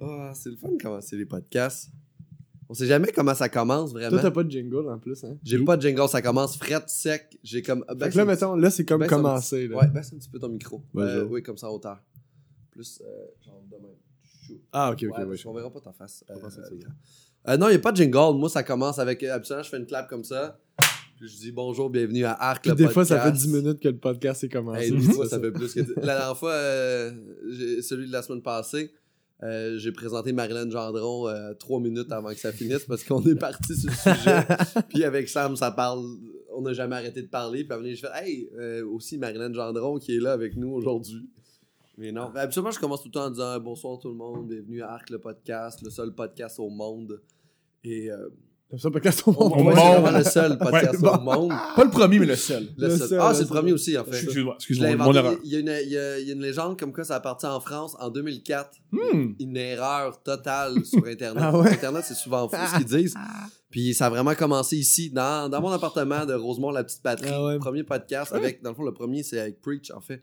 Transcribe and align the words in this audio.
Ah, 0.00 0.32
c'est 0.34 0.50
le 0.50 0.56
fun 0.56 0.70
de 0.72 0.82
commencer 0.82 1.16
les 1.16 1.26
podcasts. 1.26 1.90
On 2.68 2.74
sait 2.74 2.86
jamais 2.86 3.10
comment 3.10 3.34
ça 3.34 3.48
commence 3.48 3.92
vraiment. 3.92 4.10
Toi, 4.10 4.20
t'as 4.22 4.30
pas 4.30 4.44
de 4.44 4.50
jingle 4.50 4.88
en 4.88 4.98
plus, 4.98 5.24
hein? 5.24 5.36
J'ai 5.42 5.58
pas 5.64 5.76
de 5.76 5.82
jingle, 5.82 6.08
ça 6.08 6.22
commence 6.22 6.56
fret, 6.56 6.84
sec. 6.86 7.36
J'ai 7.42 7.62
comme. 7.62 7.84
Fait 7.88 7.94
ben, 7.96 8.10
là, 8.14 8.24
mettons, 8.24 8.54
là, 8.54 8.70
c'est 8.70 8.84
comme 8.84 9.00
ben, 9.00 9.08
commencer. 9.08 9.66
Là. 9.66 9.78
Ouais, 9.78 9.88
baisse 9.88 10.12
un 10.12 10.18
petit 10.18 10.28
peu 10.28 10.38
ton 10.38 10.48
micro. 10.48 10.80
Euh, 10.96 11.24
oui, 11.24 11.42
comme 11.42 11.56
ça 11.56 11.68
en 11.68 11.74
hauteur. 11.74 12.00
Plus, 12.70 13.02
euh, 13.04 13.26
genre 13.44 13.62
de 13.68 13.76
même. 13.76 13.96
Chou. 14.46 14.60
Ah, 14.72 14.92
ok, 14.92 15.04
ok, 15.10 15.28
Ouais, 15.28 15.36
qu'on 15.36 15.52
verra 15.52 15.70
pas 15.72 15.80
ta 15.80 15.92
face. 15.92 16.24
Euh, 16.30 16.34
euh, 17.48 17.56
non, 17.56 17.66
il 17.66 17.70
n'y 17.70 17.76
a 17.76 17.80
pas 17.80 17.90
de 17.90 17.96
jingle. 17.96 18.38
Moi, 18.38 18.48
ça 18.48 18.62
commence 18.62 19.00
avec. 19.00 19.22
Habituellement, 19.24 19.64
je 19.64 19.68
fais 19.68 19.78
une 19.78 19.86
clap 19.86 20.08
comme 20.08 20.24
ça. 20.24 20.60
Puis 21.16 21.28
je 21.28 21.36
dis 21.36 21.52
bonjour, 21.52 21.90
bienvenue 21.90 22.24
à 22.24 22.32
Arc. 22.32 22.62
Puis 22.62 22.70
le 22.70 22.76
des 22.76 22.88
fois, 22.88 23.04
ça 23.04 23.16
fait 23.18 23.30
podcast. 23.30 23.46
10 23.46 23.52
minutes 23.52 23.80
que 23.80 23.88
le 23.88 23.98
podcast 23.98 24.44
est 24.44 24.48
commencé. 24.48 24.84
Hey, 24.84 24.92
des 24.92 25.02
C'est 25.02 25.12
fois, 25.12 25.26
ça 25.28 25.40
fait 25.40 25.50
plus 25.50 25.74
que. 25.74 25.80
La 26.00 26.16
dernière 26.16 26.36
fois, 26.36 26.52
euh, 26.52 27.12
celui 27.82 28.06
de 28.06 28.12
la 28.12 28.22
semaine 28.22 28.42
passée, 28.42 28.92
euh, 29.42 29.78
j'ai 29.78 29.92
présenté 29.92 30.32
Marilyn 30.32 30.68
Gendron 30.70 31.28
euh, 31.28 31.54
trois 31.54 31.80
minutes 31.80 32.12
avant 32.12 32.28
que 32.28 32.38
ça 32.38 32.52
finisse 32.52 32.84
parce 32.84 33.04
qu'on 33.04 33.22
est 33.22 33.34
parti 33.34 33.74
sur 33.74 33.90
le 33.90 33.96
sujet. 33.96 34.46
puis 34.88 35.04
avec 35.04 35.28
Sam, 35.28 35.56
ça 35.56 35.70
parle. 35.70 36.04
On 36.54 36.62
n'a 36.62 36.74
jamais 36.74 36.96
arrêté 36.96 37.22
de 37.22 37.28
parler. 37.28 37.64
Puis 37.64 37.72
à 37.72 37.76
donné, 37.76 37.94
je 37.94 38.06
fais 38.06 38.12
Hey, 38.14 38.50
euh, 38.58 38.86
aussi 38.86 39.16
Marilyn 39.16 39.52
Gendron 39.52 39.98
qui 39.98 40.16
est 40.16 40.20
là 40.20 40.32
avec 40.32 40.56
nous 40.56 40.70
aujourd'hui. 40.70 41.30
Mais 41.96 42.12
non. 42.12 42.30
Mais 42.34 42.40
Habituellement, 42.40 42.70
je 42.70 42.78
commence 42.78 43.02
tout 43.02 43.08
le 43.08 43.12
temps 43.12 43.26
en 43.26 43.30
disant 43.30 43.58
Bonsoir 43.60 43.98
tout 43.98 44.08
le 44.08 44.14
monde, 44.14 44.48
bienvenue 44.48 44.82
à 44.82 44.92
Arc 44.92 45.08
le 45.08 45.18
podcast, 45.18 45.80
le 45.82 45.90
seul 45.90 46.14
podcast 46.14 46.58
au 46.58 46.68
monde. 46.68 47.22
Et. 47.84 48.10
Comme 48.70 48.78
ça, 48.78 48.88
le 48.88 48.92
podcast 48.92 49.22
au 49.26 49.34
on, 49.36 49.48
monde? 49.48 49.52
on 49.56 49.64
monde. 49.64 49.74
c'est 49.74 49.80
vraiment 50.00 50.18
le 50.18 50.24
seul 50.24 50.58
podcast 50.58 51.00
Ouais, 51.02 51.08
au 51.08 51.18
bon. 51.18 51.22
monde. 51.48 51.52
Pas 51.74 51.84
le 51.84 51.90
premier, 51.90 52.18
mais 52.20 52.26
le 52.26 52.36
seul. 52.36 52.68
Le 52.78 52.86
Le 52.86 52.96
seul. 52.96 53.08
seul, 53.08 53.18
Ah, 53.20 53.28
le 53.30 53.34
c'est 53.34 53.40
le 53.40 53.46
seul. 53.48 53.56
premier 53.56 53.72
aussi, 53.72 53.98
en 53.98 54.04
fait. 54.04 54.22
Excuse-moi, 54.22 54.56
Je 54.60 54.66
l'ai 54.74 54.92
excuse-moi, 54.92 54.96
mon 54.96 55.02
inventé. 55.10 55.18
erreur. 55.18 55.38
Il 55.42 55.50
y, 55.50 55.56
a 55.56 55.58
une, 55.58 55.74
il, 55.86 55.90
y 55.92 55.98
a, 55.98 56.18
il 56.20 56.26
y 56.28 56.30
a 56.30 56.34
une 56.34 56.40
légende 56.42 56.78
comme 56.78 56.92
quoi 56.92 57.02
ça 57.02 57.16
a 57.16 57.20
parti 57.20 57.46
en 57.46 57.58
France 57.58 57.96
en 57.98 58.10
2004. 58.10 58.70
Hmm. 58.92 59.32
Une 59.40 59.56
erreur 59.56 60.22
totale 60.22 60.84
sur 60.84 61.04
Internet. 61.04 61.42
Ah 61.46 61.58
ouais? 61.58 61.70
Internet, 61.72 62.04
c'est 62.06 62.14
souvent 62.14 62.48
faux 62.48 62.56
ce 62.56 62.76
qu'ils 62.76 62.86
disent. 62.86 63.14
Puis 63.70 63.92
ça 63.94 64.06
a 64.06 64.10
vraiment 64.10 64.34
commencé 64.36 64.76
ici, 64.76 65.10
dans, 65.10 65.48
dans 65.48 65.60
mon 65.60 65.70
appartement 65.70 66.24
de 66.24 66.34
Rosemont, 66.34 66.70
la 66.70 66.84
petite 66.84 67.02
patrie. 67.02 67.28
Ah 67.32 67.44
ouais. 67.44 67.58
Premier 67.58 67.82
podcast 67.82 68.32
avec, 68.32 68.62
dans 68.62 68.70
le 68.70 68.76
fond, 68.76 68.84
le 68.84 68.92
premier, 68.94 69.22
c'est 69.24 69.40
avec 69.40 69.60
Preach, 69.60 69.90
en 69.90 70.00
fait. 70.00 70.22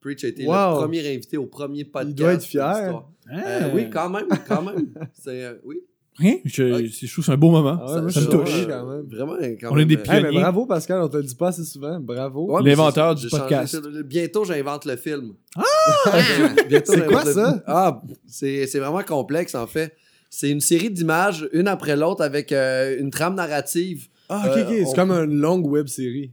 Preach 0.00 0.22
a 0.24 0.28
été 0.28 0.46
Wow. 0.46 0.72
le 0.74 0.80
premier 0.80 1.14
invité 1.14 1.38
au 1.38 1.46
premier 1.46 1.84
podcast. 1.86 2.14
doit 2.14 2.32
être 2.34 2.40
de 2.40 2.44
fier. 2.44 2.68
l'histoire. 2.68 3.10
Euh, 3.32 3.70
oui, 3.74 3.88
quand 3.90 4.10
même, 4.10 4.28
quand 4.46 4.62
même. 4.62 4.92
C'est, 5.14 5.44
euh, 5.44 5.54
oui. 5.64 5.78
Rien. 6.18 6.36
Je, 6.44 6.86
je 6.86 7.12
trouve 7.12 7.16
que 7.16 7.22
c'est 7.26 7.32
un 7.32 7.36
beau 7.36 7.50
moment. 7.50 7.78
Ah 7.80 7.94
ouais, 7.96 8.00
moi, 8.02 8.10
ça 8.10 8.20
me 8.20 8.26
touche. 8.26 8.66
quand 8.66 8.86
même. 8.86 9.06
Vraiment, 9.10 9.36
quand 9.60 9.68
On 9.70 9.74
même. 9.74 9.82
est 9.82 9.84
des 9.84 9.96
euh, 9.96 9.98
Hey, 10.04 10.08
mais 10.14 10.20
Pionnier. 10.22 10.40
bravo, 10.40 10.66
Pascal, 10.66 11.02
on 11.02 11.08
te 11.08 11.16
le 11.18 11.22
dit 11.24 11.34
pas 11.34 11.48
assez 11.48 11.64
souvent. 11.64 12.00
Bravo. 12.00 12.52
Ouais, 12.52 12.62
L'inventeur 12.62 13.18
c'est- 13.18 13.24
du 13.24 13.28
changé 13.30 13.42
podcast. 13.42 13.80
Bientôt, 14.04 14.44
j'invente 14.44 14.84
le 14.86 14.96
film. 14.96 15.34
Ah! 15.56 15.62
Bientôt, 16.68 16.92
C'est 16.92 16.98
j'invente 16.98 17.10
quoi 17.12 17.24
le- 17.24 17.32
ça? 17.32 17.62
Ah, 17.66 18.02
c'est 18.26 18.66
c'est 18.66 18.78
vraiment 18.78 19.02
complexe, 19.02 19.54
en 19.54 19.66
fait. 19.66 19.94
C'est 20.30 20.50
une 20.50 20.60
série 20.60 20.90
d'images, 20.90 21.48
une 21.52 21.68
après 21.68 21.96
l'autre, 21.96 22.22
avec 22.24 22.50
euh, 22.52 22.96
une 22.98 23.10
trame 23.10 23.34
narrative. 23.34 24.08
Ah, 24.28 24.42
ok, 24.46 24.56
Euh, 24.56 24.62
ok. 24.62 24.68
C'est 24.70 24.86
on- 24.88 24.92
comme 24.94 25.10
une 25.12 25.38
longue 25.40 25.66
web 25.66 25.86
série. 25.86 26.32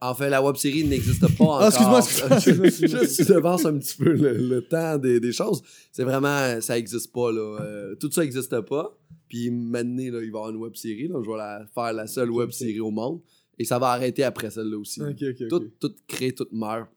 En 0.00 0.14
fait, 0.14 0.28
la 0.28 0.42
web-série 0.42 0.84
n'existe 0.84 1.20
pas 1.36 1.44
encore. 1.44 1.62
Ah, 1.62 1.68
excuse-moi, 1.68 1.98
excuse-moi, 2.00 3.56
un 3.64 3.78
petit 3.78 3.96
peu 3.96 4.12
le, 4.12 4.32
le 4.36 4.62
temps 4.66 4.98
des, 4.98 5.20
des 5.20 5.32
choses. 5.32 5.62
C'est 5.92 6.02
vraiment... 6.04 6.60
Ça 6.60 6.74
n'existe 6.74 7.12
pas, 7.12 7.30
là. 7.32 7.58
Euh, 7.60 7.94
tout 7.96 8.10
ça 8.10 8.22
n'existe 8.22 8.60
pas. 8.62 8.96
Puis 9.28 9.50
maintenant, 9.50 10.02
là, 10.02 10.04
il 10.04 10.12
va 10.12 10.22
y 10.24 10.26
avoir 10.28 10.50
une 10.50 10.56
web-série. 10.56 11.08
là. 11.08 11.20
Je 11.24 11.30
vais 11.30 11.36
la, 11.36 11.64
faire 11.74 11.92
la 11.92 12.06
seule 12.06 12.30
web-série 12.30 12.80
au 12.80 12.90
monde. 12.90 13.20
Et 13.58 13.64
ça 13.64 13.78
va 13.78 13.88
arrêter 13.90 14.24
après 14.24 14.50
celle-là 14.50 14.78
aussi. 14.78 15.00
Tout, 15.48 15.68
tout 15.80 15.92
crée, 16.06 16.32
tout 16.32 16.46
meurt. 16.52 16.88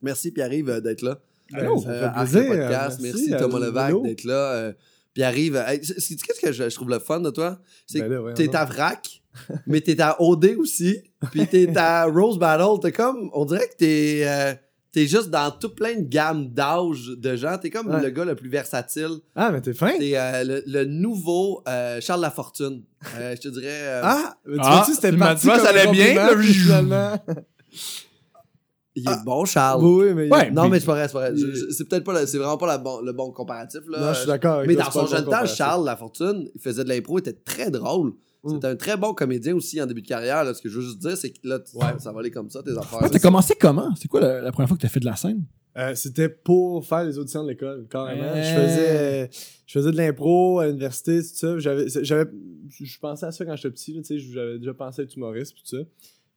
Merci 0.00 0.32
Pierre-Yves 0.32 0.68
euh, 0.68 0.80
d'être 0.80 1.02
là. 1.02 1.20
Ça 1.50 1.58
Euh, 1.58 1.78
fait 1.78 1.90
Arc 2.04 2.30
plaisir. 2.30 2.40
le 2.42 2.48
podcast. 2.48 3.00
Merci, 3.02 3.34
à 3.34 3.38
Thomas. 3.38 3.58
Levac 3.60 4.02
d'être 4.02 4.24
là. 4.24 4.52
Euh, 4.54 4.72
Pierre-Yves, 5.14 5.56
euh, 5.56 5.66
hey, 5.68 5.80
qu'est-ce 5.80 6.40
que 6.40 6.52
je, 6.52 6.68
je 6.70 6.74
trouve 6.74 6.88
le 6.88 6.98
fun 6.98 7.20
de 7.20 7.30
toi? 7.30 7.60
C'est 7.86 8.00
Ben 8.00 8.08
que 8.08 8.14
voyons 8.14 8.34
t'es 8.34 8.46
donc. 8.46 8.54
à 8.56 8.64
VRAC, 8.64 9.21
mais 9.66 9.80
t'es 9.80 10.00
à 10.00 10.20
OD 10.20 10.56
aussi, 10.58 10.98
puis 11.30 11.46
t'es 11.46 11.76
à 11.76 12.04
Rose 12.06 12.38
Battle. 12.38 12.80
T'es 12.82 12.92
comme, 12.92 13.30
on 13.32 13.44
dirait 13.44 13.68
que 13.68 13.76
t'es, 13.76 14.22
euh, 14.26 14.52
t'es 14.92 15.06
juste 15.06 15.30
dans 15.30 15.50
tout 15.50 15.70
plein 15.74 15.94
de 15.96 16.02
gammes 16.08 16.48
d'âge 16.48 17.06
de 17.16 17.34
gens. 17.36 17.56
T'es 17.58 17.70
comme 17.70 17.88
Ouais. 17.88 18.02
le 18.02 18.10
gars 18.10 18.24
le 18.26 18.34
plus 18.36 18.50
versatile. 18.50 19.18
Ah, 19.34 19.50
mais 19.50 19.60
t'es 19.60 19.72
fin. 19.72 19.92
T'es 19.98 20.12
euh, 20.16 20.44
le, 20.44 20.62
le 20.66 20.84
nouveau 20.84 21.62
euh, 21.68 22.00
Charles 22.00 22.20
Lafortune. 22.20 22.82
Euh, 23.18 23.34
je 23.36 23.40
te 23.40 23.48
dirais... 23.48 23.66
euh, 23.70 24.00
Ah, 24.04 24.34
mais 24.46 24.56
tu 24.56 24.60
Ah, 24.64 24.70
vois-tu, 24.76 24.94
c'était 24.94 25.12
parti 25.16 25.46
ça 25.46 25.68
allait 25.70 25.90
bien, 25.90 26.14
finalement. 26.42 27.16
il 28.94 29.08
est 29.08 29.24
bon, 29.24 29.44
Charles. 29.46 29.82
Oui, 29.82 30.12
mais. 30.14 30.28
Ouais. 30.30 30.50
Non, 30.50 30.68
mais 30.68 30.78
c'est 30.78 30.84
pas 30.86 30.92
vrai, 30.92 31.06
c'est 31.08 31.14
pas 31.14 31.30
vrai. 31.30 31.40
C'est 31.70 31.88
peut-être 31.88 32.04
pas, 32.04 32.20
le- 32.20 32.26
c'est 32.26 32.36
vraiment 32.36 32.58
pas 32.58 32.66
la 32.66 32.78
bon- 32.78 33.00
le 33.00 33.12
bon 33.12 33.32
comparatif, 33.32 33.80
là. 33.88 33.98
Non, 34.00 34.12
je 34.12 34.18
suis 34.18 34.26
d'accord. 34.26 34.56
avec 34.56 34.68
Mais 34.68 34.74
toi, 34.74 34.84
dans 34.84 34.90
son 34.90 35.06
jeune 35.06 35.24
bon 35.24 35.30
temps. 35.30 35.46
Charles 35.46 35.86
Lafortune, 35.86 36.50
il 36.54 36.60
faisait 36.60 36.84
de 36.84 36.88
l'impro, 36.90 37.18
il 37.18 37.20
était 37.20 37.32
très 37.32 37.70
drôle. 37.70 38.12
Mm. 38.44 38.50
C'était 38.54 38.66
un 38.66 38.76
très 38.76 38.96
bon 38.96 39.14
comédien 39.14 39.54
aussi 39.54 39.80
en 39.80 39.86
début 39.86 40.02
de 40.02 40.08
carrière. 40.08 40.44
Là. 40.44 40.52
Ce 40.54 40.60
que 40.62 40.68
je 40.68 40.76
veux 40.78 40.84
juste 40.84 40.98
dire, 40.98 41.16
c'est 41.16 41.30
que 41.30 41.38
là, 41.46 41.58
Ouais. 41.74 41.86
ça 41.98 42.12
va 42.12 42.20
aller 42.20 42.30
comme 42.30 42.50
ça, 42.50 42.62
tes 42.62 42.76
affaires. 42.76 42.98
Ah, 43.02 43.08
t'as 43.08 43.18
commencé 43.18 43.54
comment? 43.58 43.94
C'est 43.94 44.08
quoi 44.08 44.20
la, 44.20 44.40
la 44.40 44.50
première 44.52 44.68
fois 44.68 44.76
que 44.76 44.82
t'as 44.82 44.88
fait 44.88 45.00
de 45.00 45.04
la 45.06 45.16
scène? 45.16 45.44
Euh, 45.78 45.94
c'était 45.94 46.28
pour 46.28 46.84
faire 46.84 47.04
les 47.04 47.16
auditions 47.18 47.44
de 47.44 47.48
l'école, 47.48 47.86
carrément. 47.88 48.34
Je 48.34 48.42
faisais 48.42 49.30
je 49.66 49.72
faisais 49.72 49.90
de 49.90 49.96
l'impro 49.96 50.58
à 50.60 50.66
l'université, 50.66 51.20
tout 51.22 51.28
ça. 51.34 51.58
J'avais 51.58 51.86
j'avais 51.88 52.30
je 52.68 52.98
pensais 52.98 53.24
à 53.26 53.32
ça 53.32 53.44
quand 53.46 53.56
j'étais 53.56 53.70
petit, 53.70 53.94
tu 53.94 54.04
sais, 54.04 54.18
j'avais 54.18 54.58
déjà 54.58 54.74
pensé 54.74 55.00
à 55.00 55.04
être 55.04 55.16
humoriste 55.16 55.54
puis 55.54 55.62
tout 55.62 55.76
ça. 55.76 55.82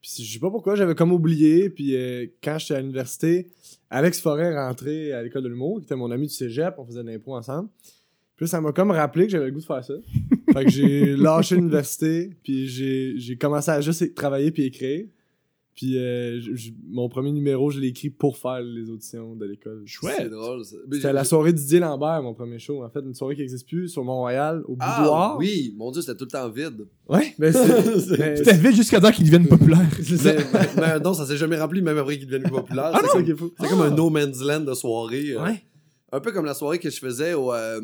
Puis 0.00 0.24
je 0.24 0.32
sais 0.32 0.38
pas 0.38 0.50
pourquoi, 0.50 0.74
j'avais 0.74 0.94
comme 0.94 1.12
oublié 1.12 1.68
puis 1.68 1.96
euh, 1.96 2.26
quand 2.42 2.56
j'étais 2.58 2.74
à 2.76 2.80
l'université, 2.80 3.50
Alex 3.90 4.20
Forêt 4.20 4.44
est 4.52 4.56
rentré 4.56 5.12
à 5.12 5.22
l'école 5.22 5.42
de 5.42 5.48
l'humour, 5.48 5.80
qui 5.80 5.84
était 5.84 5.96
mon 5.96 6.10
ami 6.10 6.28
du 6.28 6.32
cégep, 6.32 6.74
on 6.78 6.86
faisait 6.86 7.02
de 7.02 7.08
l'impro 7.10 7.36
ensemble. 7.36 7.68
Puis 8.36 8.48
ça 8.48 8.60
m'a 8.62 8.72
comme 8.72 8.90
rappelé 8.90 9.26
que 9.26 9.32
j'avais 9.32 9.46
le 9.46 9.50
goût 9.52 9.60
de 9.60 9.64
faire 9.66 9.84
ça. 9.84 9.94
Fait 10.58 10.64
que 10.64 10.70
j'ai 10.70 11.16
lâché 11.16 11.56
l'université, 11.56 12.30
puis 12.42 12.66
j'ai 12.68 13.14
j'ai 13.18 13.36
commencé 13.36 13.70
à 13.70 13.80
juste 13.80 14.14
travailler 14.14 14.50
puis 14.50 14.64
écrire. 14.64 15.06
Puis 15.74 15.98
euh, 15.98 16.40
mon 16.88 17.06
premier 17.10 17.30
numéro, 17.32 17.70
je 17.70 17.78
l'ai 17.78 17.88
écrit 17.88 18.08
pour 18.08 18.38
faire 18.38 18.62
les 18.62 18.88
auditions 18.88 19.36
de 19.36 19.44
l'école. 19.44 19.84
C'est 19.86 20.30
drôle. 20.30 20.64
ça. 20.64 20.76
Mais 20.88 20.96
C'était 20.96 21.12
la 21.12 21.22
soirée 21.24 21.52
Didier 21.52 21.80
Lambert, 21.80 22.22
mon 22.22 22.32
premier 22.32 22.58
show. 22.58 22.82
En 22.82 22.88
fait, 22.88 23.00
une 23.00 23.12
soirée 23.12 23.34
qui 23.34 23.42
n'existe 23.42 23.68
plus 23.68 23.90
sur 23.90 24.02
Mont-Royal, 24.02 24.62
au 24.66 24.76
Ah 24.80 25.00
boudoir. 25.02 25.36
oui, 25.38 25.74
mon 25.76 25.90
Dieu, 25.90 26.00
c'était 26.00 26.16
tout 26.16 26.24
le 26.24 26.30
temps 26.30 26.48
vide. 26.48 26.86
Ouais, 27.10 27.34
mais 27.38 27.52
C'était 28.36 28.56
vite 28.56 28.74
jusqu'à 28.74 29.00
temps 29.02 29.10
qu'ils 29.12 29.26
deviennent 29.26 29.48
populaires. 29.48 29.86
c'est 30.02 30.16
ça. 30.16 30.32
mais, 30.32 30.66
mais 30.78 31.00
non, 31.00 31.12
ça 31.12 31.26
s'est 31.26 31.36
jamais 31.36 31.60
rempli, 31.60 31.82
même 31.82 31.98
après 31.98 32.16
qu'il 32.16 32.26
devienne 32.26 32.48
populaire. 32.50 32.92
Ah, 32.94 33.00
c'est 33.02 33.02
c'est 33.02 33.06
ça 33.08 33.12
comme, 33.12 33.24
qui 33.24 33.30
est 33.32 33.36
fou. 33.36 33.52
c'est 33.60 33.68
comme 33.68 33.82
un 33.82 33.90
no 33.90 34.08
man's 34.08 34.40
land 34.40 34.60
de 34.60 34.72
soirée. 34.72 35.34
euh. 35.36 35.52
Un 36.10 36.20
peu 36.20 36.32
comme 36.32 36.46
la 36.46 36.54
soirée 36.54 36.78
que 36.78 36.88
je 36.88 36.98
faisais 36.98 37.34
au, 37.34 37.52
euh, 37.52 37.80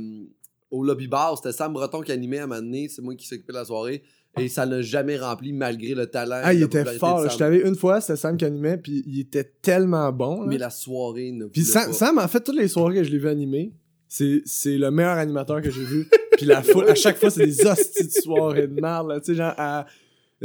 au 0.73 0.83
lobby 0.83 1.07
bar. 1.07 1.37
C'était 1.37 1.53
Sam 1.53 1.73
Breton 1.73 2.01
qui 2.01 2.11
animait 2.11 2.39
à 2.39 2.45
un 2.45 2.47
moment 2.49 2.61
donné. 2.61 2.89
C'est 2.89 3.03
moi 3.03 3.15
qui 3.15 3.29
s'occupais 3.29 3.53
de 3.53 3.59
la 3.59 3.65
soirée. 3.65 4.03
Et 4.39 4.49
ça 4.49 4.65
n'a 4.65 4.81
jamais 4.81 5.19
rempli 5.19 5.53
malgré 5.53 5.95
le 5.95 6.07
talent. 6.07 6.41
Ah, 6.43 6.55
il 6.55 6.61
la 6.61 6.67
était 6.67 6.85
fort. 6.97 7.29
Je 7.29 7.37
t'avais 7.37 7.61
une 7.61 7.77
fois, 7.77 8.01
c'était 8.01 8.17
Sam 8.17 8.39
qui 8.39 8.47
animait, 8.47 8.79
puis 8.79 9.05
il 9.07 9.21
était 9.21 9.53
tellement 9.61 10.11
bon. 10.11 10.41
là. 10.41 10.47
Mais 10.49 10.59
la 10.59 10.71
soirée 10.71 11.33
ne 11.33 11.47
Puis 11.47 11.65
Sam. 11.65 11.93
Sam, 11.93 12.19
en 12.19 12.27
fait, 12.27 12.41
toutes 12.41 12.57
les 12.57 12.69
soirées 12.69 12.97
que 12.97 13.05
je 13.05 13.11
l'ai 13.11 13.19
vu 13.19 13.29
animer, 13.29 13.75
c'est 14.09 14.43
le 14.67 14.91
meilleur 14.91 15.19
animateur 15.19 15.61
que 15.61 15.71
j'ai 15.71 15.85
vu. 15.85 16.09
Puis 16.39 16.47
la 16.47 16.63
foule, 16.63 16.89
à 16.89 16.95
chaque 16.95 17.19
fois, 17.19 17.31
c'est 17.31 17.47
des 17.47 17.67
hosties 17.67 18.07
de 18.07 18.11
soirées 18.11 18.67
de 18.67 18.81
merde. 18.81 19.21
Tu 19.21 19.33
sais, 19.33 19.35
genre, 19.35 19.53
à. 19.59 19.87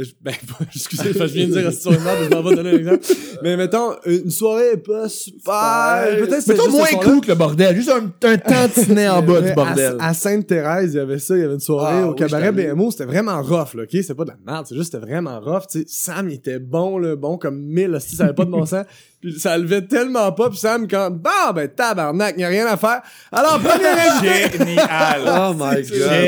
Je- 0.04 0.12
Ben, 0.22 0.32
excusez, 0.74 1.12
je 1.12 1.24
viens 1.24 1.46
de 1.48 1.52
dire 1.52 1.62
merde, 2.00 2.18
mais 2.20 2.26
je 2.30 2.34
m'en 2.34 2.42
vais 2.42 2.54
donner 2.56 2.70
un 2.70 2.76
exemple. 2.78 3.00
Mais 3.42 3.56
mettons, 3.56 3.92
une 4.06 4.30
soirée 4.30 4.76
pas 4.76 5.08
super. 5.08 6.06
Peut-être 6.18 6.46
juste 6.46 6.70
moins 6.70 6.86
cool 7.02 7.20
que 7.20 7.28
le 7.28 7.34
bordel. 7.34 7.74
Juste 7.76 7.90
un, 7.90 8.10
un 8.28 8.38
tantinet 8.38 9.08
en 9.08 9.22
bas 9.22 9.40
du 9.40 9.52
bordel. 9.52 9.96
À, 9.98 10.08
à 10.08 10.14
Sainte-Thérèse, 10.14 10.94
il 10.94 10.96
y 10.96 11.00
avait 11.00 11.18
ça, 11.18 11.36
il 11.36 11.40
y 11.40 11.44
avait 11.44 11.54
une 11.54 11.60
soirée 11.60 12.02
Ah, 12.02 12.06
au 12.06 12.10
oui, 12.10 12.16
cabaret. 12.16 12.52
BMO, 12.52 12.90
c'était 12.90 13.04
vraiment 13.06 13.40
rough, 13.42 13.74
là, 13.74 13.82
ok? 13.82 13.88
C'était 13.92 14.14
pas 14.14 14.24
de 14.24 14.30
la 14.30 14.36
merde, 14.52 14.66
c'est 14.68 14.74
juste, 14.76 14.92
c'était 14.92 15.04
vraiment 15.04 15.40
rough, 15.40 15.62
tu 15.70 15.80
sais. 15.80 15.84
Sam, 15.88 16.28
il 16.28 16.34
était 16.34 16.58
bon, 16.58 16.98
là, 16.98 17.16
bon 17.16 17.38
comme 17.38 17.58
mille, 17.60 17.94
hostie, 17.94 18.16
ça 18.16 18.24
avait 18.24 18.34
pas 18.34 18.44
de 18.44 18.50
bon 18.50 18.64
sens. 18.66 18.84
Puis 19.20 19.40
ça 19.40 19.58
levait 19.58 19.82
tellement 19.82 20.30
pas, 20.30 20.48
puis 20.48 20.58
Sam, 20.58 20.86
quand, 20.86 21.10
bah, 21.10 21.52
ben, 21.52 21.68
tabarnak, 21.68 22.34
il 22.36 22.42
y 22.42 22.44
a 22.44 22.48
rien 22.48 22.66
à 22.68 22.76
faire. 22.76 23.02
Alors, 23.32 23.58
premier 23.58 23.86
invité! 23.88 24.58
Génial. 24.58 25.22
Oh 25.26 25.54
my 25.54 25.82
god. 25.82 25.84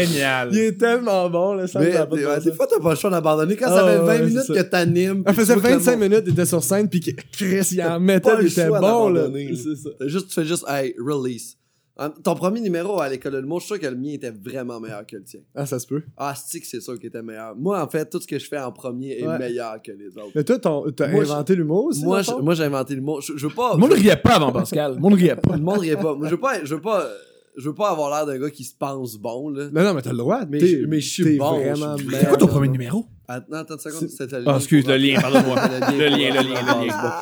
Génial. 0.08 0.48
Il 0.52 0.58
est 0.58 0.76
tellement 0.80 1.30
bon, 1.30 1.54
là, 1.54 1.68
Sam, 1.68 1.82
Mais 1.84 1.92
ça 1.92 2.02
a 2.02 2.06
pas 2.06 2.16
de 2.16 2.44
des, 2.44 2.52
fois, 2.52 2.66
t'as 2.68 2.80
pas 2.82 2.90
le 2.90 2.96
choix 2.96 3.10
d'abandonner. 3.10 3.54
Quand 3.56 3.66
Ah, 3.68 3.76
ça 3.76 3.84
fait 3.86 3.96
20 3.98 4.04
ouais, 4.06 4.18
minutes 4.24 4.42
ça. 4.42 4.54
que 4.54 4.60
t'animes. 4.62 5.22
Elle 5.24 5.34
puis 5.34 5.34
faisait 5.36 5.54
tu 5.54 5.60
vois 5.60 5.68
que 5.68 5.74
le 5.74 5.78
25 5.78 5.90
monde- 5.92 6.00
minutes, 6.10 6.24
il 6.26 6.32
était 6.32 6.46
sur 6.46 6.64
scène, 6.64 6.88
puis 6.88 7.00
que- 7.00 7.10
Chris, 7.32 7.68
il 7.72 7.82
en 7.82 8.00
mettait, 8.00 8.30
il 8.40 8.46
était 8.48 8.68
bon, 8.68 9.08
là. 9.10 9.26
C'est 9.54 9.76
ça. 9.76 9.90
Juste, 10.08 10.28
tu 10.28 10.34
fais 10.34 10.44
juste, 10.44 10.64
hey, 10.68 10.94
release. 10.98 11.56
Hein, 12.02 12.14
Ton 12.24 12.34
premier 12.34 12.60
numéro 12.62 12.98
à 12.98 13.10
l'école 13.10 13.32
de 13.32 13.38
l'humour, 13.38 13.60
je 13.60 13.66
suis 13.66 13.74
sûr 13.74 13.80
que 13.80 13.86
le 13.86 13.96
mien 14.00 14.12
était 14.14 14.30
vraiment 14.30 14.80
meilleur 14.80 15.04
que 15.06 15.16
le 15.16 15.22
tien. 15.22 15.40
Ah, 15.54 15.66
ça 15.66 15.78
se 15.78 15.86
peut. 15.86 16.02
Ah, 16.16 16.34
c'est 16.34 16.58
que 16.58 16.66
c'est 16.66 16.80
sûr 16.80 16.98
qu'il 16.98 17.08
était 17.08 17.20
meilleur? 17.22 17.54
Moi, 17.56 17.78
en 17.82 17.88
fait, 17.88 18.08
tout 18.08 18.18
ce 18.20 18.26
que 18.26 18.38
je 18.38 18.46
fais 18.48 18.58
en 18.58 18.72
premier 18.72 19.18
est 19.18 19.26
Ouais. 19.26 19.38
meilleur 19.38 19.82
que 19.82 19.92
les 19.92 20.16
autres. 20.16 20.30
Mais 20.34 20.42
toi, 20.42 20.58
t'as 20.58 21.06
inventé 21.08 21.54
l'humour 21.54 21.84
aussi, 21.84 22.02
Moi, 22.04 22.22
je- 22.22 22.32
moi, 22.40 22.54
j'ai 22.54 22.64
inventé 22.64 22.94
le 22.94 23.02
mot. 23.02 23.20
Je, 23.20 23.36
je 23.36 23.46
veux 23.46 23.54
pas. 23.54 23.74
Le 23.74 23.78
monde 23.80 23.92
riait 23.92 24.16
pas 24.16 24.36
avant 24.36 24.50
Pascal. 24.50 24.94
Le 24.94 24.98
monde 25.00 25.12
riait 25.14 25.36
pas. 25.36 25.52
Le 25.56 25.62
monde 25.62 25.78
riait 25.78 25.96
pas. 25.96 26.14
Moi, 26.14 26.26
je 26.26 26.30
veux 26.34 26.40
pas. 26.40 26.64
Je 26.64 26.74
veux 26.74 26.80
pas. 26.80 27.06
Je 27.56 27.68
veux 27.68 27.74
pas 27.74 27.90
avoir 27.90 28.08
l'air 28.10 28.24
d'un 28.26 28.38
gars 28.42 28.48
qui 28.50 28.62
se 28.64 28.74
pense 28.74 29.16
bon, 29.16 29.50
là. 29.50 29.64
Non, 29.72 29.82
non, 29.82 29.92
mais 29.92 30.00
t'as 30.02 30.12
le 30.12 30.18
droit. 30.18 30.42
Mais 30.48 30.58
t'es- 30.58 30.80
je- 30.82 30.86
mais 30.86 31.00
je 31.00 31.08
suis 31.10 31.36
bon, 31.36 31.58
vraiment 31.58 31.96
je 31.98 32.04
suis 32.04 32.14
C'est 32.16 32.28
quoi 32.28 32.36
ton 32.38 32.46
premier 32.46 32.68
numéro? 32.68 33.04
Attends, 33.26 33.52
attends 33.56 33.74
une 33.74 33.80
seconde. 33.80 34.00
C'est- 34.08 34.16
c'était 34.16 34.38
le 34.38 34.44
Ah, 34.46 34.52
lien 34.52 34.56
excuse, 34.56 34.86
le 34.86 34.96
lien, 34.96 35.20
pardonne-moi. 35.20 35.56
Le 35.92 35.98
lien 36.06 36.08
Le 36.08 36.16
lien, 36.16 36.42
le 36.42 36.86
lien, 36.86 37.12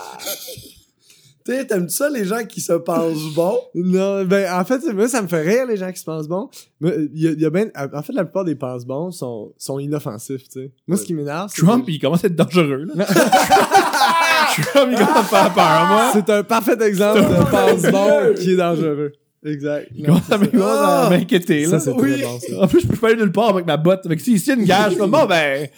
lien. 1.52 1.58
sais, 1.58 1.66
t'aimes 1.66 1.88
ça, 1.88 2.08
les 2.10 2.24
gens 2.24 2.44
qui 2.44 2.60
se 2.60 2.72
pensent 2.72 3.34
bons? 3.34 3.58
Non, 3.74 4.24
ben, 4.24 4.52
en 4.52 4.64
fait, 4.64 4.80
moi, 4.94 5.08
ça 5.08 5.22
me 5.22 5.28
fait 5.28 5.42
rire, 5.42 5.66
les 5.66 5.76
gens 5.76 5.90
qui 5.92 5.98
se 6.00 6.04
pensent 6.04 6.28
bons. 6.28 6.48
Mais, 6.80 6.94
il 7.14 7.22
y 7.22 7.26
a, 7.28 7.30
il 7.32 7.40
y 7.40 7.44
a 7.46 7.50
ben, 7.50 7.70
en 7.92 8.02
fait, 8.02 8.12
la 8.12 8.24
plupart 8.24 8.44
des 8.44 8.54
pense 8.54 8.84
bons 8.84 9.10
sont, 9.10 9.52
sont 9.58 9.78
inoffensifs, 9.78 10.44
tu 10.48 10.60
sais. 10.60 10.70
Moi, 10.86 10.96
ce 10.96 11.04
qui 11.04 11.14
m'énerve, 11.14 11.50
c'est 11.54 11.62
Trump, 11.64 11.86
que- 11.86 11.90
il 11.90 11.98
commence 11.98 12.24
à 12.24 12.28
être 12.28 12.36
dangereux, 12.36 12.86
là. 12.94 13.04
Trump, 14.72 14.88
il 14.92 14.98
commence 14.98 15.18
à 15.18 15.22
faire 15.24 15.54
peur, 15.54 15.86
moi. 15.88 16.10
c'est 16.12 16.30
un 16.30 16.42
parfait 16.42 16.76
exemple 16.82 17.20
de 17.20 17.50
pense 17.50 17.92
bon 17.92 18.34
qui 18.40 18.52
est 18.52 18.56
dangereux. 18.56 19.12
Exact. 19.44 19.88
Il 19.94 20.04
commence 20.04 20.30
à 20.30 20.34
à 20.34 21.06
Ah! 21.06 21.10
m'inquiéter, 21.10 21.62
là. 21.66 21.70
Ça, 21.70 21.80
c'est 21.80 21.92
Oui. 21.92 22.14
très 22.14 22.22
bon, 22.22 22.40
ça. 22.40 22.62
En 22.62 22.66
plus, 22.66 22.80
je 22.80 22.86
peux 22.88 22.96
pas 22.96 23.08
aller 23.08 23.16
nulle 23.16 23.30
part 23.30 23.50
avec 23.50 23.66
ma 23.66 23.76
botte. 23.76 24.04
Avec 24.04 24.20
si 24.20 24.32
ici, 24.32 24.52
une 24.52 24.64
gage, 24.64 24.86
je 24.86 24.90
suis 24.90 24.98
comme, 24.98 25.12
bon, 25.12 25.26
ben, 25.26 25.68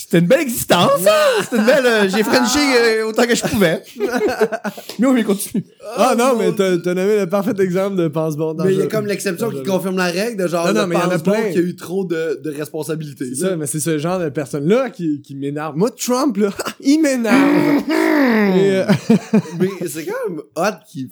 c'était 0.00 0.18
une 0.20 0.26
belle 0.26 0.40
existence, 0.42 0.90
hein. 1.06 1.10
C'était 1.42 1.56
une 1.56 1.64
belle, 1.66 1.86
euh, 1.86 2.08
j'ai 2.08 2.22
frenché 2.22 2.58
euh, 2.58 3.06
autant 3.08 3.24
que 3.26 3.34
je 3.34 3.42
pouvais. 3.42 3.82
Mais 4.98 5.06
oui, 5.06 5.24
continue. 5.24 5.64
Ah 5.96 6.14
non, 6.16 6.34
mon 6.34 6.38
mais 6.38 6.52
t'as 6.54 6.78
t'as 6.78 6.94
nommé 6.94 7.16
le 7.18 7.26
parfait 7.28 7.54
exemple 7.60 7.96
de 7.96 8.08
pense 8.08 8.36
bon 8.36 8.54
Mais 8.54 8.64
il 8.64 8.70
y 8.70 8.74
a 8.74 8.76
dangereux. 8.84 8.88
comme 8.88 9.06
l'exception 9.06 9.50
qui 9.50 9.62
confirme 9.62 9.96
la 9.96 10.06
règle 10.06 10.42
de 10.42 10.48
genre 10.48 10.66
Non, 10.68 10.72
non, 10.82 10.86
mais 10.86 10.96
il 10.96 11.00
y 11.00 11.02
en 11.04 11.10
a 11.10 11.18
plein. 11.18 11.50
qui 11.52 11.58
a 11.58 11.60
eu 11.62 11.74
trop 11.76 12.04
de, 12.04 12.40
de 12.42 12.50
responsabilités. 12.50 13.26
C'est 13.34 13.40
ça, 13.46 13.56
mais 13.56 13.66
c'est 13.66 13.80
ce 13.80 13.98
genre 13.98 14.18
de 14.18 14.28
personne-là 14.28 14.90
qui, 14.90 15.20
qui 15.22 15.34
m'énerve. 15.34 15.76
Moi, 15.76 15.90
Trump, 15.90 16.36
là, 16.36 16.50
il 16.80 17.00
m'énerve. 17.00 17.82
Et, 17.88 18.70
euh, 18.70 18.84
Mais 19.60 19.88
c'est 19.88 20.04
quand 20.04 20.28
même 20.28 20.40
hot 20.56 20.76
qui, 20.90 21.10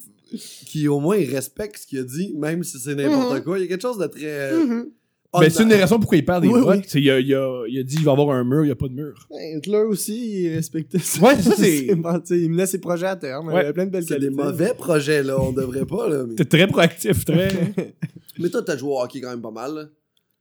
qui 0.66 0.88
au 0.88 1.00
moins 1.00 1.16
il 1.16 1.32
respecte 1.34 1.78
ce 1.82 1.86
qu'il 1.86 1.98
a 2.00 2.02
dit, 2.04 2.34
même 2.36 2.62
si 2.64 2.78
c'est 2.78 2.94
n'importe 2.94 3.34
Mhm. 3.36 3.42
quoi. 3.42 3.58
Il 3.58 3.62
y 3.62 3.64
a 3.64 3.68
quelque 3.68 3.82
chose 3.82 3.98
de 3.98 4.06
très. 4.06 4.20
euh, 4.24 4.84
Ben, 5.32 5.50
c'est 5.50 5.62
une 5.62 5.68
des 5.68 5.76
raisons 5.76 5.98
pourquoi 5.98 6.16
il 6.18 6.24
perd 6.24 6.42
des 6.42 6.48
Oui, 6.48 6.60
votes. 6.60 6.76
oui. 6.78 6.82
C'est, 6.86 7.00
il, 7.00 7.10
a, 7.10 7.18
il, 7.20 7.34
a, 7.34 7.64
il 7.68 7.78
a 7.78 7.82
dit, 7.82 7.96
il 7.98 8.04
va 8.04 8.12
y 8.12 8.14
avoir 8.14 8.30
un 8.36 8.44
mur, 8.44 8.62
il 8.62 8.66
n'y 8.66 8.72
a 8.72 8.76
pas 8.76 8.88
de 8.88 8.94
mur. 8.94 9.26
Ben, 9.30 9.58
Hitler 9.58 9.78
aussi, 9.88 10.42
il 10.44 10.54
respectait 10.54 10.98
ça. 10.98 11.20
Ouais, 11.22 11.36
ça, 11.42 11.54
c'est- 11.56 11.86
il 12.30 12.50
menait 12.50 12.66
ses 12.66 12.80
projets 12.80 13.06
à 13.06 13.16
terme. 13.16 13.48
Il 13.50 13.54
Ouais. 13.54 13.60
avait 13.60 13.72
plein 13.72 13.86
de 13.86 13.90
belles 13.90 14.04
C'est 14.06 14.18
des 14.18 14.30
mauvais 14.30 14.72
projets, 14.74 15.22
là. 15.22 15.40
On 15.40 15.52
devrait 15.52 15.84
pas, 15.86 16.08
là. 16.08 16.24
Mais, 16.26 16.34
T'es 16.36 16.44
très 16.44 16.66
proactif, 16.66 17.24
très. 17.24 17.48
mais 18.38 18.48
toi, 18.50 18.62
t'as 18.62 18.76
joué 18.76 18.90
au 18.90 19.00
hockey 19.00 19.20
quand 19.20 19.30
même 19.30 19.42
pas 19.42 19.50
mal, 19.50 19.74
là. 19.74 19.84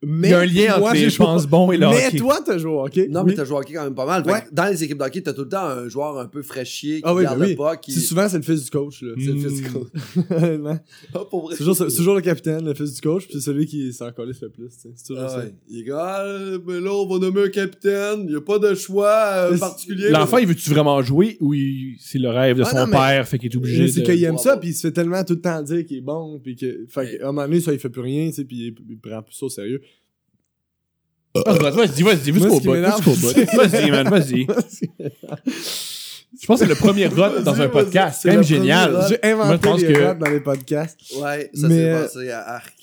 Mais 0.06 0.28
Il 0.28 0.32
y 0.32 0.34
a 0.34 0.40
un 0.40 0.46
lien 0.46 0.78
moi, 0.80 0.90
entre 0.90 1.00
les 1.00 1.10
joué- 1.10 1.18
pense 1.26 1.48
bon 1.48 1.72
et 1.72 1.78
le 1.78 1.88
Mais 1.90 2.08
hockey. 2.08 2.18
toi, 2.18 2.40
t'as 2.46 2.58
joué 2.58 2.72
au 2.72 2.84
hockey. 2.86 3.08
Non, 3.10 3.22
Oui. 3.22 3.28
mais 3.32 3.34
t'as 3.36 3.46
joué 3.46 3.56
au 3.56 3.60
hockey 3.60 3.74
quand 3.74 3.84
même 3.84 3.96
pas 3.96 4.06
mal. 4.06 4.24
Ouais. 4.26 4.44
dans 4.52 4.66
les 4.66 4.84
équipes 4.84 4.98
d'hockey, 4.98 5.22
t'as 5.22 5.34
tout 5.34 5.42
le 5.44 5.50
temps 5.50 5.66
un 5.66 5.90
joueur 5.90 6.18
un 6.20 6.28
peu 6.28 6.42
fraîchier 6.42 6.98
qui 6.98 7.02
Ah 7.04 7.14
oui, 7.16 7.24
garde 7.24 7.40
ben 7.40 7.46
le 7.46 7.50
oui. 7.52 7.56
pas, 7.56 7.78
qui. 7.78 7.92
C'est 7.92 8.00
souvent, 8.02 8.28
c'est 8.30 8.38
le 8.38 8.44
fils 8.44 8.64
du 8.66 8.70
coach, 8.70 9.02
là. 9.02 9.14
C'est 9.18 9.32
le 9.32 9.40
fils 9.40 9.62
du 9.62 9.70
coach. 9.70 9.88
Honnêtement. 10.30 10.80
Ah, 11.14 11.20
pour 11.30 11.46
vrai. 11.46 11.56
C'est 11.56 11.64
toujours, 11.64 11.76
c'est 11.76 11.96
toujours 11.98 12.16
le 12.16 12.22
capitaine, 12.22 12.66
le 12.66 12.74
fils 12.74 12.94
du 12.94 13.02
coach, 13.02 13.26
puis 13.26 13.34
c'est 13.36 13.46
celui 13.46 13.66
qui 13.66 13.92
s'en 13.94 14.12
calisse 14.12 14.42
le 14.42 14.50
plus. 14.50 14.70
tu 14.70 14.76
sais. 14.82 14.90
C'est 14.96 15.08
toujours 15.08 15.24
Ah 15.26 15.30
ça. 15.30 15.38
ouais. 15.40 15.54
Il 15.70 15.80
est 15.88 15.92
ah, 15.92 16.24
mais 16.66 16.80
là, 16.80 16.92
on 16.94 17.08
va 17.08 17.20
nommer 17.20 17.44
un 17.44 17.50
capitaine. 17.50 18.22
Il 18.24 18.30
n'y 18.30 18.36
a 18.36 18.42
pas 18.42 18.60
de 18.60 18.74
choix 18.76 19.12
euh, 19.52 19.58
particulier. 19.58 20.10
L'enfant, 20.10 20.38
il 20.38 20.48
veut-tu 20.48 20.70
vraiment 20.70 21.02
jouer 21.02 21.38
ou 21.40 21.54
il- 21.54 21.96
c'est 22.00 22.20
le 22.20 22.30
rêve 22.30 22.58
de 22.58 22.64
Ah, 22.64 22.70
son 22.70 22.78
non, 22.78 22.88
mais- 22.88 22.98
père, 22.98 23.28
fait 23.28 23.40
qu'il 23.40 23.52
est 23.52 23.56
obligé 23.56 23.84
Mais 23.84 23.88
C'est 23.88 24.02
de... 24.02 24.06
qu'il 24.06 24.24
aime 24.24 24.38
ça, 24.38 24.58
puis 24.58 24.70
il 24.70 24.74
se 24.74 24.82
fait 24.82 24.92
tellement 24.92 25.24
tout 25.24 25.34
le 25.34 25.42
temps 25.42 25.62
dire 25.62 25.86
qu'il 25.86 25.98
est 25.98 26.02
bon, 26.02 26.40
puis 26.44 26.56
que. 26.56 26.86
Fait 26.90 27.18
qu'à 27.18 27.24
un 27.24 27.32
moment 27.32 27.48
donné, 27.48 27.60
ça, 27.60 27.74
il 27.74 27.80
fait 27.80 27.90
plus 27.90 28.02
rien, 28.02 28.30
puis 28.32 28.46
il, 28.50 28.76
il 28.90 28.98
prend 29.00 29.22
plus 29.22 29.34
ça 29.36 29.46
au 29.46 29.50
sérieux. 29.50 29.82
Ah, 31.46 31.54
vas-y, 31.54 31.76
vas-y, 31.76 32.02
vas-y, 32.04 32.20
qui 32.22 32.32
bout, 32.32 32.62
Vas-y, 33.56 33.92
man, 33.92 34.10
vas-y. 34.10 34.48
Je 36.42 36.46
pense 36.48 36.60
que 36.60 36.66
c'est 36.66 36.70
le 36.74 36.78
premier 36.78 37.08
rot 37.08 37.40
dans 37.44 37.60
un 37.62 37.70
podcast. 37.70 38.20
C'est 38.22 38.30
quand 38.30 38.36
même 38.36 38.44
génial. 38.44 39.06
J'ai 39.10 39.34
Moi, 39.34 39.46
inventé 39.46 39.56
je 39.64 39.70
pense 39.70 39.82
les 39.82 39.94
que- 39.94 40.14
dans 40.20 40.30
les 40.30 40.40
podcasts. 40.42 41.00
Ouais, 41.22 41.50
ça 41.54 41.68
Mais, 41.68 41.76
s'est 41.78 41.92
passé 42.04 42.32
à 42.32 42.42
Arc. 42.56 42.74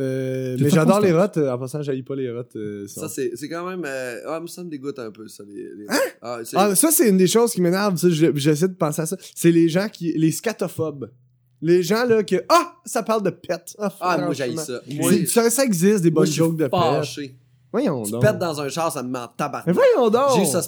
Euh, 0.00 0.56
mais 0.58 0.70
j'adore 0.70 1.00
les 1.00 1.12
rottes. 1.12 1.36
euh, 1.36 1.52
En 1.52 1.58
passant, 1.58 1.82
j'haïs 1.82 2.02
pas 2.02 2.14
les 2.16 2.30
rottes. 2.30 2.56
euh, 2.56 2.86
Ça, 2.88 3.02
ça. 3.02 3.08
c'est 3.08 3.32
c'est 3.34 3.48
quand 3.48 3.68
même. 3.68 3.82
euh, 3.84 4.20
Ah, 4.26 4.38
mais 4.40 4.46
ça 4.48 4.64
me 4.64 4.70
dégoûte 4.70 4.98
un 4.98 5.10
peu, 5.10 5.28
ça. 5.28 5.42
Les, 5.46 5.54
les... 5.76 5.86
Ah, 6.22 6.38
c'est- 6.44 6.56
Ah, 6.56 6.74
ça, 6.74 6.90
c'est 6.90 7.08
une 7.08 7.18
des 7.18 7.26
choses 7.26 7.52
qui 7.52 7.60
m'énerve. 7.60 7.96
J'essaie 8.34 8.68
de 8.68 8.74
penser 8.74 9.02
à 9.02 9.06
ça. 9.06 9.16
C'est 9.34 9.50
les 9.50 9.68
gens 9.68 9.88
qui. 9.92 10.12
Les 10.16 10.30
scatophobes. 10.30 11.10
Les 11.60 11.82
gens, 11.82 12.04
là, 12.06 12.22
que. 12.22 12.36
Ah! 12.48 12.76
Ça 12.86 13.02
parle 13.02 13.22
de 13.22 13.30
pète. 13.30 13.74
Ah, 13.78 13.92
Ah, 14.00 14.18
moi, 14.18 14.32
j'haïs 14.34 14.56
ça. 14.56 14.80
Moi, 14.90 15.12
ça, 15.26 15.50
ça 15.50 15.64
existe, 15.64 16.02
des 16.02 16.10
bonnes 16.10 16.26
jokes 16.26 16.56
de 16.56 16.64
pète. 16.68 17.28
Voyons 17.72 18.02
Tu 18.04 18.12
donc. 18.12 18.22
pètes 18.22 18.38
dans 18.38 18.60
un 18.60 18.68
char, 18.68 18.92
ça 18.92 19.02
me 19.02 19.08
met 19.08 19.18
en 19.18 19.28
tabac. 19.28 19.64
Mais 19.66 19.72
voyons 19.72 20.10
donc! 20.10 20.36
J'ai 20.36 20.42
eu 20.42 20.46
ça, 20.46 20.60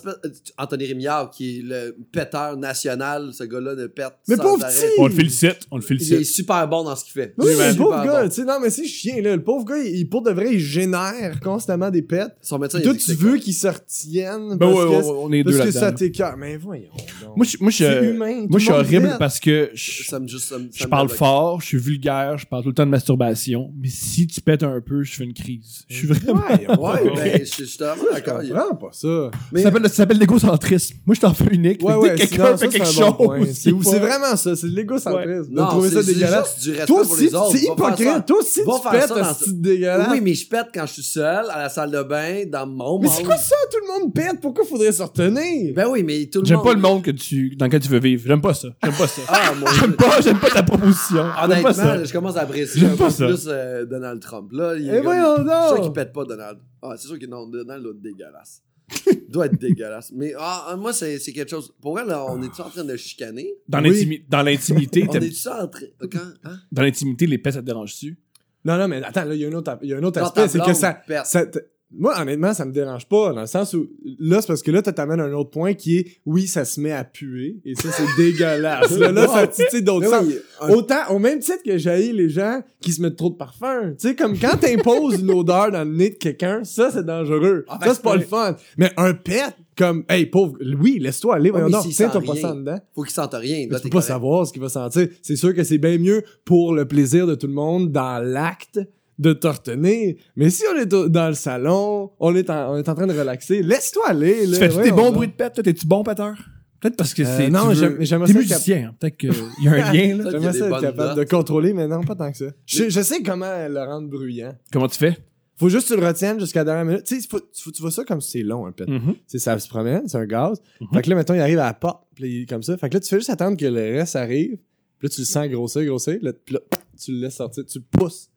Anthony 0.59 0.87
Rémillard, 0.87 1.31
qui 1.31 1.59
est 1.59 1.63
le 1.63 1.97
péteur 2.13 2.57
national. 2.57 3.31
Ce 3.33 3.45
gars-là 3.45 3.75
ne 3.75 3.87
pète. 3.87 4.13
Mais 4.29 4.37
sans 4.37 4.43
pauvre 4.43 4.65
arrêt. 4.65 4.75
petit! 4.75 4.93
On 4.99 5.07
le 5.07 5.13
félicite, 5.13 5.59
on 5.71 5.77
le 5.77 5.83
Il 5.83 5.85
est 5.85 5.99
félicite. 6.07 6.25
super 6.35 6.67
bon 6.69 6.85
dans 6.85 6.97
ce 6.97 7.05
qu'il 7.05 7.13
fait. 7.13 7.35
Oui, 7.39 7.49
le 7.57 7.77
pauvre 7.77 8.05
gars, 8.05 8.23
bon. 8.23 8.29
tu 8.29 8.35
sais, 8.37 8.45
non, 8.45 8.59
mais 8.61 8.71
c'est 8.71 8.87
chien, 8.87 9.21
là. 9.23 9.37
Le 9.37 9.43
pauvre 9.43 9.65
gars, 9.65 9.79
il, 9.79 10.09
pour 10.09 10.23
de 10.23 10.31
vrai, 10.31 10.55
il 10.55 10.61
génère 10.61 11.41
constamment 11.41 11.91
des 11.91 12.03
pets. 12.03 12.35
Son 12.41 12.59
médecin, 12.59 12.79
dit 12.79 12.85
tu 12.97 13.15
que 13.17 13.21
veux 13.21 13.37
qu'il 13.37 13.55
se 13.55 13.67
retienne 13.69 14.57
Ben 14.57 14.59
parce 14.59 14.73
ouais, 14.75 15.01
que, 15.01 15.05
on 15.07 15.33
est 15.33 15.45
deux 15.45 15.57
parce 15.57 15.71
que 15.71 15.73
ça 15.75 15.93
t'écœure. 15.93 16.37
Mais 16.39 16.57
voyons 16.57 16.91
donc. 17.23 17.37
Moi, 17.37 17.47
je, 17.47 17.57
moi, 17.61 17.71
je, 17.71 18.11
humain. 18.13 18.43
tout 18.45 18.49
moi, 18.51 18.59
je 18.59 18.65
suis 18.65 18.73
horrible 18.73 19.17
parce 19.19 19.41
que 19.41 19.71
je, 19.75 20.05
Ça 20.05 20.19
me 20.21 20.27
juste. 20.29 20.49
ça 20.49 20.59
me- 20.59 20.65
ça 20.65 20.71
je 20.75 20.85
me 20.85 20.91
parle 20.91 21.09
fort, 21.09 21.61
je 21.61 21.67
suis 21.67 21.79
vulgaire, 21.79 22.39
je 22.39 22.47
parle 22.47 22.63
tout 22.63 22.69
le 22.71 22.75
temps 22.75 22.87
de 22.87 22.91
masturbation. 22.91 23.73
Mais 23.81 23.89
si 23.89 24.27
tu 24.27 24.41
pètes 24.41 24.63
un 24.63 24.81
peu, 24.81 25.03
je 25.03 25.15
fais 25.15 25.25
une 25.25 25.35
crise. 25.35 25.85
Je 25.89 25.97
suis 25.97 26.07
vraiment... 26.07 26.43
Ouais, 26.85 26.94
ouais, 26.95 27.11
Ouais, 27.11 27.15
ben, 27.15 27.41
je 27.45 27.65
je 27.65 28.25
comprends 28.25 28.75
pas 28.77 28.89
ça. 28.93 29.31
Mais 29.53 29.63
Ça 29.63 29.71
s'appelle, 29.71 29.89
ça 29.89 29.95
s'appelle 29.95 30.19
l'égocentrisme. 30.19 30.97
Moi, 31.07 31.15
je 31.15 31.21
t'en 31.21 31.35
fais 31.35 31.47
unique. 31.53 31.83
Ouais, 31.83 31.95
ouais, 31.95 32.15
quelqu'un 32.15 32.45
ça, 32.45 32.57
fait 32.57 32.71
c'est 32.71 32.79
quelque 32.79 33.03
un 33.03 33.11
bon 33.11 33.27
point. 33.27 33.39
chose. 33.39 33.55
C'est 33.55 33.99
vraiment 33.99 34.37
ça, 34.37 34.57
c'est 34.57 34.69
de 34.69 34.77
l'égocentrisme. 34.77 35.55
Trouver 35.55 35.89
c'est 35.91 35.95
ça 35.97 36.03
dégueulasse. 36.03 36.55
juste 36.55 36.63
du 36.65 36.71
respect 36.71 36.87
Toi 36.87 37.03
pour 37.03 37.13
aussi, 37.13 37.25
les 37.25 37.35
autres. 37.35 37.51
c'est 37.53 37.59
ça. 37.59 37.73
hypocrite. 37.73 38.27
Toi 38.27 38.39
aussi, 38.39 38.61
tu 38.65 38.91
pètes, 38.91 39.09
ça 39.09 39.15
dans- 39.21 39.35
c'est 39.35 39.61
dégueulasse. 39.61 40.09
Oui, 40.11 40.21
mais 40.23 40.35
je 40.35 40.49
pète 40.49 40.67
quand 40.75 40.87
je 40.87 40.93
suis 40.93 41.03
seul, 41.03 41.45
à 41.51 41.59
la 41.63 41.69
salle 41.69 41.91
de 41.91 42.03
bain, 42.03 42.45
dans 42.51 42.67
mon 42.67 42.99
Mais 43.01 43.09
c'est 43.09 43.23
quoi 43.25 43.37
ça? 43.37 43.55
Tout 43.71 43.79
le 43.87 44.01
monde 44.05 44.15
pète. 44.15 44.41
Pourquoi 44.41 44.65
faudrait 44.65 44.93
se 44.93 45.03
retenir? 45.03 45.75
Ben 45.75 45.87
oui, 45.91 46.03
mais 46.03 46.27
tout 46.27 46.41
le 46.41 46.47
J'aime 46.47 46.57
monde. 46.59 46.67
pas 46.67 46.75
le 46.75 46.81
monde 46.81 47.03
que 47.03 47.11
tu, 47.11 47.55
dans 47.57 47.67
lequel 47.67 47.81
tu 47.81 47.89
veux 47.89 48.01
vivre. 48.01 48.23
J'aime 48.27 48.41
pas 48.41 48.55
ça. 48.55 48.69
J'aime 48.83 48.93
pas 48.95 49.07
ça. 49.09 49.23
Ah, 49.29 49.53
J'aime 49.81 49.93
pas, 49.95 50.21
j'aime 50.21 50.39
pas 50.39 50.51
ta 50.51 50.63
proposition. 50.63 51.17
J'aime 51.17 51.33
pas 51.33 51.45
Honnêtement, 51.45 51.73
ça. 51.73 52.05
je 52.05 52.13
commence 52.13 52.37
à 52.37 52.41
apprécier 52.43 52.81
J'aime 52.81 52.93
un 52.93 52.97
pas 52.97 53.05
peu 53.07 53.11
ça. 53.11 53.27
plus 53.27 53.45
euh, 53.49 53.85
Donald 53.87 54.21
Trump. 54.21 54.51
Là, 54.53 54.75
il 54.77 54.89
Eh 54.89 54.93
Je 54.93 54.97
suis 54.97 55.05
sûr 55.09 55.45
donc. 55.75 55.83
qu'il 55.83 55.93
pète 55.93 56.13
pas 56.13 56.25
Donald. 56.25 56.59
Ah, 56.87 56.95
c'est 56.99 57.09
sûr 57.09 57.19
que 57.19 57.27
non, 57.27 57.47
Donald 57.49 57.83
doit 57.83 57.93
être 57.93 58.03
dégueulasse. 58.03 58.63
Il 59.07 59.27
doit 59.31 59.47
être 59.47 59.59
dégueulasse. 59.59 60.13
Mais 60.15 60.35
ah, 60.39 60.77
moi, 60.79 60.93
c'est 60.93 61.19
c'est 61.19 61.33
quelque 61.33 61.49
chose. 61.51 61.73
Pour 61.81 61.99
elle, 61.99 62.09
là, 62.09 62.25
on 62.31 62.43
est-tu 62.43 62.61
en 62.61 62.69
train 62.69 62.85
de 62.85 62.97
chicaner? 62.97 63.55
Dans 63.67 63.83
Oui. 63.83 63.89
l'intimi- 63.91 64.25
dans 64.29 64.43
l'intimité, 64.43 65.07
On 65.09 65.13
t'aimes- 65.13 65.23
est-tu 65.23 65.49
en 65.49 65.67
train. 65.69 65.87
Quand? 66.13 66.19
Hein? 66.45 66.59
dans 66.71 66.83
l'intimité, 66.83 67.27
les 67.27 67.39
pets, 67.39 67.55
ça 67.55 67.61
te 67.61 67.67
dérange-tu? 67.67 68.19
Non, 68.67 68.77
non, 68.79 68.87
mais 68.89 69.03
attends, 69.03 69.25
là, 69.25 69.35
il 69.35 69.41
y 69.41 69.45
a 69.45 69.49
un 69.49 69.53
autre, 69.53 69.79
il 69.83 69.89
y 69.89 69.95
a 69.95 69.99
un 69.99 70.03
autre 70.03 70.21
Quand 70.21 70.27
aspect, 70.27 70.49
c'est 70.49 70.59
que 70.59 70.65
blonde 70.65 70.77
ça, 70.77 70.95
pète. 70.95 71.27
ça 71.27 71.47
te- 71.47 71.59
moi, 71.99 72.15
honnêtement, 72.21 72.53
ça 72.55 72.65
me 72.65 72.73
dérange 72.73 73.07
pas, 73.09 73.33
dans 73.33 73.41
le 73.43 73.47
sens 73.47 73.73
où, 73.75 73.87
là, 74.19 74.41
c'est 74.41 74.47
parce 74.49 74.63
que 74.63 74.71
là, 74.71 74.83
tu 74.83 74.93
t'amènes 74.93 75.21
un 75.21 75.33
autre 75.33 75.51
point 75.51 75.75
qui 75.75 75.99
est, 75.99 76.07
oui, 76.27 76.47
ça 76.47 76.65
se 76.65 76.81
met 76.81 76.93
à 76.93 77.05
puer, 77.05 77.57
et 77.65 77.75
ça, 77.75 77.89
c'est 77.93 78.05
dégueulasse. 78.17 78.91
là, 78.99 79.13
là, 79.13 79.27
ça 79.29 79.47
titille 79.47 79.83
d'autres 79.83 80.09
sens. 80.09 80.25
oui, 80.27 80.37
un- 80.61 80.71
Autant, 80.71 81.11
au 81.11 81.19
même 81.19 81.39
titre 81.39 81.63
que 81.65 81.79
j'ai 81.79 82.13
les 82.13 82.29
gens 82.29 82.63
qui 82.81 82.93
se 82.93 83.01
mettent 83.03 83.17
trop 83.17 83.31
de 83.31 83.37
parfum. 83.37 83.95
Tu 83.99 84.09
sais, 84.09 84.15
comme 84.15 84.39
quand 84.39 84.57
t'imposes 84.59 85.21
une 85.21 85.31
odeur 85.31 85.71
dans 85.71 85.85
le 85.85 85.95
nez 85.95 86.11
de 86.11 86.15
quelqu'un, 86.17 86.65
ça, 86.65 86.91
c'est 86.91 87.05
dangereux. 87.05 87.65
Ah, 87.69 87.79
ça, 87.81 87.87
ben, 87.87 87.95
c'est 87.95 88.03
pas 88.03 88.17
le 88.17 88.23
fun. 88.23 88.57
Mais 88.77 88.93
un 88.97 89.15
pet, 89.15 89.43
comme, 89.77 90.05
hey, 90.09 90.27
pauvre, 90.27 90.57
oui, 90.81 90.99
laisse-toi 91.01 91.35
aller, 91.37 91.51
voyons 91.51 91.67
mais 91.67 91.73
donc. 91.73 91.89
Tiens-toi 91.89 92.21
sent 92.21 92.27
pas 92.27 92.37
ça 92.37 92.55
dedans. 92.55 92.79
faut 92.95 93.03
qu'il 93.03 93.13
sente 93.13 93.35
rien. 93.35 93.67
Là, 93.71 93.79
tu 93.79 93.85
peux 93.85 93.89
pas 93.89 93.91
correct. 93.99 94.07
savoir 94.07 94.47
ce 94.47 94.53
qu'il 94.53 94.63
va 94.63 94.69
sentir. 94.69 95.09
C'est 95.23 95.37
sûr 95.37 95.55
que 95.55 95.65
c'est 95.65 95.79
bien 95.79 95.99
mieux 95.99 96.23
pour 96.45 96.75
le 96.75 96.87
plaisir 96.87 97.27
de 97.27 97.35
tout 97.35 97.47
le 97.49 97.53
monde 97.55 97.91
dans 97.91 98.23
l'acte 98.25 98.79
de 99.19 99.33
te 99.33 99.47
retenir. 99.47 100.17
Mais 100.37 100.51
si 100.51 100.65
on 100.75 100.79
est 100.79 100.87
dans 100.87 101.29
le 101.29 101.35
salon, 101.35 102.11
on 102.19 102.35
est 102.35 102.51
en, 102.51 102.73
on 102.75 102.77
est 102.77 102.89
en 102.89 102.95
train 102.95 103.07
de 103.07 103.17
relaxer, 103.19 103.63
laisse-toi 103.63 104.09
aller. 104.09 104.47
Là, 104.47 104.53
Tu 104.53 104.59
fais 104.59 104.69
des 104.69 104.75
voyons 104.75 104.97
bons 104.97 105.13
bruits 105.13 105.29
de 105.29 105.33
pet? 105.33 105.51
Toi, 105.53 105.63
t'es-tu 105.63 105.87
bon 105.87 106.03
péteur? 106.03 106.35
Peut-être 106.81 106.97
parce 106.97 107.15
que 107.15 107.23
Euh, 107.23 107.37
c'est. 107.37 107.49
non, 107.51 107.71
tu 107.71 107.77
j'aimerais 108.05 108.27
T'es 108.27 108.33
ça 108.35 108.39
musicien. 108.39 108.89
hein. 108.91 108.95
Peut-être 108.99 109.17
qu'il 109.19 109.33
y 109.63 109.69
a 109.69 109.73
un 109.73 109.93
lien, 109.93 110.17
là. 110.17 110.31
J'aimerais 110.31 110.53
des 110.53 110.59
ça 110.59 110.65
être 110.67 110.71
bonnes 110.71 110.81
capable 110.83 111.09
notes. 111.09 111.19
de 111.19 111.25
contrôler, 111.25 111.73
mais 111.73 111.87
non, 111.89 112.03
pas 112.03 112.15
tant 112.15 112.31
que 112.31 112.37
ça. 112.37 112.47
Je, 112.67 112.91
je 112.91 113.01
sais 113.01 113.23
comment 113.23 113.47
le 113.69 113.79
rendre 113.83 114.09
bruyant. 114.09 114.55
Comment 114.73 114.89
tu 114.89 114.99
fais? 114.99 115.17
Faut 115.57 115.69
juste 115.69 115.89
que 115.89 115.95
tu 115.95 116.01
le 116.01 116.07
retiennes 116.07 116.41
jusqu'à 116.41 116.61
la 116.61 116.65
dernière 116.65 116.85
minute. 116.85 117.05
Tu 117.05 117.21
sais, 117.21 117.29
faut- 117.31 117.41
faut- 117.55 117.71
tu 117.71 117.81
vois 117.81 117.93
ça 117.93 118.05
comme 118.05 118.21
si 118.21 118.33
c'est 118.33 118.43
long, 118.43 118.67
un 118.67 118.73
pet. 118.73 118.87
Mhm. 118.89 119.13
Tu 119.15 119.21
sais, 119.29 119.39
ça 119.39 119.57
se 119.59 119.69
promène, 119.69 120.09
c'est 120.09 120.19
un 120.19 120.27
gaz. 120.27 120.61
Mhm. 120.81 120.89
Fait 120.93 121.03
que 121.03 121.11
là, 121.11 121.17
mettons, 121.17 121.35
il 121.35 121.41
arrive 121.41 121.61
à 121.61 121.67
la 121.67 121.75
porte, 121.75 122.03
puis 122.15 122.25
là, 122.25 122.31
il 122.31 122.43
est 122.43 122.47
comme 122.47 122.63
ça. 122.65 122.77
Fait 122.77 122.89
que 122.89 122.95
là, 122.95 123.01
tu 123.01 123.09
fais 123.09 123.19
juste 123.19 123.31
attendre 123.31 123.57
que 123.57 123.65
le 123.65 123.99
reste 123.99 124.17
arrive. 124.17 124.57
Puis 124.99 125.09
là, 125.09 125.09
tu 125.09 125.21
le 125.21 125.25
sens 125.27 125.47
grossir, 125.49 125.85
grossir. 125.85 126.19
Là, 126.23 126.33
puis 126.33 126.55
là, 126.55 126.61
tu 127.03 127.13
le 127.13 127.19
laisses 127.21 127.37
sortir, 127.37 127.65
tu 127.65 127.79
le 127.79 127.85
pousses. 127.99 128.29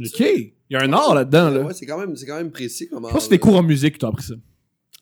OK. 0.00 0.20
Il 0.20 0.52
y 0.70 0.76
a 0.76 0.82
un 0.82 0.92
art 0.92 1.14
là-dedans, 1.14 1.50
là. 1.50 1.60
Ouais, 1.62 1.74
c'est 1.74 1.86
quand, 1.86 1.98
même- 1.98 2.16
c'est 2.16 2.26
quand 2.26 2.36
même 2.36 2.50
précis. 2.50 2.88
Comment, 2.88 3.08
Je 3.08 3.12
pense 3.12 3.22
que 3.24 3.28
c'est 3.30 3.34
des 3.36 3.38
cours 3.38 3.56
en 3.56 3.62
musique 3.62 3.94
que 3.94 3.98
t'as 3.98 4.08
appris 4.08 4.24
ça. 4.24 4.34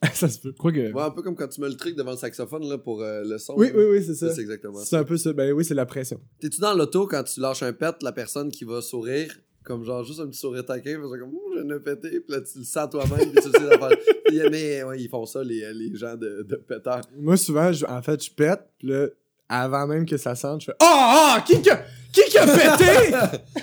ça 0.15 0.29
se 0.29 0.41
peut. 0.41 0.53
Crois 0.53 0.73
que. 0.73 0.93
Ouais, 0.93 1.03
un 1.03 1.11
peu 1.11 1.23
comme 1.23 1.37
quand 1.37 1.47
tu 1.49 1.61
mets 1.61 1.69
le 1.69 1.77
truc 1.77 1.95
devant 1.97 2.11
le 2.11 2.17
saxophone 2.17 2.69
là, 2.69 2.77
pour 2.79 3.03
euh, 3.03 3.23
le 3.25 3.39
son. 3.39 3.55
Oui, 3.57 3.69
là. 3.69 3.73
oui, 3.77 3.85
oui, 3.93 4.05
c'est 4.05 4.15
ça. 4.17 4.35
C'est 4.35 4.41
exactement 4.41 4.79
C'est 4.81 4.87
ça. 4.91 4.99
un 4.99 5.05
peu 5.05 5.17
ça. 5.17 5.33
Ben 5.33 5.53
oui, 5.53 5.65
c'est 5.65 5.75
la 5.75 5.87
pression. 5.87 6.21
T'es-tu 6.41 6.61
dans 6.61 6.75
l'auto 6.75 7.07
quand 7.07 7.23
tu 7.23 7.39
lâches 7.41 7.63
un 7.63 7.73
pet, 7.73 7.95
la 8.03 8.11
personne 8.13 8.51
qui 8.51 8.65
va 8.65 8.81
sourire, 8.81 9.33
comme 9.63 9.85
genre 9.85 10.03
juste 10.03 10.19
un 10.19 10.27
petit 10.27 10.41
sourire 10.41 10.65
taquin, 10.67 10.99
faisant 11.01 11.19
comme 11.21 11.33
Ouh, 11.35 11.53
je 11.55 11.61
viens 11.63 11.65
de 11.77 11.79
péter, 11.79 12.19
puis 12.21 12.33
là 12.35 12.41
tu 12.41 12.59
le 12.59 12.65
sens 12.65 12.91
toi-même, 12.91 13.31
puis 13.31 13.43
tu 13.43 13.49
le 13.49 13.53
sais 13.53 13.69
d'affaire. 13.69 13.97
Mais 14.51 14.83
ouais, 14.83 15.01
ils 15.01 15.09
font 15.09 15.25
ça, 15.25 15.45
les, 15.45 15.73
les 15.73 15.95
gens 15.95 16.17
de, 16.17 16.43
de 16.49 16.57
péteurs. 16.57 17.03
Moi, 17.21 17.37
souvent, 17.37 17.71
je- 17.71 17.85
en 17.87 18.03
fait, 18.03 18.25
je 18.25 18.31
pète, 18.33 18.61
puis 18.79 18.89
là, 18.89 19.07
avant 19.53 19.87
même 19.87 20.07
que 20.07 20.17
ça 20.17 20.35
sente, 20.35 20.63
je 20.63 20.67
fais 20.67 20.77
Ah, 20.81 21.35
ah, 21.37 21.45
qui 21.47 21.61
qui 21.61 21.69
a, 21.69 21.85
qui 22.11 22.23
qui 22.23 22.39
a 22.39 22.47
pété? 22.47 23.11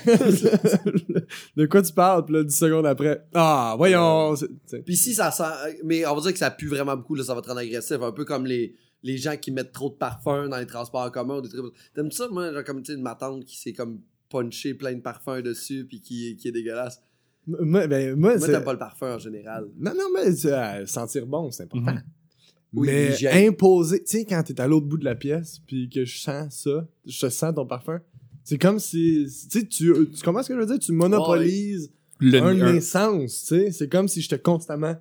de 1.58 1.65
quoi 1.65 1.81
tu 1.81 1.91
parles? 1.93 2.25
Puis 2.25 2.36
là, 2.36 2.43
10 2.43 2.55
secondes 2.55 2.86
après, 2.86 3.25
ah, 3.34 3.74
voyons. 3.75 4.36
sais. 4.36 4.48
Puis 4.86 4.96
si 4.96 5.15
ça 5.15 5.31
sent. 5.31 5.43
Mais 5.84 6.05
on 6.05 6.15
va 6.15 6.22
dire 6.22 6.34
que 6.34 6.39
ça 6.39 6.51
pue 6.51 6.67
vraiment 6.67 6.96
beaucoup, 6.96 7.15
là, 7.15 7.24
ça 7.24 7.34
va 7.34 7.41
te 7.41 7.48
rendre 7.48 7.62
agressif. 7.62 7.98
Un 8.01 8.12
peu 8.12 8.24
comme 8.24 8.46
les, 8.46 8.75
les 9.01 9.17
gens 9.17 9.36
qui 9.36 9.51
mettent 9.51 9.72
trop 9.72 9.89
de 9.89 9.96
parfum 9.96 10.48
dans 10.48 10.58
les 10.58 10.67
transports 10.67 11.05
en 11.05 11.10
commun. 11.10 11.38
ou 11.38 11.41
Des 11.41 11.50
trucs... 11.50 11.74
T'aimes 11.96 12.12
ça, 12.12 12.27
moi, 12.29 12.53
genre, 12.53 12.63
comme 12.63 12.84
tu 12.84 12.93
sais, 12.93 13.00
ma 13.00 13.15
tante 13.15 13.43
qui 13.46 13.58
s'est 13.58 13.74
comme 13.74 14.00
punché 14.29 14.75
plein 14.75 14.93
de 14.93 15.01
parfums 15.01 15.41
dessus 15.41 15.88
puis 15.88 16.01
qui, 16.01 16.38
qui 16.38 16.50
est 16.50 16.51
dégueulasse? 16.51 17.01
Moi, 17.48 17.88
ben, 17.88 18.15
moi, 18.15 18.38
t'aimes 18.38 18.63
pas 18.63 18.74
le 18.74 18.79
parfum 18.79 19.15
en 19.15 19.19
général. 19.19 19.69
Non, 19.79 19.93
non, 19.96 20.05
mais 20.13 20.46
euh, 20.46 20.86
sentir 20.86 21.25
bon, 21.25 21.50
c'est 21.50 21.63
important. 21.63 21.93
Mhm. 21.93 22.03
Oui, 22.74 22.88
mais 22.88 23.46
imposer, 23.48 24.04
tu 24.04 24.20
sais, 24.20 24.26
quand 24.26 24.44
t'es 24.44 24.60
à 24.62 24.68
l'autre 24.68 24.86
bout 24.86 24.98
de 24.98 25.06
la 25.06 25.16
pièce, 25.16 25.60
puis 25.66 25.90
que 25.90 26.06
je 26.06 26.20
sens 26.20 26.54
ça, 26.64 26.88
je 27.06 27.28
sens 27.30 27.56
ton 27.56 27.66
parfum, 27.66 28.00
c'est 28.44 28.58
comme 28.60 28.80
si, 28.80 29.26
tu 29.52 29.60
sais, 29.60 29.66
tu, 29.66 29.94
tu 30.16 30.24
comprends 30.24 30.44
ce 30.44 30.50
que 30.50 30.56
je 30.56 30.60
veux 30.60 30.66
dire? 30.66 30.80
Tu 30.80 30.92
monopolises 30.92 31.92
Le, 32.20 32.40
un 32.42 32.54
de 32.56 32.62
un- 32.64 32.74
mes 32.74 32.82
sens, 32.82 33.42
tu 33.48 33.56
sais. 33.56 33.72
C'est 33.72 33.88
comme 33.90 34.08
si 34.08 34.22
j'étais 34.22 34.40
constamment 34.40 34.96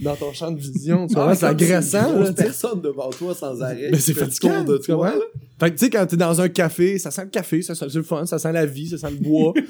dans 0.00 0.16
ton 0.16 0.32
champ 0.32 0.50
de 0.50 0.58
vision, 0.60 1.06
tu 1.06 1.14
comprends? 1.14 1.34
C'est 1.34 1.46
une 1.46 1.52
agressant, 1.52 2.18
là, 2.18 2.32
personne 2.32 2.80
devant 2.80 3.10
toi 3.10 3.34
sans 3.34 3.60
arrêt. 3.62 3.90
Mais 3.90 3.98
qui 3.98 4.02
c'est 4.02 4.14
fait 4.14 4.20
le 4.24 4.26
fatigant, 4.26 4.64
de 4.64 4.78
tu 4.78 4.86
toi, 4.86 5.10
là. 5.10 5.20
Fait 5.60 5.70
que 5.70 5.78
tu 5.78 5.84
sais, 5.84 5.90
quand 5.90 6.04
t'es 6.06 6.16
dans 6.16 6.40
un 6.40 6.48
café, 6.48 6.98
ça 6.98 7.12
sent 7.12 7.24
le 7.24 7.30
café, 7.30 7.62
ça 7.62 7.74
sent 7.76 7.86
le 7.94 8.02
fun, 8.02 8.26
ça 8.26 8.38
sent 8.40 8.50
la 8.52 8.66
vie, 8.66 8.88
ça 8.88 8.98
sent 8.98 9.10
le 9.12 9.18
bois. 9.18 9.52
puis 9.54 9.64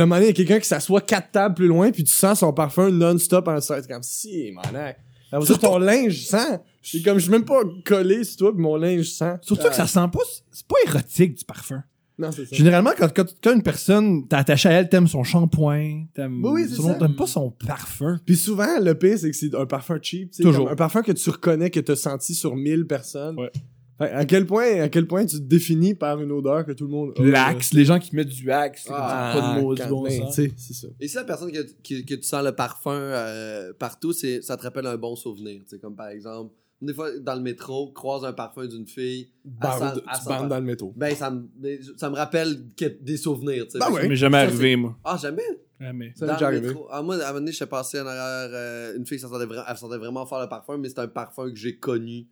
à 0.00 0.02
un 0.02 0.06
moment 0.06 0.16
donné, 0.16 0.26
il 0.26 0.28
y 0.28 0.30
a 0.30 0.34
quelqu'un 0.34 0.58
qui 0.58 0.66
s'assoit 0.66 1.00
quatre 1.02 1.30
tables 1.30 1.54
plus 1.54 1.68
loin, 1.68 1.92
puis 1.92 2.02
tu 2.02 2.12
sens 2.12 2.40
son 2.40 2.52
parfum 2.52 2.90
non-stop 2.90 3.46
en 3.46 3.60
C'est 3.60 3.86
comme 3.86 4.02
si, 4.02 4.50
manac. 4.52 4.98
Après 5.36 5.46
ça, 5.52 5.58
ton 5.58 5.78
linge 5.78 6.24
sent. 6.24 6.60
C'est 6.82 7.02
comme, 7.02 7.18
je 7.18 7.22
suis 7.24 7.30
même 7.32 7.44
pas 7.44 7.60
collé 7.84 8.24
sur 8.24 8.36
toi, 8.36 8.52
puis 8.52 8.62
mon 8.62 8.76
linge 8.76 9.10
sent. 9.10 9.34
Surtout 9.42 9.68
que 9.68 9.74
ça 9.74 9.86
sent 9.86 10.06
pas. 10.12 10.20
C'est 10.50 10.66
pas 10.66 10.76
érotique 10.86 11.34
du 11.38 11.44
parfum. 11.44 11.82
Non, 12.18 12.32
c'est 12.32 12.46
ça. 12.46 12.56
Généralement, 12.56 12.92
quand, 12.96 13.12
quand, 13.14 13.26
quand 13.42 13.52
une 13.52 13.62
personne 13.62 14.26
t'es 14.26 14.36
attaché 14.36 14.68
à 14.70 14.72
elle, 14.72 14.88
t'aimes 14.88 15.06
son 15.06 15.22
shampoing, 15.22 16.06
t'aimes 16.14 16.42
Oui, 16.42 16.62
oui, 16.62 16.66
c'est 16.70 16.80
ça. 16.80 16.94
t'aimes 16.94 17.14
pas 17.14 17.26
son 17.26 17.50
parfum. 17.50 18.18
Puis 18.24 18.36
souvent, 18.36 18.80
le 18.80 18.94
pire, 18.94 19.18
c'est 19.18 19.30
que 19.30 19.36
c'est 19.36 19.54
un 19.54 19.66
parfum 19.66 19.98
cheap. 20.00 20.30
tu 20.30 20.36
sais, 20.38 20.42
Toujours. 20.42 20.64
comme 20.64 20.72
Un 20.72 20.76
parfum 20.76 21.02
que 21.02 21.12
tu 21.12 21.28
reconnais 21.28 21.68
que 21.68 21.80
t'as 21.80 21.96
senti 21.96 22.34
sur 22.34 22.56
1000 22.56 22.86
personnes. 22.86 23.38
Ouais. 23.38 23.52
À 23.98 24.24
quel 24.26 24.44
point, 24.46 24.82
à 24.82 24.88
quel 24.90 25.06
point 25.06 25.24
tu 25.24 25.36
te 25.36 25.42
définis 25.42 25.94
par 25.94 26.20
une 26.20 26.30
odeur 26.30 26.66
que 26.66 26.72
tout 26.72 26.84
le 26.84 26.90
monde 26.90 27.12
a. 27.18 27.22
L'axe, 27.22 27.72
les 27.72 27.84
gens 27.86 27.98
qui 27.98 28.14
mettent 28.14 28.28
du 28.28 28.50
axe, 28.50 28.82
c'est 28.86 28.92
Ah, 28.92 29.32
pas 29.34 29.54
de 29.56 29.60
mots 29.62 29.74
du 29.74 29.82
bon 29.86 30.08
sens. 30.10 30.34
tu 30.34 30.42
sais, 30.48 30.52
c'est 30.58 30.74
ça. 30.74 30.88
Et 31.00 31.08
si 31.08 31.16
la 31.16 31.24
personne 31.24 31.50
que, 31.50 31.62
que, 31.62 32.02
que 32.04 32.14
tu 32.14 32.22
sens 32.22 32.44
le 32.44 32.52
parfum 32.52 32.92
euh, 32.92 33.72
partout, 33.78 34.12
c'est, 34.12 34.42
ça 34.42 34.56
te 34.58 34.62
rappelle 34.64 34.86
un 34.86 34.98
bon 34.98 35.16
souvenir. 35.16 35.62
Tu 35.62 35.70
sais, 35.70 35.78
comme 35.78 35.96
par 35.96 36.08
exemple, 36.08 36.52
des 36.82 36.92
fois, 36.92 37.08
dans 37.20 37.34
le 37.36 37.40
métro, 37.40 37.90
croise 37.92 38.22
un 38.26 38.34
parfum 38.34 38.66
d'une 38.66 38.86
fille. 38.86 39.30
Bande- 39.46 39.94
sent- 39.94 40.00
elle 40.12 40.18
tu 40.20 40.28
bandes 40.28 40.48
dans 40.50 40.58
le 40.58 40.66
métro. 40.66 40.92
Ben, 40.94 41.14
ça 41.14 41.30
me, 41.30 41.48
ben, 41.56 41.78
ça 41.96 42.10
me 42.10 42.16
rappelle 42.16 42.64
que- 42.76 42.98
des 43.00 43.16
souvenirs. 43.16 43.64
tu 43.64 43.70
sais. 43.72 43.78
Ben 43.78 43.90
ouais. 43.90 44.02
Ça 44.02 44.08
m'est 44.08 44.16
jamais 44.16 44.36
Ça, 44.36 44.42
arrivé, 44.42 44.76
moi. 44.76 44.98
Ah, 45.04 45.16
jamais? 45.20 45.42
Jamais. 45.80 46.12
Ça 46.16 46.26
m'est 46.26 46.32
déjà 46.34 46.50
le 46.50 46.56
arrivé. 46.58 46.68
métro. 46.68 46.86
Ah, 46.90 47.00
moi, 47.02 47.14
à 47.16 47.18
un 47.18 47.26
moment 47.28 47.38
donné, 47.40 47.52
j'étais 47.52 47.64
passé 47.66 47.98
en 48.00 48.06
arrière 48.06 48.50
euh, 48.52 48.96
une 48.96 49.06
fille, 49.06 49.18
ça 49.18 49.28
sentait 49.28 49.46
vra- 49.46 49.64
elle 49.66 49.76
sentait 49.78 49.96
vraiment 49.96 50.26
fort 50.26 50.42
le 50.42 50.48
parfum, 50.50 50.76
mais 50.76 50.88
c'était 50.90 51.00
un 51.00 51.08
parfum 51.08 51.48
que 51.50 51.56
j'ai 51.56 51.76
connu. 51.78 52.26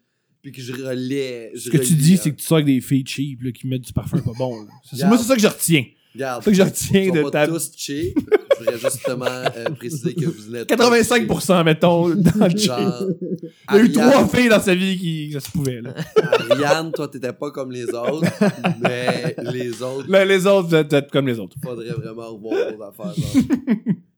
Puis 0.44 0.52
que 0.52 0.60
je 0.60 0.72
relais. 0.74 1.52
Ce 1.56 1.70
que 1.70 1.78
tu 1.78 1.94
dis, 1.94 2.18
c'est 2.18 2.30
que 2.30 2.36
tu 2.36 2.44
sors 2.44 2.56
avec 2.58 2.66
des 2.66 2.80
filles 2.82 3.02
cheap 3.06 3.42
là, 3.42 3.50
qui 3.50 3.66
mettent 3.66 3.80
du 3.86 3.92
parfum 3.94 4.18
pas 4.18 4.32
bon. 4.38 4.66
C'est-. 4.92 5.06
Moi, 5.06 5.16
c'est 5.16 5.24
ça 5.24 5.34
que 5.36 5.40
je 5.40 5.46
retiens. 5.48 5.84
Regarde. 6.14 6.42
C'est 6.44 6.50
ça 6.50 6.50
que 6.50 6.56
je 6.56 6.62
retiens 6.70 7.10
de 7.12 7.22
pas 7.22 7.30
ta. 7.30 7.48
tous 7.48 7.72
cheap. 7.74 8.14
Je 8.52 8.58
voudrais 8.58 8.78
justement 8.78 9.24
euh, 9.26 9.70
préciser 9.70 10.14
que 10.14 10.26
vous 10.26 10.52
n'êtes 10.52 10.68
pas 10.68 10.76
85%, 10.76 11.64
mettons, 11.64 12.10
dans 12.10 12.44
le 12.46 12.50
cheap. 12.50 12.66
Genre, 12.66 13.04
Il 13.70 13.76
y 13.76 13.78
a 13.78 13.82
eu 13.84 13.90
trois 13.92 14.28
filles 14.28 14.48
dans 14.50 14.60
sa 14.60 14.74
vie 14.74 14.98
qui 14.98 15.32
ça 15.32 15.40
se 15.40 15.50
pouvait. 15.50 15.80
Là. 15.80 15.94
Ariane, 16.50 16.92
toi, 16.92 17.08
t'étais 17.08 17.32
pas 17.32 17.50
comme 17.50 17.72
les 17.72 17.86
autres, 17.86 18.30
mais 18.82 19.34
les 19.50 19.82
autres, 19.82 20.08
Là, 20.10 20.24
les 20.26 20.46
autres, 20.46 20.68
vous 20.68 20.74
êtes 20.74 21.10
comme 21.10 21.26
les 21.26 21.38
autres. 21.40 21.56
faudrait 21.64 21.88
vraiment 21.90 22.28
revoir 22.34 22.74
vos 22.76 22.82
affaires. 22.82 23.14
genre. 23.16 23.42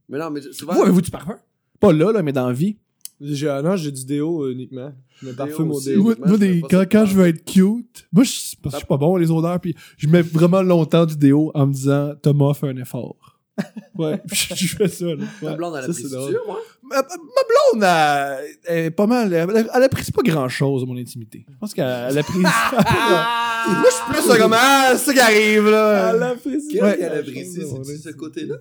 mais 0.08 0.18
non, 0.18 0.30
mais 0.30 0.40
souvent. 0.52 0.74
Vous 0.74 0.82
avez-vous 0.82 1.00
du 1.02 1.10
parfum? 1.10 1.36
Pas 1.78 1.92
là, 1.92 2.10
là, 2.12 2.22
mais 2.22 2.32
dans 2.32 2.48
la 2.48 2.52
vie. 2.52 2.76
J'ai, 3.20 3.48
ah 3.48 3.62
non, 3.62 3.76
j'ai 3.76 3.90
du 3.92 4.04
déo 4.04 4.42
euh, 4.44 4.52
uniquement. 4.52 4.92
Je 5.22 5.28
me 5.28 5.32
parfume 5.32 5.70
au 5.70 5.80
déo. 5.80 6.02
Moi, 6.18 6.36
des- 6.36 6.60
fais 6.60 6.60
quand, 6.68 6.78
ça. 6.80 6.86
quand 6.86 7.06
je 7.06 7.14
veux 7.14 7.26
être 7.28 7.44
cute, 7.44 8.06
moi, 8.12 8.24
je, 8.24 8.30
parce 8.62 8.74
que 8.74 8.76
je 8.76 8.76
suis 8.76 8.86
pas 8.86 8.98
bon 8.98 9.16
les 9.16 9.30
odeurs, 9.30 9.58
puis 9.60 9.74
je 9.96 10.06
mets 10.08 10.20
vraiment 10.20 10.60
longtemps 10.62 11.06
du 11.06 11.16
déo 11.16 11.50
en 11.54 11.66
me 11.66 11.72
disant 11.72 12.12
Thomas 12.20 12.52
fait 12.54 12.68
un 12.68 12.76
effort. 12.76 13.16
Ouais, 13.98 14.20
je, 14.30 14.54
je 14.54 14.76
fais 14.76 14.88
ça. 14.88 15.06
Là. 15.06 15.24
Ta 15.40 15.46
Ouais. 15.46 15.56
blonde, 15.56 15.74
elle 15.76 15.84
Ça, 15.84 15.90
a 15.90 15.94
pris 15.94 16.02
sûr, 16.32 16.42
moi. 16.46 16.58
Ma, 16.82 16.96
ma 16.96 17.02
blonde, 17.02 17.82
elle, 17.82 18.56
elle 18.66 18.84
est 18.84 18.90
pas 18.90 19.06
mal. 19.06 19.32
Elle, 19.32 19.66
elle 19.74 19.82
apprécie 19.82 20.12
pas 20.12 20.20
grand 20.22 20.50
chose 20.50 20.84
mon 20.84 20.98
intimité. 20.98 21.46
Je 21.50 21.56
pense 21.56 21.72
qu'elle 21.72 21.86
elle 22.10 22.18
apprécie. 22.18 22.40
moi, 22.42 23.84
je 23.86 23.94
suis 23.94 24.22
plus 24.28 24.38
comme 24.38 24.52
Ah, 24.54 24.92
c'est 24.98 25.06
ça 25.06 25.12
qui 25.14 25.20
arrive, 25.20 25.70
là. 25.70 26.12
Elle 26.14 26.22
apprécie. 26.22 26.68
Qu'est-ce 26.68 26.82
Ouais. 26.84 26.98
qu'elle 26.98 27.12
apprécie, 27.18 27.62
c'est 27.84 27.96
ce 28.10 28.14
côté-là? 28.14 28.56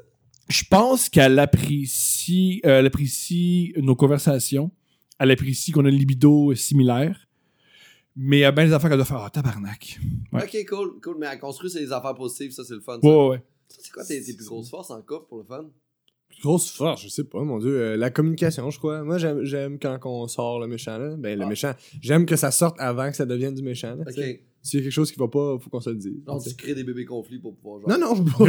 Je 0.47 0.63
pense 0.69 1.09
qu'elle 1.09 1.39
apprécie, 1.39 2.61
euh, 2.65 2.79
elle 2.79 2.85
apprécie 2.85 3.73
nos 3.77 3.95
conversations. 3.95 4.71
Elle 5.19 5.31
apprécie 5.31 5.71
qu'on 5.71 5.85
a 5.85 5.89
une 5.89 5.95
libido 5.95 6.53
similaire. 6.55 7.27
Mais 8.15 8.37
il 8.37 8.41
y 8.41 8.45
a 8.45 8.51
bien 8.51 8.65
des 8.65 8.73
affaires 8.73 8.89
qu'elle 8.89 8.97
doit 8.97 9.05
faire. 9.05 9.17
Ah, 9.17 9.29
tabarnak. 9.29 9.99
Ouais. 10.31 10.43
Ok, 10.43 10.65
cool, 10.69 10.99
cool. 11.01 11.17
Mais 11.19 11.27
elle 11.31 11.39
construit 11.39 11.69
ses 11.69 11.91
affaires 11.91 12.13
positives, 12.13 12.51
ça, 12.51 12.63
c'est 12.63 12.75
le 12.75 12.81
fun. 12.81 12.99
ça. 13.01 13.07
Ouais, 13.07 13.27
ouais. 13.29 13.43
C'est 13.67 13.91
quoi 13.91 14.05
tes, 14.05 14.21
tes 14.23 14.33
plus 14.33 14.45
grosses 14.47 14.69
forces 14.69 14.91
en 14.91 15.01
couple 15.01 15.25
pour 15.27 15.39
le 15.39 15.43
fun? 15.43 15.65
Grosse 16.41 16.69
force, 16.69 17.01
je 17.03 17.07
sais 17.07 17.23
pas, 17.23 17.41
mon 17.43 17.59
dieu. 17.59 17.69
Euh, 17.79 17.97
la 17.97 18.09
communication, 18.09 18.69
je 18.69 18.77
crois. 18.77 19.03
Moi, 19.03 19.17
j'aime, 19.17 19.43
j'aime 19.43 19.79
quand 19.79 19.97
on 20.05 20.27
sort 20.27 20.59
le 20.59 20.67
méchant, 20.67 20.97
là. 20.97 21.15
Ben, 21.17 21.37
le 21.37 21.45
Ah. 21.45 21.47
méchant. 21.49 21.73
J'aime 22.01 22.25
que 22.25 22.35
ça 22.35 22.51
sorte 22.51 22.75
avant 22.79 23.09
que 23.09 23.15
ça 23.15 23.25
devienne 23.25 23.53
du 23.55 23.63
méchant, 23.63 23.95
là. 23.95 24.03
sais. 24.11 24.43
S'il 24.65 24.79
y 24.79 24.81
a 24.81 24.85
quelque 24.85 24.93
chose 24.93 25.11
qui 25.11 25.19
va 25.19 25.27
pas, 25.27 25.57
faut 25.59 25.69
qu'on 25.69 25.79
se 25.79 25.91
le 25.91 25.95
dise. 25.97 26.13
Genre, 26.25 26.43
tu 26.43 26.55
crées 26.55 26.73
des 26.73 26.83
bébés 26.83 27.05
conflits 27.05 27.37
pour 27.37 27.55
pouvoir 27.55 27.81
jouer. 27.81 27.91
Non, 27.93 27.99
non, 27.99 28.15
non, 28.15 28.23
non, 28.23 28.45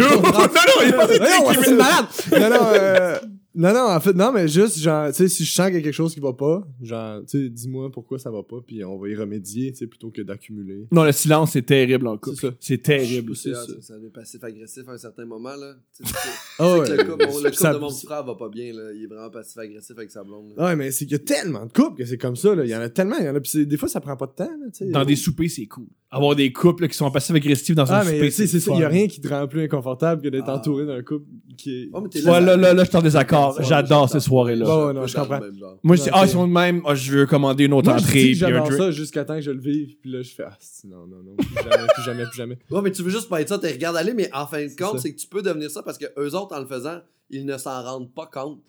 il 0.82 0.88
a 0.88 0.92
pas 0.92 1.54
qui- 1.54 1.74
malade! 1.74 2.06
Non, 2.32 2.50
non, 2.50 2.66
euh, 2.72 3.18
non, 3.54 3.72
non, 3.72 3.90
en 3.90 4.00
fait, 4.00 4.12
non, 4.14 4.32
mais 4.32 4.48
juste, 4.48 4.78
genre, 4.78 5.08
tu 5.08 5.14
sais, 5.14 5.28
si 5.28 5.44
je 5.44 5.50
sens 5.52 5.66
qu'il 5.66 5.76
y 5.76 5.78
a 5.78 5.82
quelque 5.82 5.92
chose 5.94 6.12
qui 6.14 6.20
va 6.20 6.32
pas, 6.34 6.66
genre, 6.82 7.20
tu 7.26 7.38
sais, 7.44 7.48
dis-moi 7.48 7.90
pourquoi 7.90 8.18
ça 8.18 8.30
va 8.30 8.42
pas, 8.42 8.56
puis 8.66 8.84
on 8.84 8.98
va 8.98 9.08
y 9.08 9.14
remédier, 9.14 9.72
tu 9.72 9.78
sais, 9.78 9.86
plutôt 9.86 10.10
que 10.10 10.20
d'accumuler. 10.22 10.86
Non, 10.92 11.04
le 11.04 11.12
silence, 11.12 11.52
c'est 11.52 11.62
terrible 11.62 12.06
en 12.06 12.18
couple. 12.18 12.36
C'est 12.36 12.46
ça. 12.48 12.54
C'est 12.60 12.82
terrible. 12.82 13.34
C'est 13.36 13.50
c'est 13.50 13.54
ça. 13.54 13.66
ça. 13.66 13.72
Ça 13.80 13.94
devient 13.96 14.10
passif-agressif 14.12 14.82
à 14.88 14.92
un 14.92 14.98
certain 14.98 15.24
moment, 15.24 15.54
là. 15.56 15.74
Tu 15.96 16.04
sais, 16.06 16.14
Ah 16.58 16.76
le 16.86 17.04
couple, 17.04 17.26
de 17.26 17.78
mon 17.78 17.88
petit 17.90 18.06
frère 18.06 18.24
va 18.24 18.34
pas 18.34 18.48
bien, 18.48 18.72
là. 18.74 18.92
Il 18.94 19.04
est 19.04 19.06
vraiment 19.06 19.30
passif-agressif 19.30 19.96
avec 19.96 20.10
sa 20.10 20.22
blonde. 20.22 20.52
là. 20.56 20.64
Ouais, 20.66 20.76
mais 20.76 20.90
c'est 20.90 21.06
qu'il 21.06 21.12
y 21.12 21.20
a 21.20 21.24
tellement 21.24 21.64
de 21.66 21.72
couples 21.72 21.96
que 21.98 22.04
c'est 22.06 22.18
comme 22.18 22.36
ça, 22.36 22.54
là. 22.54 22.64
Il 22.64 22.70
y 22.70 22.76
en 22.76 22.80
a 22.80 22.88
tellement, 22.90 23.16
il 23.18 23.24
y 23.26 23.28
en 23.28 23.34
a, 23.34 23.40
puis 23.40 23.66
des 23.66 23.76
fois, 23.78 23.88
ça 23.88 24.00
prend 24.00 24.16
pas 24.16 24.26
de 24.26 24.32
temps, 24.32 24.44
là, 24.44 24.66
tu 24.72 24.84
sais. 24.84 24.90
Dans 24.90 25.04
des 25.04 25.16
soupers, 25.16 25.48
c'est 25.50 25.66
cool. 25.66 25.86
Avoir 26.08 26.36
des 26.36 26.52
couples 26.52 26.82
là, 26.84 26.88
qui 26.88 26.96
sont 26.96 27.10
passifs-agressifs 27.10 27.74
dans 27.74 27.92
un 27.92 27.96
Ah, 27.96 28.04
mais 28.04 28.12
souper, 28.12 28.26
tu 28.26 28.30
sais, 28.32 28.46
c'est 28.46 28.60
ça. 28.60 28.70
Il 28.72 28.80
y 28.80 28.84
a 28.84 28.88
rien 28.88 29.08
qui 29.08 29.20
te 29.20 29.26
rend 29.26 29.48
plus 29.48 29.62
inconfortable 29.64 30.22
que 30.22 30.28
d'être 30.28 30.44
Ah. 30.46 30.54
entouré 30.54 30.86
d'un 30.86 31.02
couple 31.02 31.26
qui 31.58 31.82
est. 31.82 31.90
Oh, 31.92 32.00
mais 32.00 32.22
Ouais, 32.24 32.40
là, 32.40 32.56
là, 32.56 32.72
là, 32.72 32.84
je 32.84 32.88
suis 32.88 32.96
en 32.96 33.02
désaccord. 33.02 33.60
J'adore 33.60 34.08
ces 34.08 34.20
soirées-là. 34.20 34.64
Ouais, 34.66 34.86
ouais, 34.86 34.92
non, 34.92 35.00
Moi, 35.00 35.06
je 35.08 35.14
comprends. 35.16 35.40
Moi, 35.82 35.96
je 35.96 36.02
dis, 36.04 36.08
ah, 36.12 36.22
ils 36.24 36.28
sont 36.30 36.46
de 36.46 36.52
même, 36.52 36.80
ah, 36.86 36.94
je 36.94 37.10
veux 37.10 37.26
commander 37.26 37.64
une 37.64 37.72
autre 37.72 37.88
Moi, 37.88 37.98
entrée, 37.98 38.34
j'adore 38.34 38.72
ça 38.72 38.92
jusqu'à 38.92 39.24
temps 39.24 39.34
que 39.34 39.40
je 39.40 39.50
le 39.50 39.60
vive, 39.60 39.96
puis 40.00 40.10
là, 40.12 40.22
je 40.22 40.30
fais, 40.32 40.44
ah, 40.46 40.56
non, 40.84 41.06
non, 41.08 41.16
non, 41.24 41.34
plus 41.36 41.54
jamais, 41.56 41.86
plus 41.92 42.02
jamais, 42.04 42.24
plus 42.24 42.36
jamais. 42.36 42.58
Ouais, 42.70 42.82
mais 42.82 42.92
tu 42.92 43.02
veux 43.02 43.10
juste 43.10 43.28
pas 43.28 43.40
être 43.40 43.48
ça, 43.48 43.58
t'es 43.58 43.72
regardes 43.72 43.96
aller, 43.96 44.14
mais 44.14 44.30
en 44.32 44.46
fin 44.46 44.64
de 44.64 44.76
compte, 44.78 45.00
c'est 45.00 45.12
que 45.12 45.18
tu 45.18 45.26
peux 45.26 45.42
devenir 45.42 45.70
ça 45.72 45.82
parce 45.82 45.98
que 45.98 46.06
eux 46.18 46.34
autres, 46.36 46.56
en 46.56 46.60
le 46.60 46.66
faisant, 46.66 47.00
ils 47.30 47.44
ne 47.44 47.58
s'en 47.58 47.82
rendent 47.82 48.14
pas 48.14 48.26
compte. 48.32 48.62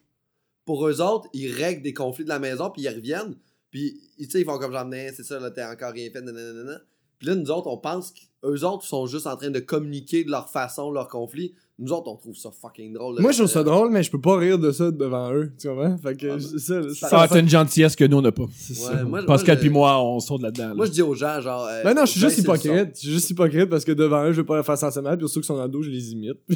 Pour 0.66 0.88
eux 0.88 1.02
autres, 1.02 1.28
ils 1.34 1.52
règlent 1.54 1.84
des 1.84 1.94
conflits 1.94 2.24
de 2.24 2.30
la 2.30 2.40
maison, 2.40 2.72
puis 2.72 2.82
ils 2.82 2.90
reviennent, 2.90 3.36
puis 3.70 4.02
tu 4.18 4.26
sais, 4.30 4.42
ils 4.42 4.46
font 4.46 4.58
comme 4.58 4.72
genre, 4.74 4.86
Nah, 4.86 5.12
c'est 5.16 5.24
ça, 5.24 5.40
là, 5.40 5.52
t'as 5.52 5.72
encore 5.72 5.92
rien 5.94 6.10
fait, 6.12 6.22
nanana. 6.22 6.80
Puis 7.20 7.28
là, 7.28 7.36
nous 7.36 7.52
autres, 7.52 7.68
on 7.68 7.78
pense 7.78 8.14
qu'eux 8.44 8.64
autres 8.66 8.86
sont 8.86 9.08
juste 9.08 9.28
en 9.28 9.36
train 9.36 9.50
de 9.50 9.60
communiquer 9.60 10.24
de 10.24 10.32
leur 10.32 10.50
façon, 10.50 10.92
leur 10.92 11.08
conflit. 11.08 11.54
Nous 11.80 11.92
autres, 11.92 12.10
on 12.10 12.16
trouve 12.16 12.36
ça 12.36 12.50
fucking 12.60 12.92
drôle. 12.94 13.22
Moi, 13.22 13.32
je 13.32 13.38
trouve 13.38 13.52
ça 13.52 13.62
drôle, 13.64 13.92
mais 13.92 14.02
je 14.02 14.10
peux 14.10 14.20
pas 14.20 14.36
rire 14.36 14.58
de 14.58 14.72
ça 14.72 14.90
devant 14.90 15.32
eux, 15.32 15.52
tu 15.60 15.68
comprends? 15.68 15.96
Fait 16.00 16.18
que, 16.18 16.32
Ah, 16.32 16.38
c'est 16.40 16.58
ça, 16.58 16.82
c'est 16.90 17.08
Ça, 17.08 17.28
c'est 17.32 17.40
une 17.40 17.50
gentillesse 17.50 17.96
que 17.96 18.04
nous, 18.06 18.18
on 18.18 18.22
n'a 18.24 18.32
pas. 18.32 18.42
Ouais, 18.46 18.50
ça. 18.74 19.04
moi, 19.04 19.22
Pascal 19.28 19.58
je- 19.58 19.62
puis 19.62 19.70
moi, 19.70 20.02
on 20.04 20.20
sort 20.20 20.40
de 20.40 20.46
là-dedans. 20.46 20.70
là. 20.70 20.74
Moi, 20.74 20.88
je 20.88 20.92
dis 20.92 21.04
aux 21.04 21.14
gens, 21.14 21.40
genre. 21.40 21.68
euh, 21.70 21.84
Ben 21.84 21.94
non, 21.94 22.06
je 22.06 22.12
suis 22.14 22.20
juste 22.20 22.38
le 22.38 22.44
son. 22.46 22.56
hypocrite. 22.56 22.96
Je 22.96 23.00
suis 23.02 23.12
juste 23.12 23.30
hypocrite 23.30 23.66
parce 23.70 23.86
que 23.86 23.92
devant 23.92 24.24
eux, 24.24 24.32
je 24.32 24.38
veux 24.38 24.46
pas 24.46 24.56
leur 24.56 24.66
faire 24.66 25.04
mal, 25.04 25.20
puis 25.20 25.28
surtout 25.28 25.42
qu'ils 25.42 25.46
sont 25.46 25.58
dans 25.58 25.64
le 25.66 25.70
dos, 25.70 25.84
je 25.84 25.92
les 25.92 26.14
imite. 26.14 26.40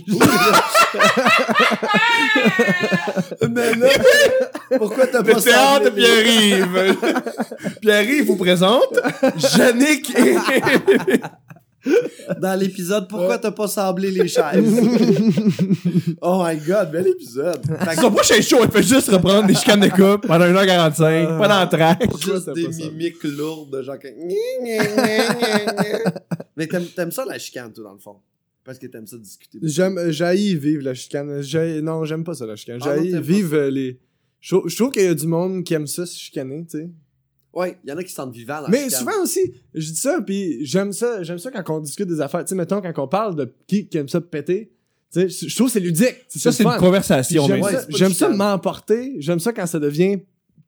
Mais 3.47 3.75
là, 3.75 3.87
pourquoi 4.77 5.07
t'as 5.07 5.21
Le 5.21 5.33
pas 5.33 5.41
théâtre 5.41 5.85
semblé- 5.85 6.01
Pierre-Yves. 6.01 6.95
Pierre-Yves 7.81 8.25
vous 8.25 8.37
présente 8.37 8.99
Yannick 9.57 10.09
et... 10.17 10.35
Dans 12.39 12.59
l'épisode, 12.59 13.07
pourquoi 13.09 13.37
t'as 13.37 13.51
pas 13.51 13.67
semblé 13.67 14.11
les 14.11 14.27
chaises? 14.27 14.79
oh 16.21 16.43
my 16.45 16.57
god, 16.57 16.91
bel 16.91 17.07
épisode. 17.07 17.61
Fait 17.65 17.95
que 17.95 18.15
pas 18.15 18.23
chez 18.23 18.41
chaud, 18.41 18.59
il 18.63 18.71
fait 18.71 18.83
juste 18.83 19.09
reprendre 19.09 19.47
des 19.47 19.55
chicanes 19.55 19.79
de 19.79 19.87
coupe 19.89 20.27
pendant 20.27 20.45
1h45, 20.45 21.27
Ah. 21.29 21.37
pas 21.39 21.47
dans 21.47 21.61
le 21.63 21.69
track. 21.69 22.09
Pourquoi 22.09 22.35
juste 22.35 22.49
des 22.51 22.67
mimiques 22.67 23.23
lourdes 23.23 23.71
de 23.75 23.81
gens 23.81 23.97
qui. 23.97 24.07
Mais 26.55 26.67
t'aimes, 26.67 26.85
t'aimes 26.95 27.11
ça 27.11 27.25
la 27.25 27.39
chicane, 27.39 27.71
toi, 27.73 27.85
dans 27.85 27.93
le 27.93 27.99
fond? 27.99 28.17
Parce 28.63 28.77
que 28.77 28.85
t'aimes 28.87 29.07
ça 29.07 29.17
discuter. 29.17 29.57
J'aime, 29.63 30.11
j'haïs 30.11 30.55
vivre 30.55 30.83
la 30.83 30.93
chicane. 30.93 31.41
J'haïs- 31.41 31.81
non, 31.81 32.05
j'aime 32.05 32.23
pas 32.23 32.35
ça, 32.35 32.45
la 32.45 32.55
chicane. 32.55 32.79
Ah 32.81 32.95
J'haïs 32.95 33.11
pas 33.13 33.19
vivre 33.19 33.55
euh, 33.55 33.71
les. 33.71 33.99
Je 34.39 34.55
trouve, 34.55 34.69
je 34.69 34.75
trouve 34.75 34.91
qu'il 34.91 35.03
y 35.03 35.07
a 35.07 35.13
du 35.15 35.25
monde 35.27 35.63
qui 35.63 35.73
aime 35.73 35.87
ça 35.87 36.05
se 36.05 36.17
chicaner, 36.17 36.63
tu 36.69 36.77
sais. 36.77 36.89
Ouais, 37.53 37.77
il 37.83 37.89
y 37.89 37.93
en 37.93 37.97
a 37.97 38.03
qui 38.03 38.09
se 38.09 38.15
sentent 38.15 38.33
vivants 38.33 38.57
dans 38.61 38.67
la 38.67 38.69
Mais 38.69 38.89
souvent 38.89 39.21
aussi, 39.21 39.39
je 39.73 39.89
dis 39.89 39.95
ça, 39.97 40.21
puis 40.21 40.65
j'aime 40.65 40.93
ça, 40.93 41.21
j'aime 41.23 41.37
ça 41.37 41.51
quand 41.51 41.75
on 41.77 41.79
discute 41.81 42.07
des 42.07 42.21
affaires. 42.21 42.45
Tu 42.45 42.49
sais, 42.49 42.55
mettons, 42.55 42.81
quand 42.81 42.97
on 43.03 43.07
parle 43.07 43.35
de 43.35 43.53
qui, 43.67 43.87
qui 43.87 43.97
aime 43.97 44.07
ça 44.07 44.21
péter, 44.21 44.71
tu 45.11 45.29
sais, 45.29 45.47
je 45.49 45.53
trouve 45.55 45.67
que 45.67 45.73
c'est 45.73 45.79
ludique. 45.81 46.15
Ça, 46.29 46.51
c'est 46.53 46.63
une 46.63 46.77
conversation. 46.77 47.45
J'aime 47.47 47.61
ouais, 47.61 48.13
ça, 48.13 48.29
m'emporter. 48.29 49.15
J'aime 49.19 49.39
ça 49.39 49.51
quand 49.51 49.65
ça 49.65 49.79
devient 49.79 50.19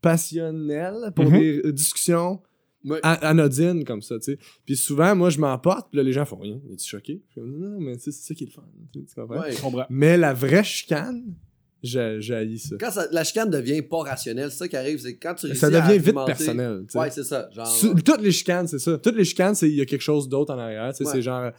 passionnel 0.02 1.12
pour 1.16 1.26
Mhm. 1.26 1.40
des 1.40 1.62
euh, 1.66 1.72
discussions. 1.74 2.42
Ouais. 2.86 3.00
anodines 3.02 3.86
comme 3.86 4.02
ça, 4.02 4.16
tu 4.20 4.34
sais. 4.34 4.38
Puis 4.66 4.76
souvent, 4.76 5.16
moi, 5.16 5.30
je 5.30 5.40
m'emporte, 5.40 5.88
puis 5.90 5.96
là, 5.96 6.04
les 6.04 6.12
gens 6.12 6.26
font 6.26 6.36
rien. 6.36 6.60
Es-tu 6.70 6.86
choqué? 6.86 7.22
Je 7.30 7.36
fais, 7.36 7.48
non, 7.48 7.80
mais 7.80 7.96
tu 7.96 8.02
sais, 8.04 8.12
c'est 8.12 8.28
ça 8.28 8.34
qui 8.36 8.44
est 8.44 8.48
le 8.48 8.52
fun. 8.52 8.66
Tu? 8.92 9.00
Ouais. 9.22 9.56
Comprends. 9.62 9.86
Mais 9.90 10.18
la 10.18 10.34
vraie 10.34 10.66
chicane, 10.66 11.34
j'ai 11.84 12.58
ça. 12.58 12.76
Quand 12.80 12.92
ça- 12.92 13.08
la 13.12 13.24
chicane 13.26 13.50
devient 13.50 13.82
pas 13.82 14.00
rationnelle, 14.04 14.50
c'est 14.52 14.58
ça 14.60 14.68
qui 14.70 14.78
arrive, 14.78 15.00
c'est 15.00 15.16
quand 15.16 15.34
tu 15.36 15.48
réussis 15.48 15.60
Ça 15.60 15.68
à 15.68 15.70
devient 15.70 16.00
vite 16.00 16.16
personnel. 16.26 16.84
tu 16.88 16.94
sais. 16.94 16.98
Ouais, 17.00 17.10
c'est 17.12 17.24
ça. 17.24 17.50
Genre, 17.54 17.68
toutes 18.06 18.22
les 18.22 18.32
chicanes, 18.32 18.68
c'est 18.68 18.80
ça. 18.80 18.98
Toutes 18.98 19.18
les 19.18 19.26
chicanes, 19.26 19.54
c'est 19.54 19.70
il 19.70 19.76
y 19.76 19.82
a 19.82 19.86
quelque 19.86 20.02
chose 20.02 20.30
d'autre 20.30 20.54
en 20.54 20.60
arrière. 20.60 20.88
Ouais. 20.98 21.06
c'est 21.12 21.22
genre. 21.22 21.52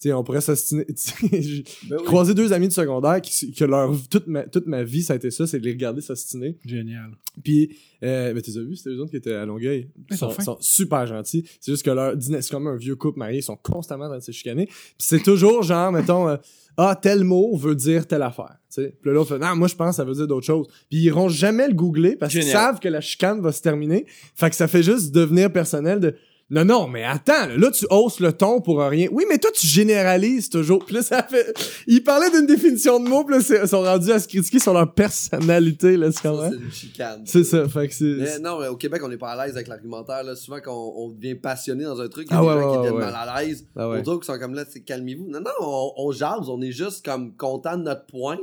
Tu 0.00 0.08
sais, 0.08 0.12
on 0.12 0.22
pourrait 0.22 0.40
s'ostiner. 0.40 0.84
ben 1.22 1.28
oui. 1.32 1.64
croisé 2.04 2.32
deux 2.32 2.52
amis 2.52 2.68
de 2.68 2.72
secondaire 2.72 3.20
qui, 3.20 3.52
que 3.52 3.64
leur, 3.64 3.92
toute, 4.08 4.28
ma, 4.28 4.44
toute 4.44 4.66
ma 4.66 4.84
vie, 4.84 5.02
ça 5.02 5.14
a 5.14 5.16
été 5.16 5.32
ça, 5.32 5.46
c'est 5.48 5.58
de 5.58 5.64
les 5.64 5.72
regarder 5.72 6.00
s'ostiner. 6.00 6.56
Génial. 6.64 7.10
Puis, 7.42 7.76
euh, 8.04 8.32
mais 8.32 8.40
tu 8.40 8.56
as 8.56 8.62
vus, 8.62 8.76
c'était 8.76 8.90
eux 8.90 9.00
autres 9.00 9.10
qui 9.10 9.16
étaient 9.16 9.34
à 9.34 9.44
Longueuil. 9.44 9.88
Ils 10.10 10.16
sont 10.16 10.30
sont, 10.30 10.56
super 10.60 11.04
gentils. 11.06 11.44
C'est 11.60 11.72
juste 11.72 11.84
que 11.84 11.90
leur 11.90 12.16
dîner, 12.16 12.42
c'est 12.42 12.52
comme 12.52 12.68
un 12.68 12.76
vieux 12.76 12.94
couple 12.94 13.18
marié, 13.18 13.38
ils 13.38 13.42
sont 13.42 13.56
constamment 13.56 14.08
dans 14.08 14.20
se 14.20 14.30
chicaner. 14.30 14.66
Puis 14.66 14.94
c'est 14.98 15.22
toujours 15.22 15.64
genre, 15.64 15.90
mettons, 15.90 16.28
euh, 16.28 16.36
ah, 16.80 16.94
tel 16.94 17.24
mot 17.24 17.56
veut 17.56 17.74
dire 17.74 18.06
telle 18.06 18.22
affaire. 18.22 18.56
Tu 18.72 18.82
sais. 18.82 18.96
Puis 19.00 19.10
là, 19.10 19.14
l'autre 19.14 19.30
fait, 19.30 19.44
non, 19.44 19.56
moi 19.56 19.66
je 19.66 19.74
pense 19.74 19.90
que 19.90 19.96
ça 19.96 20.04
veut 20.04 20.14
dire 20.14 20.28
d'autres 20.28 20.46
choses. 20.46 20.68
Puis 20.88 20.98
ils 20.98 21.04
iront 21.06 21.28
jamais 21.28 21.66
le 21.66 21.74
googler 21.74 22.14
parce 22.14 22.32
qu'ils 22.32 22.44
savent 22.44 22.78
que 22.78 22.88
la 22.88 23.00
chicane 23.00 23.40
va 23.40 23.50
se 23.50 23.60
terminer. 23.60 24.06
Fait 24.36 24.48
que 24.48 24.54
ça 24.54 24.68
fait 24.68 24.84
juste 24.84 25.12
devenir 25.12 25.52
personnel 25.52 25.98
de. 25.98 26.14
Non, 26.50 26.64
non, 26.64 26.88
mais 26.88 27.04
attends, 27.04 27.46
là, 27.58 27.70
tu 27.70 27.84
hausses 27.90 28.20
le 28.20 28.32
ton 28.32 28.62
pour 28.62 28.80
rien. 28.80 29.06
Oui, 29.12 29.24
mais 29.28 29.36
toi, 29.36 29.50
tu 29.54 29.66
généralises 29.66 30.48
toujours. 30.48 30.82
Puis 30.82 30.94
là, 30.94 31.02
ça 31.02 31.22
fait. 31.22 31.52
Ils 31.86 32.02
parlaient 32.02 32.30
d'une 32.30 32.46
définition 32.46 32.98
de 33.00 33.06
mots, 33.06 33.22
puis 33.22 33.34
là, 33.36 33.42
c'est- 33.42 33.60
ils 33.62 33.68
sont 33.68 33.82
rendus 33.82 34.10
à 34.10 34.18
se 34.18 34.26
critiquer 34.28 34.58
sur 34.58 34.72
leur 34.72 34.94
personnalité, 34.94 35.98
là, 35.98 36.06
tu 36.10 36.14
Ça, 36.22 36.30
comprends? 36.30 36.50
c'est 36.50 36.56
une 36.56 36.72
chicane. 36.72 37.22
C'est 37.26 37.44
ça, 37.44 37.68
fait 37.68 37.88
que 37.88 37.94
c'est. 37.94 38.04
Mais 38.04 38.38
non, 38.38 38.60
mais 38.60 38.68
au 38.68 38.76
Québec, 38.76 39.02
on 39.04 39.08
n'est 39.08 39.18
pas 39.18 39.32
à 39.32 39.44
l'aise 39.46 39.56
avec 39.56 39.68
l'argumentaire. 39.68 40.24
Là. 40.24 40.34
Souvent, 40.36 40.58
quand 40.64 40.72
on, 40.74 41.04
on 41.06 41.08
devient 41.10 41.34
passionné 41.34 41.84
dans 41.84 42.00
un 42.00 42.08
truc, 42.08 42.28
il 42.30 42.32
y 42.32 42.36
a 42.36 42.38
Ah 42.38 42.42
des 42.42 42.48
ouais, 42.48 42.54
gens 42.62 42.70
qui 42.70 42.76
deviennent 42.78 42.94
ouais. 42.94 43.00
mal 43.12 43.14
à 43.28 43.42
l'aise. 43.42 43.66
Ah. 43.76 44.00
D'autres 44.02 44.20
qui 44.20 44.26
sont 44.32 44.38
comme 44.38 44.54
là, 44.54 44.64
c'est 44.68 44.80
calmez-vous. 44.80 45.26
Non, 45.28 45.40
non, 45.40 45.50
on, 45.60 45.92
on 45.98 46.12
jase, 46.12 46.48
on 46.48 46.62
est 46.62 46.72
juste 46.72 47.04
comme 47.04 47.36
content 47.36 47.76
de 47.76 47.82
notre 47.82 48.06
point. 48.06 48.38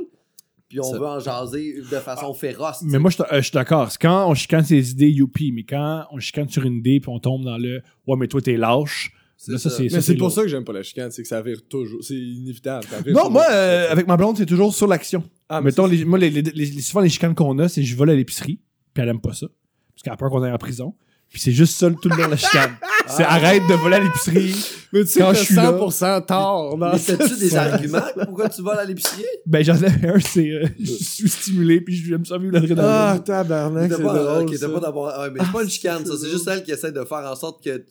Puis 0.68 0.80
on 0.80 0.84
Ça- 0.90 0.98
veut 0.98 1.06
en 1.06 1.20
jaser 1.20 1.74
de 1.78 1.96
façon 1.98 2.34
féroce. 2.34 2.80
tu 2.80 2.86
Mais 2.86 2.98
moi, 2.98 3.10
je 3.10 3.16
suis- 3.16 3.24
euh, 3.32 3.36
je 3.36 3.42
suis 3.42 3.52
d'accord. 3.52 3.90
C'est 3.92 4.00
quand 4.00 4.28
on 4.28 4.34
chicane 4.34 4.64
ses 4.64 4.90
idées, 4.90 5.10
youpi. 5.10 5.52
Mais 5.52 5.62
quand 5.62 6.04
on 6.10 6.18
chicane 6.18 6.48
sur 6.48 6.64
une 6.64 6.78
idée, 6.78 6.98
puis 7.00 7.08
on 7.08 7.20
tombe 7.20 7.44
dans 7.44 7.56
le 7.58 7.82
ouais, 8.06 8.16
mais 8.18 8.26
toi, 8.26 8.40
t'es 8.40 8.56
lâche. 8.56 9.12
Là, 9.48 9.58
ça, 9.58 9.70
c'est. 9.70 9.84
Mais 9.92 10.00
c'est 10.00 10.16
pour 10.16 10.32
ça 10.32 10.42
que 10.42 10.48
j'aime 10.48 10.64
pas 10.64 10.72
la 10.72 10.82
chicane, 10.82 11.10
c'est 11.10 11.22
que 11.22 11.28
ça 11.28 11.40
vire 11.42 11.60
toujours. 11.68 12.02
C'est 12.02 12.14
inévitable. 12.16 12.86
Non, 13.08 13.30
moi, 13.30 13.44
euh, 13.50 13.90
avec 13.92 14.06
ma 14.08 14.16
blonde, 14.16 14.36
c'est 14.38 14.46
toujours 14.46 14.74
sur 14.74 14.86
l'action. 14.88 15.22
Ah, 15.48 15.60
Mettons, 15.60 15.86
les, 15.86 16.04
moi, 16.04 16.18
les, 16.18 16.30
les- 16.30 16.42
les- 16.42 16.80
souvent, 16.80 17.00
les 17.02 17.10
chicanes 17.10 17.34
qu'on 17.34 17.56
a, 17.60 17.68
c'est 17.68 17.82
je 17.82 17.94
vole 17.96 18.10
à 18.10 18.14
l'épicerie, 18.16 18.58
puis 18.94 19.02
elle 19.02 19.10
aime 19.10 19.20
pas 19.20 19.34
ça. 19.34 19.46
Parce 19.94 20.02
qu'elle 20.02 20.12
a 20.14 20.16
peur 20.16 20.30
qu'on 20.30 20.42
aille 20.42 20.52
en 20.52 20.58
prison. 20.58 20.94
Puis 21.30 21.40
c'est 21.40 21.52
juste 21.52 21.76
ça 21.76 21.90
tout 21.90 22.08
le 22.08 22.16
long 22.16 22.26
de 22.26 22.30
la 22.30 22.36
chicane. 22.36 22.76
c'est 23.08 23.22
arrête 23.24 23.62
de 23.68 23.74
voler 23.74 23.96
à 23.96 24.00
l'épicerie. 24.00 24.54
Mais 24.92 25.04
tu 25.04 25.10
sais, 25.10 25.20
quand 25.20 25.34
je 25.34 25.42
suis 25.42 25.54
là- 25.54 25.72
100% 25.72 26.20
tort. 26.26 26.78
dans 26.78 26.92
Mais 26.92 26.98
t'as-tu 26.98 27.36
des 27.36 27.54
arguments 27.56 28.00
pourquoi 28.24 28.48
tu 28.48 28.62
voles 28.62 28.78
à 28.78 28.84
l'épicerie? 28.84 29.24
Ben, 29.44 29.62
j'en 29.64 29.74
avais 29.74 30.08
un, 30.08 30.18
c'est 30.20 30.48
euh, 30.48 30.66
je 30.80 30.92
suis 30.92 31.28
stimulé, 31.28 31.80
puis 31.82 31.94
j'aime 31.96 32.24
ça 32.24 32.38
vivre 32.38 32.52
Ah, 32.56 32.60
l'adrénaline. 32.60 33.22
tabarnak, 33.24 33.90
T'as 33.90 33.96
c'est 33.96 34.02
pas, 34.02 34.12
drôle. 34.14 34.42
ok, 34.44 34.50
t'as 34.52 34.58
ça. 34.58 34.68
pas 34.68 34.80
d'avoir. 34.80 35.20
Ouais, 35.20 35.30
mais 35.30 35.40
c'est 35.44 35.52
pas 35.52 35.62
une 35.62 35.68
chicane, 35.68 36.06
ça. 36.06 36.12
C'est 36.18 36.30
juste 36.30 36.48
elle 36.48 36.62
qui 36.62 36.70
essaie 36.70 36.92
de 36.92 37.04
faire 37.04 37.30
en 37.30 37.34
sorte 37.36 37.62
que 37.62 37.76
tu 37.76 37.84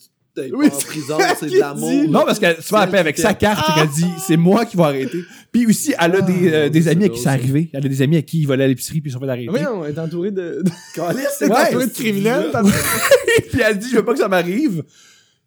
Oui, 0.53 0.69
pas 0.69 0.75
en 0.75 0.79
c'est 0.79 0.85
prison. 0.87 1.17
C'est 1.39 1.49
de 1.49 1.59
l'amour. 1.59 1.89
dit. 1.89 2.07
Non, 2.07 2.23
parce 2.25 2.39
C'est 2.39 2.45
elle 2.45 2.55
fait 2.61 2.75
elle 2.91 2.95
avec 2.95 3.17
sa 3.17 3.33
carte, 3.33 3.65
elle 3.81 3.87
dit, 3.89 4.05
c'est 4.25 4.37
moi 4.37 4.65
qui 4.65 4.77
vais 4.77 4.83
arrêter. 4.83 5.19
Puis 5.51 5.65
aussi, 5.67 5.93
elle 5.99 6.15
a 6.15 6.21
des, 6.21 6.47
euh, 6.53 6.63
Ah, 6.65 6.69
des 6.69 6.87
amis 6.87 7.05
à 7.05 7.09
qui 7.09 7.17
c'est 7.17 7.23
ça. 7.23 7.31
arrivé. 7.31 7.69
Elle 7.73 7.85
a 7.85 7.89
des 7.89 8.01
amis 8.01 8.17
à 8.17 8.21
qui 8.21 8.39
ils 8.41 8.45
volaient 8.45 8.65
à 8.65 8.67
l'épicerie, 8.67 9.01
puis 9.01 9.09
ils 9.09 9.13
sont 9.13 9.19
fait 9.19 9.29
arrêter. 9.29 9.49
Ah, 9.49 9.53
oui, 9.53 9.65
on 9.73 9.85
est 9.85 9.97
entouré 9.99 10.31
de. 10.31 10.63
C'est 11.37 11.47
quoi, 11.47 11.63
entouré 11.67 11.87
de 11.87 11.91
criminels, 11.93 12.51
puis 13.51 13.61
elle 13.65 13.77
dit, 13.77 13.89
je 13.89 13.95
veux 13.97 14.05
pas 14.05 14.13
que 14.13 14.19
ça 14.19 14.27
m'arrive. 14.27 14.83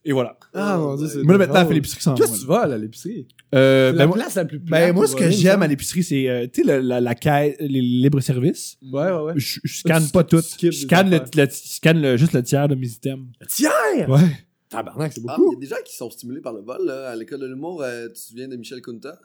Et 0.04 0.12
voilà. 0.12 0.38
Ah, 0.54 0.78
mon 0.78 0.97
dieu, 0.97 1.07
c'est. 1.09 1.23
Moi, 1.23 1.33
là, 1.35 1.38
maintenant, 1.38 1.61
elle 1.61 1.66
fait 1.68 1.75
l'épicerie 1.75 2.00
sans 2.00 2.14
Qu'est-ce 2.14 2.28
moi. 2.28 2.37
que 2.37 2.40
tu 2.40 2.47
voles 2.47 2.73
à 2.73 2.78
l'épicerie? 2.78 3.26
Euh, 3.54 3.88
C'est 3.90 3.92
ben, 3.92 3.99
la 3.99 4.07
moi, 4.07 4.16
place 4.16 4.35
la 4.37 4.45
plus 4.45 4.59
ben, 4.59 4.92
moi, 4.95 5.07
ce 5.07 5.16
que 5.16 5.28
j'aime 5.30 5.62
à 5.62 5.66
l'épicerie, 5.66 6.02
c'est, 6.02 6.28
euh, 6.28 6.47
tu 6.50 6.62
sais, 6.62 6.66
le- 6.66 6.80
la, 6.80 7.00
la 7.00 7.14
caisse, 7.14 7.57
les 7.61 7.80
libres-services. 7.83 8.76
Ouais, 8.90 9.02
ouais, 9.11 9.21
ouais. 9.21 9.33
Je, 9.37 9.59
scanne 9.66 10.04
Tu- 10.07 10.12
pas 10.12 10.25
tu 10.25 10.37
tout. 10.37 10.42
Je 10.62 10.71
scanne, 10.71 11.10
le, 11.10 11.17
affaires. 11.17 11.28
le- 11.36 11.50
je 11.50 11.75
scanne 11.75 12.00
le- 12.00 12.17
juste 12.17 12.32
le 12.32 12.43
tiers 12.43 12.69
de 12.69 12.75
mes 12.75 12.86
items. 12.86 13.26
Tiens! 13.49 13.71
Ouais. 14.08 14.21
Tabarnak, 14.69 15.13
c'est 15.13 15.23
Ah, 15.28 15.37
beaucoup. 15.37 15.52
il 15.52 15.54
y 15.54 15.57
a 15.57 15.61
des 15.61 15.67
gens 15.67 15.83
qui 15.85 15.95
sont 15.97 16.11
stimulés 16.11 16.41
par 16.41 16.52
le 16.52 16.61
vol. 16.61 16.85
Là. 16.85 17.09
À 17.11 17.17
l'école 17.17 17.41
de 17.41 17.47
l'humour, 17.47 17.83
euh, 17.83 18.07
tu 18.09 18.15
te 18.15 18.19
souviens 18.19 18.49
de 18.49 18.57
Michel 18.57 18.81
Kunta? 18.83 19.19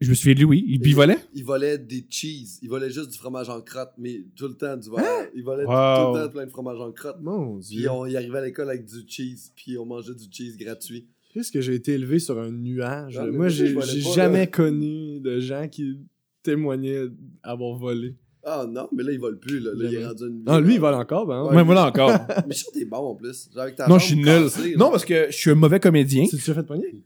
Je 0.00 0.10
me 0.10 0.14
souviens 0.14 0.34
de 0.34 0.38
lui, 0.40 0.44
oui. 0.44 0.64
Il 0.68 0.78
bivolait? 0.78 1.18
Il 1.32 1.42
volait 1.44 1.78
des 1.78 2.06
cheese. 2.10 2.58
Il 2.60 2.68
volait 2.68 2.90
juste 2.90 3.10
du 3.10 3.16
fromage 3.16 3.48
en 3.48 3.62
crotte, 3.62 3.92
mais 3.96 4.26
tout 4.36 4.46
le 4.46 4.54
temps 4.54 4.76
du 4.76 4.90
vol. 4.90 5.02
Il 5.34 5.42
volait 5.42 5.64
tout- 5.64 5.70
Wow. 5.70 6.12
tout 6.12 6.18
le 6.18 6.24
temps 6.26 6.32
plein 6.32 6.44
de 6.44 6.50
fromage 6.50 6.78
en 6.80 6.92
crotte. 6.92 7.16
Mon 7.22 7.58
Puis 7.60 7.76
dieu. 7.78 7.90
on 7.90 8.04
y 8.04 8.14
arrivait 8.16 8.38
à 8.38 8.44
l'école 8.44 8.68
avec 8.68 8.84
du 8.84 9.04
cheese, 9.08 9.52
puis 9.56 9.78
on 9.78 9.86
mangeait 9.86 10.14
du 10.14 10.24
cheese 10.30 10.56
gratuit. 10.58 11.06
Qu'est-ce 11.32 11.50
que 11.50 11.60
j'ai 11.62 11.74
été 11.74 11.92
élevé 11.94 12.18
sur 12.18 12.38
un 12.38 12.50
nuage? 12.50 13.16
Ah, 13.18 13.26
Moi, 13.26 13.48
j'ai 13.48 13.74
jamais 14.14 14.40
là. 14.40 14.46
connu 14.46 15.18
de 15.20 15.40
gens 15.40 15.66
qui 15.68 15.98
témoignaient 16.42 17.06
avoir 17.42 17.74
volé. 17.76 18.14
Ah 18.48 18.64
non, 18.68 18.88
mais 18.96 19.02
là, 19.02 19.10
il 19.12 19.18
vole 19.18 19.38
plus. 19.40 19.58
Là, 19.58 19.72
là 19.74 19.88
il 19.90 19.94
est 19.96 20.06
rendu 20.06 20.22
une 20.24 20.36
vie. 20.38 20.42
Ah, 20.46 20.60
lui, 20.60 20.74
il 20.74 20.80
vole 20.80 20.94
encore, 20.94 21.26
ben. 21.26 21.42
Ouais, 21.52 21.64
voilà 21.64 21.86
encore. 21.86 22.12
Michel, 22.46 22.70
t'es 22.72 22.84
bon 22.84 22.98
en 22.98 23.14
plus. 23.16 23.48
Genre, 23.52 23.62
avec 23.64 23.74
ta 23.74 23.88
non, 23.88 23.98
je 23.98 24.06
suis 24.06 24.16
nul. 24.16 24.24
cassée. 24.26 24.74
Non, 24.76 24.90
parce 24.90 25.04
que 25.04 25.26
je 25.30 25.36
suis 25.36 25.50
un 25.50 25.56
mauvais 25.56 25.80
comédien. 25.80 26.24
Tu 26.30 26.36
te 26.36 26.52
fait 26.52 26.62
pogner? 26.62 27.02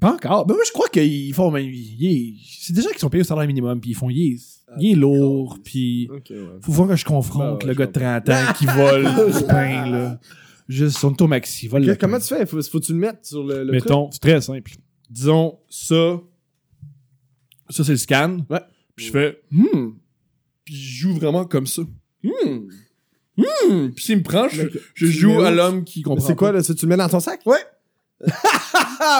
Pas 0.00 0.12
encore. 0.12 0.46
Ben 0.46 0.54
moi, 0.54 0.62
je 0.64 0.70
crois 0.70 0.88
qu'ils 0.88 1.34
font. 1.34 1.50
ben, 1.50 1.58
il 1.58 2.06
est- 2.06 2.34
c'est 2.60 2.72
des 2.72 2.82
gens 2.82 2.90
qui 2.90 3.00
sont 3.00 3.10
payés 3.10 3.22
au 3.22 3.24
salaire 3.24 3.46
minimum, 3.48 3.80
puis 3.80 3.90
ils 3.90 3.94
font. 3.94 4.08
Il 4.08 4.34
est, 4.34 4.38
Ah, 4.68 4.74
il 4.78 4.92
est 4.92 4.94
lourd, 4.94 5.58
puis. 5.64 6.08
Ok, 6.14 6.26
ouais. 6.30 6.38
Faut 6.60 6.70
voir 6.72 6.88
que 6.88 6.94
je 6.96 7.04
confronte 7.04 7.40
Ben 7.62 7.66
ouais, 7.66 7.66
le 7.66 7.72
je 7.72 7.78
gars 7.78 7.86
de 7.86 7.92
30 7.92 8.28
ans 8.28 8.52
qui 8.56 8.66
vole 8.66 9.02
du 9.32 9.44
pain, 9.48 9.90
là. 9.90 10.20
Juste 10.68 10.98
son 10.98 11.12
tour 11.14 11.26
maxi, 11.26 11.66
vole 11.66 11.96
Comment 11.98 12.18
pain. 12.18 12.20
tu 12.20 12.28
fais? 12.34 12.46
Faut, 12.46 12.62
faut 12.62 12.78
tu 12.78 12.92
le 12.92 12.98
mettre 12.98 13.26
sur 13.26 13.42
le, 13.42 13.64
le? 13.64 13.72
Mettons, 13.72 14.10
c'est 14.12 14.20
très 14.20 14.40
simple. 14.40 14.72
Disons, 15.10 15.58
ça. 15.68 16.20
Ça, 17.70 17.82
c'est 17.84 17.92
le 17.92 17.96
scan. 17.98 18.38
Ouais. 18.48 18.60
Puis 18.94 19.06
je 19.06 19.10
fais. 19.12 19.40
Hmm. 19.50 19.90
Puis 20.68 20.76
je 20.76 21.00
joue 21.00 21.14
vraiment 21.14 21.46
comme 21.46 21.66
ça. 21.66 21.80
Hmm. 22.22 22.68
Hmm. 23.38 23.88
Puis 23.96 24.04
s'il 24.04 24.18
me 24.18 24.22
prend, 24.22 24.48
je, 24.50 24.66
joue 25.06 25.40
à 25.40 25.50
l'homme 25.50 25.82
qui 25.82 26.02
comprend. 26.02 26.26
C'est 26.26 26.34
quoi, 26.34 26.48
pas. 26.48 26.58
là? 26.58 26.62
ça, 26.62 26.74
Tu 26.74 26.84
le 26.84 26.90
mets 26.90 26.98
dans 26.98 27.08
ton 27.08 27.20
sac? 27.20 27.40
Ouais. 27.46 27.56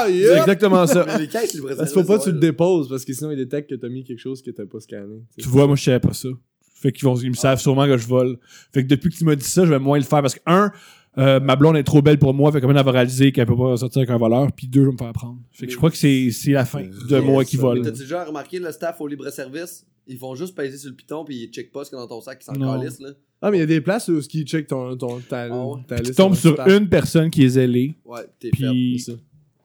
C'est 0.09 0.39
exactement 0.41 0.87
ça. 0.87 1.07
Mais 1.07 1.21
les 1.21 1.29
caisses, 1.29 1.57
faut 1.95 2.05
pas 2.05 2.19
que 2.19 2.25
tu 2.25 2.33
le 2.33 2.39
déposes, 2.39 2.91
parce 2.91 3.07
que 3.07 3.15
sinon, 3.15 3.31
il 3.31 3.39
détecte 3.39 3.71
que 3.71 3.77
t'as 3.77 3.89
mis 3.89 4.05
quelque 4.05 4.19
chose 4.19 4.43
que 4.43 4.51
t'as 4.51 4.67
pas 4.67 4.81
scanné. 4.81 5.23
Tu 5.39 5.49
vois, 5.49 5.67
moi, 5.67 5.77
je 5.77 5.85
savais 5.85 6.01
pas 6.01 6.13
ça. 6.13 6.29
Fait 6.75 6.93
qu'ils 6.93 7.05
vont, 7.05 7.17
ils 7.17 7.31
me 7.31 7.35
savent 7.35 7.61
sûrement 7.61 7.87
que 7.87 7.97
je 7.97 8.07
vole. 8.07 8.39
Fait 8.75 8.83
que 8.83 8.89
depuis 8.89 9.09
que 9.09 9.17
tu 9.17 9.25
m'as 9.25 9.37
dit 9.37 9.47
ça, 9.47 9.65
je 9.65 9.71
vais 9.71 9.79
moins 9.79 9.97
le 9.97 10.05
faire 10.05 10.21
parce 10.21 10.35
que, 10.35 10.41
un, 10.45 10.71
euh, 11.17 11.41
ma 11.41 11.57
blonde 11.57 11.79
est 11.79 11.83
trop 11.83 12.03
belle 12.03 12.19
pour 12.19 12.35
moi, 12.35 12.53
fait 12.53 12.61
comme 12.61 12.77
elle 12.77 12.85
va 12.85 12.93
réaliser 12.93 13.33
qu'elle 13.33 13.47
peut 13.47 13.57
pas 13.57 13.79
sortir 13.79 14.01
avec 14.01 14.11
un 14.11 14.19
voleur, 14.19 14.53
puis 14.53 14.67
deux, 14.67 14.83
je 14.83 14.87
vais 14.87 14.93
me 14.93 14.99
faire 14.99 15.13
prendre. 15.13 15.39
Fait 15.53 15.63
que 15.63 15.67
Mais- 15.67 15.73
je 15.73 15.77
crois 15.79 15.91
que 15.91 15.97
c'est, 15.97 16.31
c'est 16.31 16.53
la 16.53 16.67
fin 16.67 16.83
de 16.83 17.19
moi 17.21 17.45
qui 17.45 17.57
vole. 17.57 17.79
Mais 17.79 17.85
t'as-tu 17.85 18.03
déjà 18.03 18.25
remarqué 18.25 18.59
le 18.59 18.71
staff 18.71 19.01
au 19.01 19.07
libre-service? 19.07 19.87
Ils 20.09 20.16
font 20.18 20.35
juste 20.35 20.55
peser 20.57 20.77
sur 20.79 20.90
le 20.90 20.97
piton 20.97 21.25
puis 21.25 21.37
ils 21.44 21.49
checkent 21.51 21.71
pas 21.73 21.85
ce 21.85 21.90
qu'il 21.90 21.99
y 21.99 22.03
a 22.03 22.05
dans 22.05 22.09
ton 22.16 22.21
sac 22.21 22.38
qui 22.38 22.47
s'en 22.47 22.55
calisse, 22.55 22.99
là. 23.01 23.11
Ah, 23.40 23.51
mais 23.53 23.59
il 23.59 23.61
y 23.61 23.62
a 23.62 23.66
des 23.66 23.81
places 23.81 24.09
où 24.09 24.18
ils 24.35 24.44
check 24.47 24.66
ton, 24.66 24.97
ton, 24.97 25.21
ta, 25.21 25.42
Ah 25.42 25.66
ouais. 25.66 25.81
ta 25.87 25.97
Tu 25.97 26.03
liste. 26.05 26.16
tombes 26.16 26.35
sur 26.35 26.55
staff. 26.55 26.66
une 26.68 26.88
personne 26.88 27.31
qui 27.31 27.44
est 27.44 27.49
zélée, 27.51 27.94
Ouais, 28.05 28.23
t'es 28.40 28.51
puis 28.51 28.97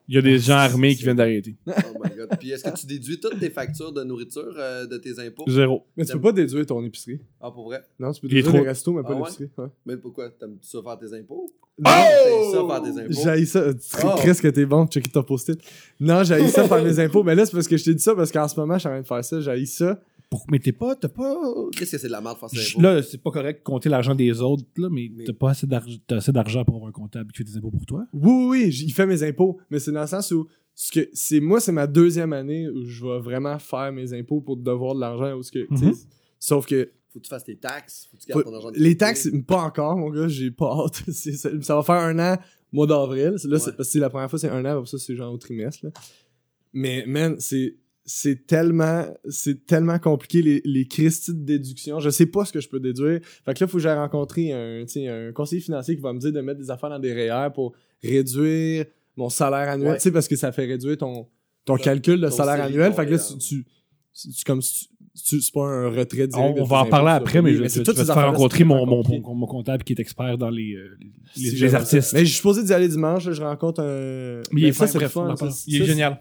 il 0.10 0.16
y 0.16 0.18
a 0.18 0.22
des 0.22 0.38
gens 0.38 0.56
Ah, 0.58 0.64
armés 0.64 0.96
qui 0.96 1.04
viennent 1.04 1.16
d'arrêter. 1.16 1.56
Oh 1.66 1.72
my 2.04 2.16
god. 2.16 2.38
Puis 2.40 2.52
est-ce 2.52 2.64
que 2.66 2.78
tu 2.78 2.86
déduis 2.86 3.20
toutes 3.22 3.40
tes 3.40 3.50
factures 3.50 3.92
de 3.94 4.04
nourriture 4.04 4.54
euh, 4.58 4.86
de 4.86 4.98
tes 4.98 5.18
impôts? 5.20 5.46
Zéro. 5.48 5.86
Mais 5.96 6.04
tu 6.06 6.12
peux 6.12 6.22
pas 6.22 6.32
déduire 6.34 6.66
ton 6.66 6.84
épiscerie. 6.84 7.20
Ah, 7.40 7.50
pour 7.52 7.64
vrai? 7.66 7.82
Non, 7.98 8.12
tu 8.12 8.20
peux 8.22 8.28
déduire 8.28 8.48
trop- 8.50 8.58
les 8.58 8.68
restos, 8.68 8.92
mais 8.94 9.02
pas 9.02 9.10
Ah 9.12 9.14
ouais? 9.16 9.20
l'épicerie. 9.22 9.50
Ouais. 9.58 9.68
Mais 9.86 9.98
pourquoi? 9.98 10.30
T'aimes-tu 10.30 10.68
ça 10.68 10.80
faire 10.84 10.98
tes 11.00 11.18
impôts? 11.18 11.50
Non, 11.80 11.90
T'aimes 11.90 12.52
ça 12.52 12.68
faire 12.68 12.82
tes 12.84 13.00
impôts? 13.00 13.38
J'ai 13.38 13.46
ça. 13.46 13.66
Oh. 14.04 14.16
Chris, 14.18 14.36
que 14.42 14.48
t'es 14.50 14.66
bon, 14.66 14.86
checker 14.88 15.10
ton 15.10 15.24
post-it. 15.24 15.60
Non, 16.00 16.24
j'ai 16.24 16.48
ça 16.50 16.68
faire 16.68 16.84
mes 16.84 17.00
impôts. 17.00 17.24
Mais 17.24 17.34
là, 17.34 17.46
c'est 17.46 17.54
parce 17.54 17.68
que 17.68 17.78
je 17.78 17.84
t'ai 17.86 17.96
dit 17.96 18.04
ça, 18.04 18.14
parce 18.14 18.32
qu'en 18.32 18.48
ce 18.48 18.60
moment, 18.60 18.76
je 18.76 18.80
suis 18.80 18.88
en 18.90 18.92
train 18.92 19.02
de 19.02 19.08
faire 19.08 19.24
ça. 19.26 19.40
J'ai 19.40 19.66
ça. 19.66 20.00
Pour- 20.34 20.46
Mais 20.50 20.58
t'es 20.58 20.72
pas, 20.72 20.96
t'as 20.96 21.10
pas. 21.10 21.36
Qu'est-ce 21.78 21.92
que 21.92 21.98
c'est 22.00 22.08
de 22.08 22.12
la 22.12 22.20
merde 22.22 22.38
faire? 22.40 22.82
Là, 22.82 23.04
c'est 23.04 23.22
pas 23.22 23.30
correct 23.30 23.60
de 23.60 23.64
compter 23.64 23.88
l'argent 23.90 24.16
des 24.16 24.42
autres, 24.42 24.64
là, 24.78 24.90
mais, 24.92 25.12
Mais- 25.16 25.26
t'as 25.26 25.34
pas 25.34 25.52
assez 25.52 25.68
d'argent, 25.68 25.96
t'as 26.08 26.16
assez 26.18 26.32
d'argent 26.32 26.66
pour 26.66 26.76
avoir 26.78 26.90
un 26.90 26.92
comptable 26.92 27.32
qui 27.32 27.38
fait 27.38 27.44
des 27.44 27.56
impôts 27.58 27.70
pour 27.72 27.86
toi? 27.86 28.06
Oui, 28.14 28.22
oui, 28.32 28.48
oui, 28.66 28.72
j- 28.72 28.86
il 28.86 28.92
fait 28.94 29.06
mes 29.06 29.22
impôts. 29.22 29.60
Mais 29.70 29.78
c'est 29.80 29.92
dans 29.92 30.02
le 30.02 30.08
sens 30.08 30.32
où. 30.32 30.48
Ce 30.76 30.92
que 30.92 31.08
c'est 31.14 31.40
moi, 31.40 31.60
c'est 31.60 31.72
ma 31.72 31.86
deuxième 31.86 32.34
année 32.34 32.68
où 32.68 32.84
je 32.84 33.06
vais 33.06 33.20
vraiment 33.20 33.60
faire 33.60 33.92
mes 33.92 34.12
impôts 34.14 34.42
pour 34.42 34.58
devoir 34.58 34.96
de 34.96 35.02
l'argent. 35.02 35.38
où 35.38 35.44
ce 35.44 35.52
que, 35.52 35.68
tu 35.70 35.78
sais, 35.78 35.86
Mhm. 35.86 35.94
Sauf 36.40 36.66
que 36.66 36.90
Faut 37.10 37.20
que 37.20 37.26
tu 37.26 37.30
fasses 37.30 37.44
tes 37.44 37.56
taxes. 37.58 38.08
Faut 38.10 38.18
que 38.18 38.24
tu 38.24 38.28
gardes 38.30 38.42
Faut- 38.44 38.50
ton 38.50 38.56
argent 38.56 38.72
de 38.72 38.80
les 38.80 38.98
taxes, 38.98 39.30
pas 39.48 39.62
encore, 39.62 39.96
mon 39.98 40.10
gars, 40.10 40.28
j'ai 40.28 40.50
pas 40.50 40.72
hâte. 40.84 41.04
C'est- 41.14 41.34
ça, 41.34 41.50
ça 41.62 41.76
va 41.76 41.84
faire 41.84 41.96
un 41.96 42.18
an, 42.18 42.38
mois 42.72 42.88
d'avril. 42.88 43.34
Là, 43.34 43.38
c'est- 43.38 43.48
Ouais. 43.48 43.60
parce 43.60 43.76
que 43.76 43.84
c'est 43.84 44.00
la 44.00 44.10
première 44.10 44.32
fois, 44.32 44.40
c'est 44.40 44.50
un 44.50 44.66
an, 44.66 44.84
ça, 44.86 44.98
c'est 44.98 45.16
genre 45.16 45.32
au 45.32 45.38
trimestre. 45.38 45.86
là. 45.86 45.92
Mais, 46.74 47.06
man, 47.06 47.36
c'est. 47.38 47.76
C'est 48.06 48.46
tellement, 48.48 49.06
c'est 49.30 49.66
tellement 49.66 49.98
compliqué 49.98 50.42
les, 50.42 50.62
les 50.66 50.84
de 50.84 51.32
déduction. 51.32 52.00
Je 52.00 52.10
sais 52.10 52.26
pas 52.26 52.44
ce 52.44 52.52
que 52.52 52.60
je 52.60 52.68
peux 52.68 52.80
déduire. 52.82 53.20
Fait 53.46 53.54
que 53.54 53.60
là, 53.60 53.66
il 53.66 53.68
faut 53.68 53.78
que 53.78 53.84
j'aille 53.84 53.98
rencontrer 53.98 54.52
un, 54.52 54.84
tu 54.86 54.94
sais, 54.94 55.08
un 55.08 55.32
conseiller 55.32 55.62
financier 55.62 55.96
qui 55.96 56.02
va 56.02 56.12
me 56.12 56.20
dire 56.20 56.34
de 56.34 56.42
mettre 56.42 56.60
des 56.60 56.70
affaires 56.70 56.90
dans 56.90 57.00
des 57.00 57.14
REER 57.14 57.50
pour 57.54 57.74
réduire 58.04 58.86
mon 59.16 59.30
salaire 59.30 59.70
annuel. 59.70 59.92
Ouais. 59.92 59.98
Tu 59.98 60.04
sais, 60.04 60.12
parce 60.12 60.28
que 60.28 60.36
ça 60.36 60.52
fait 60.52 60.66
réduire 60.66 60.98
ton, 60.98 61.28
ton 61.66 61.78
calcul 61.78 62.20
de 62.20 62.28
ton 62.28 62.36
salaire 62.36 62.66
annuel. 62.66 62.94
Fait 62.94 63.06
que 63.06 63.12
là, 63.12 63.18
tu, 63.20 63.38
tu, 63.38 63.66
tu- 64.14 64.44
comme, 64.44 64.62
si 64.62 64.88
tu- 64.88 64.94
C'est 65.16 65.40
c'est 65.42 65.54
pas 65.54 65.66
un 65.66 65.90
retrait 65.90 66.28
direct. 66.28 66.60
On, 66.60 66.64
va 66.64 66.80
en 66.80 66.86
parler 66.88 67.12
après, 67.12 67.42
mais 67.42 67.54
je, 67.54 67.62
vais 67.62 67.70
te 67.70 67.94
faire 67.94 68.16
rencontrer 68.16 68.64
mon, 68.64 68.86
mon, 68.86 68.98
compliqué. 69.04 69.22
mon, 69.22 69.36
mon 69.36 69.48
comptable 69.48 69.84
qui 69.84 69.94
est 69.94 70.00
expert 70.00 70.38
dans 70.38 70.50
les, 70.50 70.74
euh, 70.74 70.98
les, 71.38 71.76
artistes. 71.76 72.14
Mais 72.14 72.22
je 72.22 72.26
suis 72.26 72.38
supposé 72.38 72.64
d'y 72.64 72.74
aller 72.74 72.88
dimanche, 72.88 73.28
là, 73.28 73.32
je 73.32 73.42
rencontre 73.42 73.82
un. 73.82 74.42
Mais 74.52 74.62
il 74.62 74.66
est 74.66 74.80
Ben, 74.80 74.88
ça, 74.88 75.52
c'est. 75.52 75.72
Il 75.72 75.82
est 75.82 75.86
génial. 75.86 76.20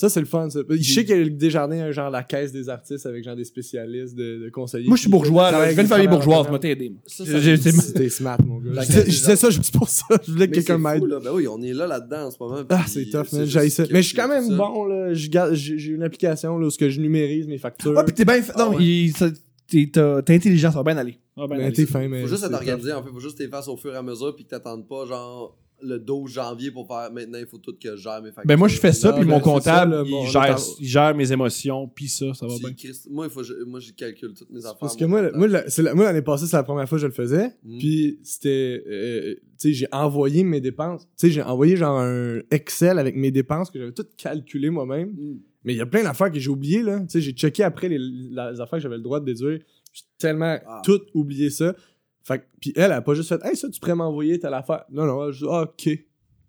Ça, 0.00 0.08
c'est 0.08 0.20
le 0.20 0.26
fun. 0.26 0.48
Ça. 0.48 0.60
Je 0.68 0.82
sais 0.94 1.04
que 1.04 1.28
Desjardins 1.28 1.80
a 1.80 1.92
genre 1.92 2.08
la 2.10 2.22
caisse 2.22 2.52
des 2.52 2.68
artistes 2.70 3.04
avec 3.04 3.22
genre 3.22 3.36
des 3.36 3.44
spécialistes 3.44 4.14
de, 4.14 4.44
de 4.44 4.50
conseillers. 4.50 4.88
Moi, 4.88 4.96
je 4.96 5.02
suis 5.02 5.10
bourgeois. 5.10 5.50
là. 5.50 5.58
Je 5.68 5.74
viens 5.74 5.74
de 5.74 5.78
avec 5.80 5.86
famille 5.88 6.08
bourgeoise. 6.08 6.48
Moi, 6.48 6.58
J'ai- 6.62 7.56
j'ai- 7.56 7.56
C'était 7.72 8.08
smart, 8.08 8.38
mon 8.46 8.58
gars. 8.58 8.82
Je 8.82 8.92
je 8.92 9.04
disais 9.04 9.36
ça 9.36 9.50
juste 9.50 9.74
pour 9.74 9.88
ça. 9.88 10.04
Je 10.26 10.32
voulais 10.32 10.46
que 10.46 10.52
Mais 10.52 10.56
quelqu'un 10.56 10.78
m'aide. 10.78 11.02
Ben 11.22 11.30
oui, 11.34 11.46
on 11.48 11.60
est 11.62 11.72
là 11.74 11.86
là-dedans 11.86 12.26
en 12.26 12.30
ce 12.30 12.36
moment. 12.40 12.62
Ah, 12.70 12.84
c'est 12.86 13.04
tough, 13.10 13.26
c'est 13.30 13.36
man. 13.36 13.88
Mais 13.92 14.02
je 14.02 14.06
suis 14.08 14.16
quand 14.16 14.28
même 14.28 14.56
bon, 14.56 14.84
là. 14.86 15.12
Je 15.12 15.28
J'ai 15.52 15.90
une 15.92 16.02
application 16.02 16.58
là, 16.58 16.66
où 16.66 16.70
je 16.70 17.00
numérise 17.00 17.46
mes 17.46 17.58
factures. 17.58 17.94
Ah, 17.98 18.04
puis 18.04 18.14
t'es 18.14 18.24
bien. 18.24 18.40
fait- 18.42 18.56
Non, 18.56 18.72
Ah, 18.74 19.28
t'es 19.68 19.86
t'es 20.24 20.34
intelligent, 20.34 20.72
ça 20.72 20.82
va 20.82 20.92
bien 20.92 20.96
aller. 21.00 21.18
Bien 21.36 21.46
Ben, 21.46 21.60
aller. 21.60 21.72
t'es 21.72 21.86
fin, 21.86 22.08
mais. 22.08 22.22
Faut 22.22 22.28
juste 22.28 22.44
être 22.44 22.54
organisé, 22.54 22.92
en 22.92 23.02
fait. 23.02 23.10
Faut 23.10 23.20
juste 23.20 23.48
fasses 23.50 23.68
au 23.68 23.76
fur 23.76 23.92
et 23.94 23.96
à 23.96 24.02
mesure, 24.02 24.34
puis 24.34 24.44
que 24.44 24.50
t'attendes 24.50 24.88
pas, 24.88 25.06
genre, 25.06 25.56
le 25.82 25.98
12 25.98 26.30
janvier 26.30 26.70
pour 26.70 26.86
faire 26.86 27.10
maintenant, 27.12 27.38
il 27.38 27.46
faut 27.46 27.58
tout 27.58 27.74
que 27.82 27.96
je 27.96 28.00
gère 28.02 28.20
mes 28.22 28.28
factures. 28.32 28.44
Ben 28.46 28.56
moi 28.56 28.68
je 28.68 28.78
fais 28.78 28.92
ça 28.92 29.12
puis 29.12 29.24
mon 29.24 29.36
ça, 29.36 29.40
comptable 29.42 29.92
là, 29.94 30.02
il, 30.06 30.88
gère, 30.88 31.10
il 31.12 31.16
mes 31.16 31.32
émotions 31.32 31.88
puis 31.88 32.08
ça 32.08 32.32
ça 32.34 32.46
va 32.46 32.54
bien. 32.58 32.70
Christ- 32.72 33.08
Moi, 33.10 33.26
il 33.26 33.30
faut, 33.30 33.42
je- 33.42 33.64
moi, 33.64 33.80
je 33.80 33.92
calcule 33.92 34.34
toutes 34.34 34.50
mes 34.50 34.60
affaires. 34.64 34.78
Parce 34.78 34.96
que 34.96 35.04
moi, 35.04 35.30
moi, 35.34 35.48
la- 35.48 35.68
c'est 35.70 35.82
la- 35.82 35.94
moi, 35.94 36.04
l'année 36.04 36.22
passée, 36.22 36.46
c'est 36.46 36.56
la 36.56 36.62
première 36.62 36.88
fois 36.88 36.96
que 36.98 37.02
je 37.02 37.06
le 37.06 37.12
faisais. 37.12 37.48
Mm. 37.64 37.78
Puis 37.78 38.18
c'était. 38.22 38.82
euh, 38.86 39.34
tu 39.34 39.40
sais, 39.68 39.72
j'ai 39.72 39.86
envoyé 39.92 40.42
mes 40.44 40.60
dépenses. 40.60 41.02
Tu 41.18 41.26
sais, 41.28 41.30
j'ai 41.30 41.42
envoyé 41.42 41.76
genre 41.76 41.98
un 41.98 42.40
Excel 42.50 42.98
avec 42.98 43.16
mes 43.16 43.30
dépenses 43.30 43.70
que 43.70 43.78
j'avais 43.78 43.92
toutes 43.92 44.14
calculées 44.16 44.70
moi-même. 44.70 45.10
Mm. 45.10 45.38
Mais 45.64 45.74
il 45.74 45.76
y 45.76 45.82
a 45.82 45.86
plein 45.86 46.02
d'affaires 46.02 46.30
que 46.32 46.38
j'ai 46.38 46.48
oubliées, 46.48 46.82
là. 46.82 47.00
Tu 47.00 47.06
sais, 47.08 47.20
j'ai 47.20 47.32
checké 47.32 47.62
après 47.62 47.88
les 47.90 47.98
affaires 48.38 48.78
que 48.78 48.80
j'avais 48.80 48.96
le 48.96 49.02
droit 49.02 49.20
de 49.20 49.26
déduire. 49.26 49.60
J'ai 49.92 50.02
tellement 50.18 50.56
Ah. 50.66 50.80
tout 50.84 51.00
oublié 51.14 51.50
ça. 51.50 51.74
Fait 52.30 52.46
puis 52.60 52.72
elle, 52.76 52.84
elle 52.84 52.92
a 52.92 53.00
pas 53.02 53.14
juste 53.14 53.28
fait, 53.28 53.44
hey, 53.44 53.56
ça, 53.56 53.68
tu 53.68 53.80
pourrais 53.80 53.96
m'envoyer 53.96 54.38
telle 54.38 54.54
affaire. 54.54 54.84
Non, 54.90 55.04
non, 55.04 55.24
elle 55.24 55.30
a 55.30 55.32
juste, 55.32 55.50
ah, 55.50 55.62
ok. 55.62 55.98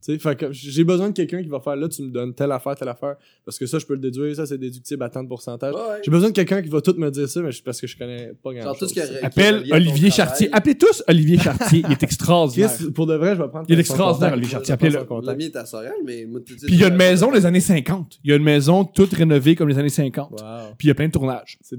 Fait 0.01 0.35
que 0.35 0.51
j'ai 0.51 0.83
besoin 0.83 1.09
de 1.09 1.13
quelqu'un 1.13 1.41
qui 1.41 1.49
va 1.49 1.59
faire 1.59 1.75
là, 1.75 1.87
tu 1.87 2.01
me 2.01 2.09
donnes 2.09 2.33
telle 2.33 2.51
affaire, 2.51 2.75
telle 2.75 2.89
affaire. 2.89 3.15
Parce 3.45 3.59
que 3.59 3.65
ça, 3.65 3.79
je 3.79 3.85
peux 3.85 3.93
le 3.93 3.99
déduire, 3.99 4.35
ça, 4.35 4.45
c'est 4.45 4.57
déductible 4.57 5.03
à 5.03 5.09
tant 5.09 5.23
de 5.23 5.27
pourcentage. 5.27 5.73
Ouais. 5.73 5.99
J'ai 6.03 6.11
besoin 6.11 6.29
de 6.29 6.33
quelqu'un 6.33 6.61
qui 6.61 6.69
va 6.69 6.81
tout 6.81 6.95
me 6.97 7.09
dire 7.11 7.29
ça, 7.29 7.41
mais 7.41 7.51
parce 7.63 7.79
que 7.79 7.87
je 7.87 7.97
connais 7.97 8.33
pas 8.41 8.53
grand 8.53 8.73
chose. 8.73 8.93
Appelle 9.21 9.63
Olivier 9.71 10.09
travail. 10.09 10.11
Chartier. 10.11 10.49
Appelez 10.51 10.77
tous 10.77 11.03
Olivier 11.07 11.37
Chartier, 11.37 11.83
il 11.85 11.91
est 11.91 12.03
extraordinaire. 12.03 12.73
Chris, 12.73 12.91
pour 12.91 13.05
de 13.05 13.15
vrai, 13.15 13.35
je 13.35 13.41
vais 13.41 13.49
prendre 13.49 13.65
Il 13.69 13.77
est 13.77 13.79
extraordinaire. 13.79 14.33
Olivier 14.33 14.51
Chartier, 14.51 14.73
appelez-le. 14.73 15.05
L'ami 15.23 15.45
est 15.45 15.55
à 15.55 15.65
Sorel, 15.65 15.93
mais 16.05 16.25
moi, 16.25 16.41
Puis 16.43 16.55
il 16.67 16.79
y 16.79 16.83
a 16.83 16.87
une 16.87 16.95
maison 16.95 17.31
des 17.31 17.45
années 17.45 17.59
50. 17.59 18.19
Il 18.23 18.29
y 18.29 18.33
a 18.33 18.37
une 18.37 18.43
maison 18.43 18.85
toute 18.85 19.13
rénovée 19.13 19.55
comme 19.55 19.69
les 19.69 19.77
années 19.77 19.89
50. 19.89 20.31
Wow. 20.31 20.37
Puis 20.77 20.87
il 20.87 20.89
y 20.89 20.91
a 20.91 20.95
plein 20.95 21.07
de 21.07 21.11
tournages. 21.11 21.57
C'est. 21.61 21.75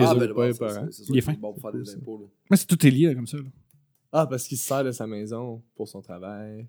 Ah, 0.00 0.14
ben, 0.14 0.30
Il 1.08 1.18
est 1.18 1.20
fin. 1.20 1.34
Mais 2.50 2.56
c'est 2.56 2.66
tout 2.66 2.86
est 2.86 2.90
lié 2.90 3.14
comme 3.14 3.26
ça. 3.26 3.38
là. 3.38 3.44
Ah, 4.12 4.26
parce 4.28 4.46
qu'il 4.46 4.56
se 4.56 4.66
sert 4.66 4.84
de 4.84 4.92
sa 4.92 5.06
maison 5.06 5.60
pour 5.74 5.88
son 5.88 6.00
travail. 6.00 6.66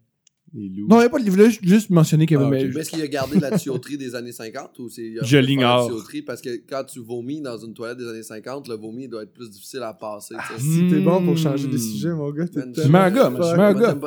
Les 0.54 0.70
loups. 0.70 0.88
Non, 0.88 0.98
il 0.98 1.00
n'y 1.00 1.06
a 1.06 1.10
pas 1.10 1.20
de 1.20 1.24
livre 1.26 1.38
là, 1.38 1.50
juste- 1.50 1.66
juste 1.66 1.90
mentionner 1.90 2.26
qu'il 2.26 2.38
y 2.38 2.42
avait. 2.42 2.46
Ah, 2.46 2.66
ok. 2.66 2.72
mais- 2.74 2.80
est-ce 2.82 2.90
qu'il 2.92 3.02
a 3.02 3.08
gardé 3.08 3.40
la 3.40 3.58
tuyauterie 3.58 3.98
des 3.98 4.16
années 4.16 4.32
50 4.32 4.80
ou 4.80 4.88
c'est. 4.90 5.14
Je 5.22 5.38
l'ignore. 5.38 5.82
la 5.82 5.86
tuyauterie? 5.88 6.22
Parce 6.22 6.42
que 6.42 6.50
quand 6.70 6.84
tu 6.86 7.00
vomis 7.00 7.42
dans 7.42 7.58
une 7.58 7.74
toilette 7.74 7.98
des 7.98 8.08
années 8.08 8.24
50, 8.24 8.68
le 8.70 8.76
vomi 8.76 9.08
doit 9.10 9.24
être 9.24 9.34
plus 9.34 9.50
difficile 9.50 9.82
à 9.82 9.94
passer. 9.94 10.36
sais. 10.56 10.62
Si 10.62 10.88
t'es 10.90 11.02
bon 11.02 11.24
pour 11.26 11.38
changer 11.38 11.68
Hmm. 11.68 11.72
des 11.72 11.78
sujets, 11.78 12.14
mon 12.14 12.32
gars, 12.32 12.48
t'es 12.48 12.62
Je 12.62 12.88
mets 12.88 13.00
un 13.00 13.12
gars, 13.12 13.32
je 13.36 13.56
mets 13.58 13.64
un 13.64 13.74
gars. 13.74 13.98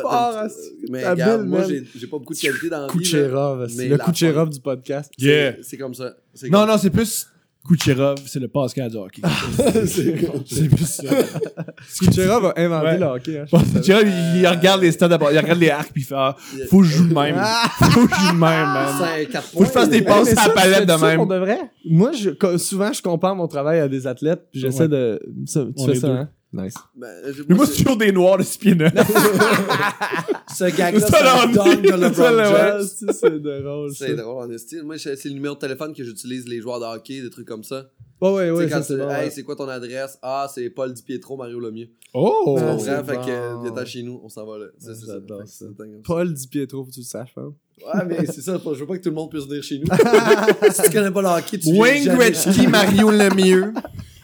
Mais 0.91 1.09
regarde, 1.11 1.47
moi, 1.47 1.65
j'ai 1.95 2.07
pas 2.07 2.19
beaucoup 2.19 2.35
de 2.35 2.39
qualité 2.39 2.69
dans 2.71 2.87
la 2.87 2.93
vie. 2.93 2.99
le 3.89 3.99
Kucherov 3.99 4.49
du 4.51 4.61
podcast. 4.61 5.13
C'est- 5.19 5.25
Yeah. 5.27 5.57
C'est 5.63 5.77
comme 5.77 5.95
ça. 5.95 6.15
Non, 6.51 6.67
non, 6.67 6.79
c'est 6.79 6.91
plus 6.91 7.27
Kucherov, 7.69 8.17
c'est 8.27 8.41
le 8.41 8.49
Pascal 8.49 8.91
du 8.91 8.97
hockey. 8.97 9.21
c'est 9.87 10.69
plus 10.69 10.87
ça. 10.87 11.03
Kucherov 12.01 12.47
a 12.47 12.61
inventé 12.61 12.87
Ouais. 12.87 12.99
le 12.99 13.05
hockey. 13.07 13.39
hein, 13.39 13.45
Bon. 13.53 13.61
Kucherov, 13.61 14.05
il, 14.07 14.41
il 14.41 14.47
regarde 14.47 14.81
les 14.81 14.93
stades 14.93 15.11
d'abord, 15.11 15.31
il 15.33 15.39
regarde 15.39 15.59
les 15.61 15.71
arcs, 15.71 15.91
puis 15.93 16.03
il 16.03 16.05
fait 16.05 16.15
ah, 16.17 16.35
Faut 16.71 16.79
que 16.81 16.87
je 16.87 16.97
joue 16.99 17.05
le 17.05 17.15
même. 17.15 17.37
Faut 17.93 18.07
que 18.07 18.15
je 18.15 18.21
joue 18.21 18.33
le 18.33 18.39
même, 18.39 18.41
man. 18.41 18.87
Faut 19.53 19.59
que 19.61 19.67
je 19.67 19.71
fasse 19.71 19.91
des 19.91 20.03
passes 20.03 20.37
à 20.37 20.49
la 20.49 20.55
palette 20.55 20.87
de 20.89 20.95
même. 20.95 21.17
pour 21.17 21.27
de 21.27 21.37
vrai? 21.37 21.59
Moi, 21.85 22.11
je, 22.13 22.31
souvent, 22.59 22.93
je 22.93 23.03
compare 23.03 23.35
mon 23.37 23.47
travail 23.49 23.81
à 23.81 23.89
des 23.89 24.07
athlètes, 24.07 24.43
puis 24.51 24.61
j'essaie 24.61 24.83
Ouais. 24.83 24.89
de. 24.89 25.21
ça- 25.47 25.61
tu 25.65 25.73
On 25.77 25.87
fais 25.87 25.93
est 25.93 26.01
ça, 26.01 26.07
deux. 26.09 26.13
hein? 26.15 26.29
Nice. 26.51 26.75
Ben, 26.97 27.09
Mais 27.47 27.55
moi, 27.55 27.67
c'est- 27.67 27.77
toujours 27.83 27.99
des 27.99 28.11
noirs 28.11 28.39
de 28.39 28.75
neufs. 28.75 28.93
ce 30.57 30.65
gag-là, 30.75 31.01
Ça, 31.01 31.19
c'est 31.19 31.49
on 31.49 31.53
dunk 31.53 31.83
de 31.83 31.91
LeBron. 31.91 32.45
James. 32.45 33.13
C'est- 33.13 33.39
drôle. 33.39 33.93
C'est 33.95 34.15
drôle 34.15 34.45
en. 34.45 34.85
Moi, 34.85 34.97
c'est 34.99 35.25
le 35.27 35.31
numéro 35.35 35.55
de 35.55 35.61
téléphone 35.61 35.93
que 35.93 36.03
j'utilise 36.03 36.49
les 36.49 36.61
joueurs 36.63 36.81
de 36.81 36.87
hockey, 36.87 37.21
des 37.21 37.29
trucs 37.29 37.47
comme 37.47 37.65
ça. 37.65 37.91
Ouais, 38.21 38.31
ouais, 38.31 38.51
ouais, 38.51 38.69
quand 38.69 38.77
ça, 38.79 38.83
c'est. 38.83 38.95
Hey, 38.95 39.01
ouais. 39.01 39.31
c'est 39.31 39.43
quoi 39.43 39.57
ton 39.57 39.69
adresse? 39.69 40.19
Ah, 40.23 40.49
c'est 40.53 40.71
Paul 40.71 40.93
Di 40.95 41.03
Pietro, 41.03 41.37
Mario 41.37 41.61
Lemieux. 41.61 41.91
Oh! 42.15 42.57
Tu 42.59 42.65
comprends? 42.65 43.05
Fait 43.05 43.17
que 43.17 43.31
euh, 43.31 43.63
viens-t'en 43.63 43.85
chez 43.85 44.03
nous, 44.03 44.19
on 44.25 44.29
s'en 44.31 44.47
va 44.47 44.59
là. 44.59 44.67
C'est 44.79 44.95
ça. 44.95 45.19
Paul 46.03 46.33
Di 46.33 46.49
Pietro, 46.49 46.83
faut 46.83 46.89
que 46.89 46.95
tu 46.95 47.01
le 47.01 47.05
saches, 47.05 47.35
hein. 47.37 47.53
Ouais, 47.87 48.05
mais 48.09 48.27
c'est 48.27 48.41
ça. 48.41 48.59
Je 48.65 48.79
veux 48.81 48.87
pas 48.87 48.97
que 48.97 49.03
tout 49.03 49.11
le 49.11 49.15
monde 49.15 49.31
puisse 49.31 49.47
venir 49.47 49.63
chez 49.63 49.79
nous. 49.79 49.87
si 50.73 50.83
tu 50.83 50.91
connais 50.91 51.11
pas 51.11 51.23
le 51.23 51.29
hockey, 51.29 51.59
tu 51.59 51.73
viens 51.73 51.81
Wayne. 51.83 52.17
Gretzky, 52.17 52.67
Mario 52.67 53.11
Lemieux. 53.11 53.73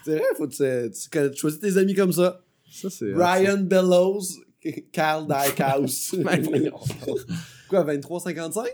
C'est 0.05 0.17
vrai, 0.17 0.25
faut 0.37 0.47
que 0.47 0.53
tu, 0.89 0.91
tu, 0.93 1.31
tu 1.33 1.37
choisis 1.41 1.61
tes 1.61 1.77
amis 1.79 1.95
comme 1.95 2.13
ça. 2.13 2.41
Ça, 2.71 2.91
c'est. 2.91 3.13
Ryan 3.15 3.59
Bellows, 3.63 4.21
Carl 4.93 5.27
Dykehouse. 5.27 6.15
Quoi, 7.69 7.85
23-55? 7.85 8.65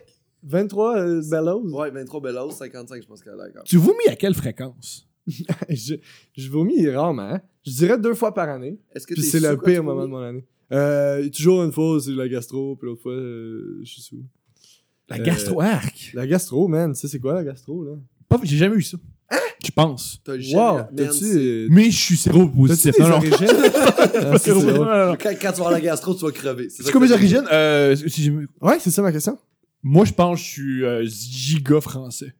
23 0.42 0.96
euh, 0.98 1.22
Bellows? 1.30 1.68
Ouais, 1.70 1.90
23 1.90 2.20
Bellows, 2.20 2.50
55, 2.50 3.02
je 3.02 3.06
pense 3.06 3.22
qu'elle 3.22 3.34
a 3.34 3.36
d'accord. 3.46 3.62
Tu 3.64 3.76
vomis 3.76 4.08
à 4.08 4.16
quelle 4.16 4.34
fréquence? 4.34 5.06
je, 5.68 5.94
je 6.36 6.50
vomis 6.50 6.88
rarement. 6.88 7.22
hein. 7.34 7.40
Je 7.64 7.72
dirais 7.72 7.98
deux 7.98 8.14
fois 8.14 8.32
par 8.32 8.48
année. 8.48 8.80
Est-ce 8.94 9.06
que 9.06 9.14
Puis 9.14 9.22
c'est 9.22 9.38
le 9.40 9.56
pire 9.58 9.84
moment 9.84 10.02
de 10.04 10.08
mon 10.08 10.22
année. 10.22 10.46
Euh, 10.72 11.28
toujours 11.28 11.62
une 11.62 11.72
fois, 11.72 11.98
c'est 12.00 12.12
la 12.12 12.28
gastro, 12.28 12.76
puis 12.76 12.86
l'autre 12.86 13.02
fois, 13.02 13.12
euh, 13.12 13.80
je 13.82 13.90
suis 13.90 14.02
sous. 14.02 14.22
La 15.08 15.16
Euh, 15.16 15.22
gastro-arc. 15.24 16.12
La 16.14 16.26
gastro, 16.26 16.68
man, 16.68 16.92
tu 16.94 17.00
sais, 17.00 17.08
c'est 17.08 17.18
quoi 17.18 17.34
la 17.34 17.44
gastro, 17.44 17.84
là? 17.84 17.92
Pas- 18.28 18.40
J'ai 18.44 18.56
jamais 18.56 18.76
eu 18.76 18.82
ça. 18.82 18.96
Je 19.64 19.70
pense. 19.70 20.20
T'as 20.24 20.34
le 20.34 20.40
jamais- 20.40 20.62
Wow! 20.62 20.76
Man, 20.76 20.88
T'as-tu. 20.96 21.66
Mais 21.70 21.90
je 21.90 21.98
suis 21.98 22.16
T'as-tu 22.68 22.90
Non, 23.00 23.08
non. 23.08 23.18
drôle. 23.18 24.86
non, 24.88 25.06
non. 25.08 25.16
Quand, 25.20 25.30
quand 25.30 25.36
tu 25.38 25.44
vas 25.44 25.48
avoir 25.50 25.70
la 25.72 25.80
gastro, 25.80 26.14
tu 26.14 26.24
vas 26.24 26.32
crever. 26.32 26.68
C'est 26.70 26.82
mes 26.98 27.08
t'as- 27.08 27.14
origines? 27.14 27.44
Euh, 27.52 27.94
si 27.96 28.22
j'ai- 28.22 28.32
Ouais, 28.60 28.78
c'est 28.80 28.90
ça 28.90 29.02
ma 29.02 29.12
question. 29.12 29.38
Moi, 29.82 30.04
je 30.04 30.12
pense 30.12 30.38
que 30.40 30.44
je 30.46 30.50
suis 30.50 30.84
euh, 30.84 31.04
giga 31.06 31.80
français. 31.80 32.34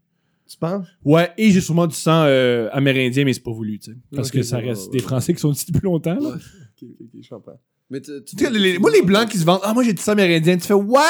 Tu 0.49 0.57
penses? 0.57 0.87
Ouais, 1.05 1.31
et 1.39 1.51
j'ai 1.53 1.61
sûrement 1.61 1.87
du 1.87 1.95
sang 1.95 2.25
euh, 2.25 2.69
amérindien, 2.73 3.25
mais 3.25 3.33
c'est 3.35 3.43
pas 3.43 3.53
voulu, 3.53 3.79
tu 3.79 3.93
sais. 3.93 3.97
Parce 4.17 4.31
que 4.31 4.43
ça 4.43 4.59
reste 4.59 4.87
ouais, 4.91 4.99
des. 4.99 5.03
Français 5.03 5.33
qui 5.33 5.41
sont 5.41 5.53
ici 5.53 5.67
depuis 5.71 5.85
longtemps, 5.85 6.15
là. 6.15 6.29
Ok, 6.31 6.35
ok, 6.83 6.89
ok, 7.01 7.21
je 7.23 7.29
comprends. 7.29 7.61
Mais 7.89 8.01
tu, 8.01 8.11
tu- 8.25 8.51
les- 8.51 8.79
moi, 8.79 8.91
les 8.91 9.03
blancs 9.03 9.29
qui 9.29 9.39
se 9.39 9.45
vendent, 9.45 9.61
ah, 9.65 9.73
moi, 9.75 9.83
j'ai 9.85 9.93
du 9.93 10.01
sang 10.03 10.13
amérindien, 10.13 10.57
tu 10.57 10.67
fais, 10.67 10.75
ouais, 10.75 11.01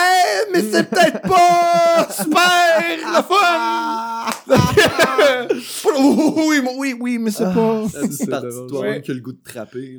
mais 0.52 0.62
c'est 0.62 0.84
peut-être 0.90 1.20
pas 1.22 2.08
super 2.10 2.96
le 2.96 3.22
fun! 3.22 4.30
oui, 5.50 6.58
oui, 6.60 6.68
oui, 6.78 6.94
oui, 7.00 7.18
mais 7.18 7.30
c'est 7.30 7.44
pas. 7.44 7.82
La 7.82 7.88
petite 8.00 8.12
C'est 8.12 8.26
partie 8.30 8.48
toi-même 8.68 8.92
Ouais. 8.94 9.00
qui 9.02 9.10
a 9.10 9.14
le 9.14 9.20
goût 9.20 9.32
de 9.32 9.42
trapper. 9.44 9.98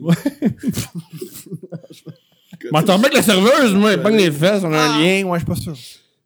Mais 2.71 2.83
t'en 2.85 2.95
avec 2.99 3.13
la 3.13 3.21
serveuse, 3.21 3.73
moi, 3.75 3.93
elle 3.93 4.01
pogne 4.01 4.17
les 4.17 4.31
fesses, 4.31 4.63
on 4.63 4.71
a 4.73 4.77
un 4.79 4.99
lien, 5.01 5.23
ouais, 5.27 5.39
je 5.39 5.45
suis 5.45 5.45
pas 5.45 5.55
sûr. 5.55 5.75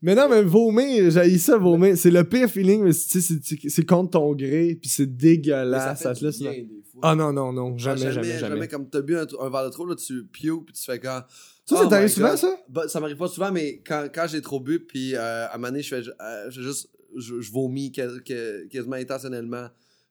Mais 0.02 0.14
non, 0.14 0.28
mais 0.30 0.44
vomir, 0.44 1.10
j'ai 1.10 1.38
ça, 1.38 1.58
vomir. 1.58 1.98
C'est 1.98 2.12
le 2.12 2.24
pire 2.24 2.50
feeling, 2.50 2.84
mais 2.84 2.92
tu 2.94 3.22
sais, 3.22 3.38
c'est- 3.70 3.86
contre 3.86 4.12
ton 4.12 4.34
gré, 4.36 4.78
puis 4.80 4.90
c'est 4.90 5.04
Mais 5.06 5.12
dégueulasse. 5.14 6.00
Ça, 6.02 6.14
fait 6.14 6.20
te 6.20 6.26
laisse. 6.26 6.40
bien. 6.40 6.54
Ah 7.02 7.16
non, 7.16 7.34
non, 7.34 7.52
non, 7.52 7.78
jamais, 7.78 8.06
Ah, 8.06 8.12
jamais, 8.12 8.38
jamais. 8.40 8.68
Comme 8.68 8.88
t'as 8.90 9.02
bu 9.02 9.18
un, 9.18 9.26
un 9.40 9.50
verre 9.50 9.66
de 9.66 9.70
trop, 9.70 9.86
là, 9.86 9.96
tu 9.96 10.26
piou, 10.32 10.62
puis 10.62 10.74
tu 10.74 10.84
fais 10.84 11.00
quand. 11.00 11.22
Ça, 11.68 11.76
Oh 11.80 11.84
ça 11.84 11.88
t'arrive 11.90 12.10
souvent, 12.10 12.38
ça? 12.38 12.56
Bah, 12.70 12.88
ça 12.88 13.00
m'arrive 13.00 13.18
pas 13.18 13.28
souvent, 13.28 13.52
mais 13.52 13.82
quand, 13.86 14.08
quand 14.14 14.28
j'ai 14.30 14.42
trop 14.42 14.60
bu, 14.60 14.80
puis 14.80 15.16
euh, 15.16 15.48
à 15.48 15.56
un 15.56 15.58
moment 15.58 15.70
donné, 15.70 15.82
je 15.82 15.90
fais, 15.96 16.02
euh, 16.22 16.50
je 16.52 16.60
fais 16.60 16.66
juste. 16.68 16.90
Je, 17.18 17.42
je 17.42 17.52
vomis 17.52 17.92
quas- 17.92 18.20
quas- 18.24 18.66
quasiment 18.70 18.96
intentionnellement 18.96 19.68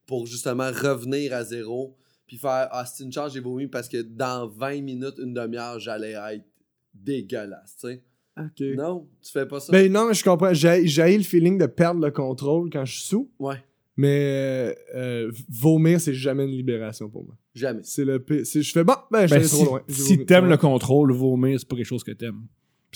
pour 0.06 0.26
justement 0.26 0.70
revenir 0.70 1.32
à 1.34 1.44
zéro, 1.44 1.96
puis 2.26 2.36
faire 2.36 2.68
Ah, 2.70 2.84
c'est 2.86 3.04
une 3.04 3.12
chance, 3.12 3.32
j'ai 3.34 3.40
vomi 3.40 3.66
parce 3.66 3.88
que 3.88 4.02
dans 4.02 4.46
20 4.48 4.80
minutes, 4.82 5.14
une 5.18 5.32
demi-heure, 5.34 5.78
j'allais 5.78 6.12
être 6.12 6.44
dégueulasse, 6.94 7.76
tu 7.80 7.88
sais. 7.88 8.02
Non, 8.76 9.06
tu 9.22 9.30
fais 9.30 9.46
pas 9.46 9.60
ça? 9.60 9.72
Ben 9.72 9.90
non, 9.92 10.12
je 10.12 10.24
comprends. 10.24 10.52
J'ai 10.52 10.86
j'ai 10.88 11.16
le 11.16 11.22
feeling 11.22 11.56
de 11.56 11.66
perdre 11.66 12.00
le 12.04 12.10
contrôle 12.10 12.68
quand 12.70 12.84
je 12.84 12.92
suis 12.94 13.02
sous, 13.08 13.30
Ouais, 13.38 13.62
mais 13.96 14.76
euh, 14.94 15.30
vomir, 15.48 16.00
c'est 16.00 16.14
jamais 16.14 16.44
une 16.44 16.50
libération 16.50 17.08
pour 17.08 17.24
moi. 17.24 17.36
jamais. 17.54 17.80
C'est 17.84 18.04
le 18.04 18.18
pire. 18.18 18.42
Je 18.44 18.60
fais 18.72 18.82
bon, 18.84 18.94
ben, 19.10 19.26
je 19.26 19.34
Ben, 19.34 19.40
vais 19.40 19.46
si 19.46 19.54
trop 19.54 19.64
loin. 19.66 19.82
Si 19.88 20.26
t'aimes 20.26 20.44
Ouais. 20.44 20.50
le 20.50 20.56
contrôle, 20.56 21.12
vomir, 21.12 21.60
c'est 21.60 21.68
pas 21.68 21.76
quelque 21.76 21.86
chose 21.86 22.02
que 22.04 22.10
t'aimes. 22.12 22.42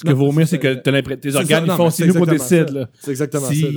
Parce 0.03 0.15
que 0.15 0.19
vomir, 0.19 0.47
c'est 0.49 0.59
que 0.59 0.75
tes 0.75 1.35
organes, 1.35 1.67
ça, 1.67 1.73
ils 1.73 1.77
font, 1.77 1.85
mais 1.87 1.91
c'est 1.91 2.07
nous 2.07 2.15
qu'on 2.15 2.25
exactement 2.25 2.65
décide. 2.67 2.89
C'est 3.01 3.11
exactement 3.11 3.49
Si- 3.49 3.61
ça. 3.63 3.69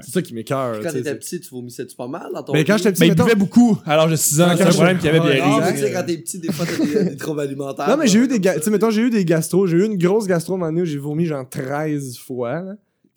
C'est 0.00 0.10
ça 0.12 0.22
qui 0.22 0.32
m'écœure. 0.34 0.80
Quand 0.80 0.92
t'étais 0.92 1.14
petit, 1.16 1.40
tu 1.40 1.50
vomissais-tu 1.50 1.96
pas 1.96 2.06
mal 2.06 2.28
dans 2.32 2.42
ton 2.44 2.52
Ben, 2.52 2.64
quand 2.64 2.76
j'étais 2.76 2.92
petit, 2.92 3.04
ils 3.06 3.08
mettons- 3.10 3.24
buvaient 3.24 3.34
beaucoup 3.34 3.78
à 3.84 3.96
l'âge 3.96 4.10
de 4.12 4.16
6 4.16 4.40
ans. 4.40 4.48
C'est 4.56 4.62
un 4.62 4.70
problème 4.70 4.96
qu'il 4.98 5.06
y 5.06 5.08
avait 5.08 5.20
bien 5.20 5.42
Ah, 5.44 5.70
mais 5.72 5.76
sais, 5.80 5.92
quand 5.92 6.04
t'es 6.06 6.18
petit, 6.18 6.38
des 6.38 6.52
fois, 6.52 6.64
t'as 6.66 6.84
des, 7.04 7.10
des 7.10 7.16
troubles 7.16 7.40
alimentaires. 7.40 7.88
Non, 7.88 7.96
mais 7.96 8.06
j'ai 8.06 8.20
eu 8.20 8.28
des, 8.28 8.38
ga 8.38 8.52
ga- 8.54 8.58
tu 8.58 8.64
sais, 8.64 8.70
mettons, 8.70 8.90
j'ai 8.90 9.02
eu 9.02 9.10
des 9.10 9.24
gastro. 9.24 9.66
J'ai 9.66 9.76
eu 9.76 9.84
une 9.84 9.96
grosse 9.98 10.26
gastro 10.26 10.54
un 10.54 10.58
moment 10.58 10.80
où 10.80 10.84
j'ai 10.84 10.98
vomi 10.98 11.26
genre 11.26 11.48
13 11.48 12.16
fois, 12.18 12.62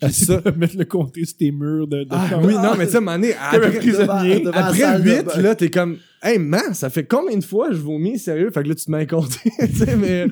Assis 0.02 0.26
ça- 0.26 0.42
mettre 0.58 0.78
le 0.78 0.86
comté 0.86 1.24
sur 1.26 1.38
tes 1.38 1.52
murs 1.52 1.88
de, 1.88 2.04
de 2.04 2.08
Ah 2.10 2.28
chambre. 2.30 2.48
oui, 2.48 2.54
non, 2.56 2.74
mais 2.78 2.86
tu 2.86 2.92
sais, 2.92 2.98
à 2.98 3.00
un 3.00 3.02
moment 3.02 3.18
donné, 3.20 3.34
Comme 3.52 3.62
un 3.62 3.66
après, 3.68 3.78
prisonnier. 3.80 4.40
devant- 4.40 4.52
après 4.58 4.80
salle 4.80 5.04
de 5.04 5.10
8, 5.12 5.24
bain. 5.26 5.42
là, 5.42 5.56
t'es 5.56 5.70
comme, 5.70 5.98
hey 6.24 6.40
man, 6.40 6.74
ça 6.74 6.90
fait 6.90 7.04
combien 7.06 7.38
de 7.38 7.44
fois 7.44 7.68
je 7.72 7.78
vomis, 7.78 8.18
sérieux? 8.18 8.50
Fait 8.52 8.64
que 8.64 8.70
là, 8.70 8.76
tu 8.76 8.86
te 8.86 8.92
mets 8.92 8.98
à 9.00 9.06
compter, 9.06 9.52
tu 9.60 9.68
sais, 9.76 9.96
mais 9.96 10.26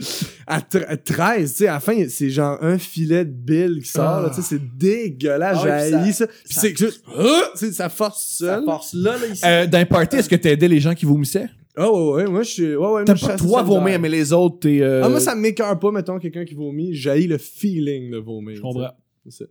à, 0.47 0.59
tr- 0.59 0.85
à 0.87 0.97
13, 0.97 1.51
tu 1.51 1.57
sais, 1.57 1.67
à 1.67 1.73
la 1.73 1.79
fin, 1.79 2.03
c'est 2.09 2.29
genre 2.31 2.57
un 2.61 2.77
filet 2.79 3.25
de 3.25 3.31
bile 3.31 3.79
qui 3.83 3.89
sort, 3.89 4.21
là, 4.21 4.29
tu 4.29 4.41
sais, 4.41 4.41
c'est 4.41 4.77
dégueulasse, 4.77 5.57
Ah 5.61 5.63
j'ai 5.81 5.87
puis 5.91 5.95
haï 6.03 6.13
ça- 6.13 6.25
ça. 6.25 6.27
Puis 6.27 6.53
ça- 6.53 6.61
c'est 6.61 6.77
juste, 6.77 7.03
ah, 7.15 7.41
tu 7.53 7.59
sais, 7.67 7.71
ça 7.71 7.89
force 7.89 8.37
Ça 8.39 8.55
seul. 8.55 8.63
force 8.65 8.93
là, 8.95 9.17
là, 9.17 9.27
ici. 9.27 9.41
Euh, 9.45 9.67
dans 9.67 9.77
un 9.79 9.85
party, 9.85 10.17
est-ce 10.17 10.29
que 10.29 10.35
t'aidais 10.35 10.67
les 10.67 10.79
gens 10.79 10.95
qui 10.95 11.05
vomissaient? 11.05 11.47
Oh, 11.77 12.15
ouais, 12.15 12.23
ouais, 12.23 12.29
moi, 12.29 12.41
je 12.43 12.49
suis, 12.49 12.75
ouais, 12.75 12.87
ouais, 12.91 13.03
suis 13.15 13.27
pas 13.27 13.37
solidaire. 13.37 13.63
vomir, 13.63 13.99
mais 13.99 14.09
les 14.09 14.33
autres, 14.33 14.59
t'es... 14.61 14.81
euh, 14.81 15.01
Ah, 15.03 15.09
moi, 15.09 15.19
ça 15.19 15.33
m'écœure 15.35 15.77
pas, 15.79 15.91
mettons, 15.91 16.17
quelqu'un 16.19 16.43
qui 16.43 16.55
vomit, 16.55 16.93
j'ai 16.93 17.25
le 17.27 17.37
feeling 17.37 18.11
de 18.11 18.17
vomir. 18.17 18.55
Je 18.57 18.61
comprends. 18.61 18.89
C'est 19.25 19.43
ça. 19.43 19.45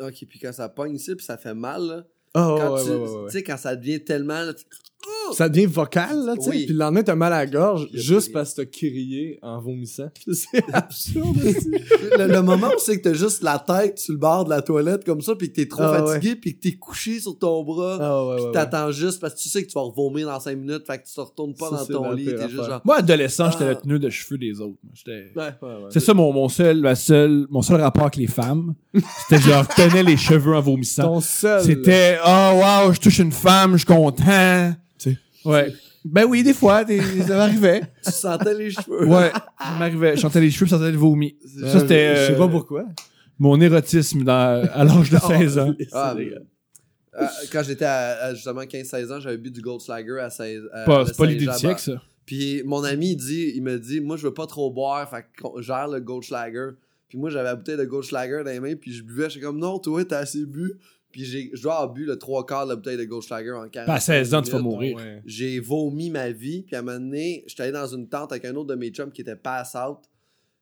Ok, 0.00 0.24
puis 0.28 0.38
quand 0.38 0.52
ça 0.52 0.68
pogne 0.68 0.94
ici, 0.94 1.14
puis 1.14 1.24
ça 1.24 1.36
fait 1.36 1.54
mal, 1.54 1.82
là. 1.82 2.04
Ah, 2.34 2.54
quand 2.58 2.74
ouais, 2.74 2.84
tu 2.84 2.90
ouais, 2.90 2.96
ouais, 2.96 3.08
ouais. 3.08 3.26
tu 3.26 3.32
sais, 3.32 3.42
quand 3.42 3.56
ça 3.56 3.74
devient 3.76 4.02
tellement. 4.04 4.40
là, 4.42 4.54
tu- 4.54 4.64
Ça 5.32 5.48
devient 5.48 5.66
vocal, 5.66 6.24
là, 6.26 6.34
tu 6.36 6.42
sais. 6.42 6.50
Oui. 6.50 6.64
Puis 6.66 6.72
le 6.74 6.78
lendemain, 6.80 7.02
t'as 7.02 7.14
mal 7.14 7.32
à 7.32 7.38
la 7.38 7.46
gorge 7.46 7.88
juste 7.94 8.32
parce 8.32 8.52
que 8.54 8.62
t'as 8.62 8.66
crié 8.66 9.38
en 9.42 9.58
vomissant. 9.60 10.08
C'est 10.32 10.62
absurde, 10.72 11.36
aussi. 11.44 11.70
le, 12.18 12.26
le 12.26 12.42
moment 12.42 12.68
où 12.68 12.78
c'est 12.78 12.98
que 12.98 13.04
t'as 13.08 13.14
juste 13.14 13.42
la 13.42 13.58
tête 13.58 13.98
sur 13.98 14.12
le 14.12 14.18
bord 14.18 14.44
de 14.44 14.50
la 14.50 14.60
toilette 14.62 15.04
comme 15.04 15.20
ça, 15.22 15.34
puis 15.36 15.48
que 15.50 15.54
t'es 15.56 15.66
trop 15.68 15.82
Ah, 15.82 16.04
fatigué, 16.06 16.36
puis 16.36 16.54
que 16.56 16.60
t'es 16.60 16.72
couché 16.76 17.18
sur 17.20 17.38
ton 17.38 17.62
bras, 17.64 17.98
Ah, 18.00 18.24
ouais, 18.26 18.34
puis 18.34 18.42
ouais, 18.42 18.46
ouais. 18.48 18.52
t'attends 18.54 18.90
juste 18.92 19.20
parce 19.20 19.34
que 19.34 19.38
tu 19.40 19.48
sais 19.48 19.62
que 19.64 19.68
tu 19.68 19.74
vas 19.74 19.88
vomir 19.94 20.26
dans 20.26 20.38
5 20.40 20.56
minutes, 20.58 20.84
fait 20.86 20.98
que 20.98 21.06
tu 21.08 21.14
te 21.14 21.20
retournes 21.20 21.54
pas 21.54 21.70
Ça, 21.70 21.76
dans 21.92 22.02
ton 22.02 22.12
lit, 22.12 22.26
t'es 22.26 22.48
juste 22.48 22.64
genre. 22.64 22.80
Moi, 22.84 22.96
adolescent, 22.98 23.50
j'étais 23.52 23.64
Ah. 23.64 23.68
le 23.70 23.76
tenue 23.76 23.98
de 23.98 24.10
cheveux 24.10 24.38
des 24.38 24.60
autres. 24.60 24.76
moi. 24.82 24.92
J'étais... 24.94 25.32
Ouais, 25.34 25.42
ouais, 25.62 25.68
ouais. 25.68 25.88
C'est 25.90 26.00
ça 26.00 26.12
mon, 26.14 26.32
mon 26.32 26.48
seul, 26.48 26.80
ma 26.80 26.94
seule, 26.94 27.46
mon 27.50 27.62
seul 27.62 27.80
rapport 27.80 28.02
avec 28.04 28.16
les 28.16 28.26
femmes. 28.26 28.74
C'était 29.28 29.40
genre, 29.42 29.64
je 29.76 29.82
tenais 29.88 30.02
les 30.02 30.16
cheveux 30.16 30.54
en 30.54 30.60
vomissant. 30.60 31.04
Ton 31.04 31.20
seul. 31.20 31.62
C'était, 31.62 32.18
oh 32.26 32.60
wow, 32.86 32.92
je 32.92 33.00
touche 33.00 33.18
une 33.18 33.32
femme, 33.32 33.72
je 33.72 33.78
suis 33.78 33.86
content. 33.86 34.72
Tu 34.98 35.10
sais. 35.12 35.18
Ouais. 35.44 35.72
Ben 36.04 36.24
oui, 36.24 36.42
des 36.42 36.54
fois, 36.54 36.82
des- 36.84 37.00
ça 37.22 37.36
m'arrivait. 37.36 37.82
Tu 38.04 38.10
sentais 38.10 38.54
les 38.54 38.70
cheveux. 38.70 39.06
Ouais, 39.06 39.30
ça 39.58 39.70
m'arrivait. 39.78 40.16
Je 40.16 40.20
sentais 40.22 40.40
les 40.40 40.50
cheveux, 40.50 40.66
je 40.66 40.70
sentais 40.70 40.90
le 40.90 40.96
vomi. 40.96 41.36
Euh, 41.62 41.70
Ça, 41.72 41.80
c'était 41.80 42.16
Je 42.16 42.26
sais 42.28 42.32
euh, 42.34 42.38
pas 42.38 42.48
pourquoi. 42.48 42.84
mon 43.38 43.60
érotisme 43.60 44.22
dans, 44.24 44.66
à 44.72 44.84
l'âge 44.84 45.10
de 45.10 45.18
16 45.26 45.58
ans. 45.58 45.74
Ah, 45.92 46.14
C'est 46.16 46.24
mais- 46.24 46.30
Euh, 47.20 47.26
quand 47.52 47.62
j'étais 47.64 47.84
à, 47.84 48.26
à 48.26 48.34
justement 48.34 48.62
15-16 48.62 49.12
ans, 49.12 49.20
j'avais 49.20 49.36
bu 49.36 49.50
du 49.50 49.60
Goldslager 49.60 50.20
à 50.20 50.30
16 50.30 50.62
à- 50.72 50.84
Pas- 50.84 51.00
à 51.00 51.06
C'est 51.06 51.16
pas 51.16 51.26
l'idée 51.26 51.46
du 51.46 51.52
siècle, 51.52 51.80
ça. 51.80 52.00
Puis 52.24 52.62
mon 52.64 52.84
ami, 52.84 53.10
il, 53.12 53.16
dit, 53.16 53.52
il 53.56 53.62
me 53.62 53.78
dit, 53.78 54.00
moi, 54.00 54.16
je 54.16 54.22
veux 54.22 54.32
pas 54.34 54.46
trop 54.46 54.70
boire, 54.70 55.10
fait 55.10 55.24
qu'on 55.42 55.60
gère 55.60 55.88
le 55.88 55.98
Goldschlager. 56.00 56.68
Puis 57.08 57.18
moi, 57.18 57.28
j'avais 57.28 57.44
la 57.44 57.56
bouteille 57.56 57.76
de 57.76 57.84
Goldschlager 57.84 58.42
dans 58.44 58.50
les 58.50 58.60
mains, 58.60 58.76
puis 58.76 58.92
je 58.92 59.02
buvais. 59.02 59.28
J'étais 59.28 59.44
comme, 59.44 59.58
non, 59.58 59.80
toi, 59.80 60.04
t'as 60.04 60.18
assez 60.18 60.46
bu. 60.46 60.72
Puis 61.12 61.24
j'ai- 61.24 61.50
je 61.52 61.62
dois 61.62 61.74
avoir 61.76 61.92
bu 61.92 62.04
le 62.04 62.16
trois 62.18 62.46
quarts 62.46 62.64
de 62.64 62.70
la 62.70 62.76
bouteille 62.76 62.96
de 62.96 63.04
Goldschlager 63.04 63.50
en 63.52 63.68
40 63.68 63.86
Ben, 63.88 63.94
à 63.94 64.00
16 64.00 64.34
ans, 64.34 64.42
tu 64.42 64.50
vas 64.52 64.58
mourir. 64.60 64.96
Ouais. 64.96 65.22
J'ai 65.26 65.58
vomi 65.60 66.10
ma 66.10 66.30
vie, 66.30 66.62
puis 66.62 66.76
à 66.76 66.80
un 66.80 66.82
moment 66.82 66.98
donné, 66.98 67.44
j'étais 67.46 67.64
allé 67.64 67.72
dans 67.72 67.86
une 67.86 68.08
tente 68.08 68.30
avec 68.32 68.44
un 68.44 68.54
autre 68.54 68.68
de 68.68 68.74
mes 68.76 68.90
chums 68.90 69.10
qui 69.10 69.20
était 69.22 69.36
pass 69.36 69.74
out, 69.74 69.98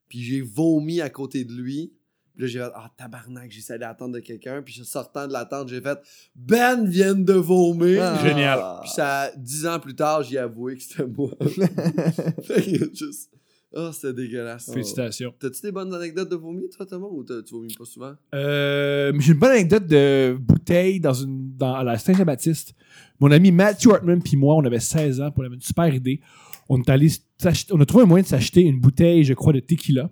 puis 0.08 0.22
j'ai 0.22 0.40
vomi 0.40 1.00
à 1.00 1.10
côté 1.10 1.44
de 1.44 1.52
lui. 1.52 1.92
Puis 2.34 2.42
là, 2.46 2.48
j'ai 2.52 2.58
fait, 2.60 2.70
ah, 2.76 2.88
tabarnak, 2.96 3.50
j'ai 3.50 3.58
essayé 3.58 3.80
d'attendre 3.80 4.14
de 4.14 4.20
quelqu'un, 4.20 4.62
puis 4.62 4.72
sortant 4.84 5.26
de 5.26 5.32
la 5.32 5.44
tente, 5.44 5.68
j'ai 5.68 5.80
fait, 5.80 5.98
Ben 6.36 6.86
vient 6.88 7.14
de 7.16 7.32
vomir. 7.32 8.00
Ah. 8.02 8.24
Génial. 8.26 8.60
Puis 8.82 8.90
ça, 8.90 9.30
dix 9.36 9.66
ans 9.66 9.80
plus 9.80 9.96
tard, 9.96 10.22
j'ai 10.22 10.38
avoué 10.38 10.76
que 10.76 10.82
c'était 10.82 11.04
moi. 11.06 11.30
Fait 12.42 12.62
que 12.62 12.94
juste, 12.94 13.30
oh, 13.74 13.90
c'était 13.92 14.12
dégueulasse. 14.14 14.70
Félicitations. 14.72 15.34
T'as-tu 15.38 15.62
des 15.62 15.72
bonnes 15.72 15.92
anecdotes 15.94 16.30
de 16.30 16.36
vomi, 16.36 16.68
toi, 16.68 16.86
Thomas, 16.86 17.06
ou 17.10 17.22
t'as- 17.24 17.42
tu 17.42 17.54
vomis 17.54 17.74
pas 17.78 17.84
souvent? 17.84 18.12
Euh, 18.34 19.12
j'ai 19.18 19.32
une 19.32 19.38
bonne 19.38 19.50
anecdote 19.52 19.86
de 19.86 20.36
bouteille 20.40 21.00
dans 21.00 21.12
une, 21.14 21.54
dans, 21.56 21.74
à 21.74 21.84
la 21.84 21.98
Saint-Jean-Baptiste. 21.98 22.74
Mon 23.20 23.30
ami 23.30 23.50
Matthew 23.52 23.88
Hartman 23.90 24.22
puis 24.22 24.36
moi, 24.36 24.54
on 24.56 24.64
avait 24.64 24.80
16 24.80 25.20
ans, 25.20 25.30
on 25.36 25.42
avait 25.42 25.54
une 25.54 25.60
super 25.60 25.92
idée. 25.92 26.20
On 26.68 26.80
est 26.80 26.88
allé 26.90 27.08
s'acheter- 27.38 27.72
on 27.72 27.80
a 27.80 27.86
trouvé 27.86 28.04
un 28.04 28.06
moyen 28.06 28.22
de 28.22 28.28
s'acheter 28.28 28.60
une 28.62 28.78
bouteille, 28.80 29.24
je 29.24 29.34
crois, 29.34 29.52
de 29.52 29.60
tequila. 29.60 30.10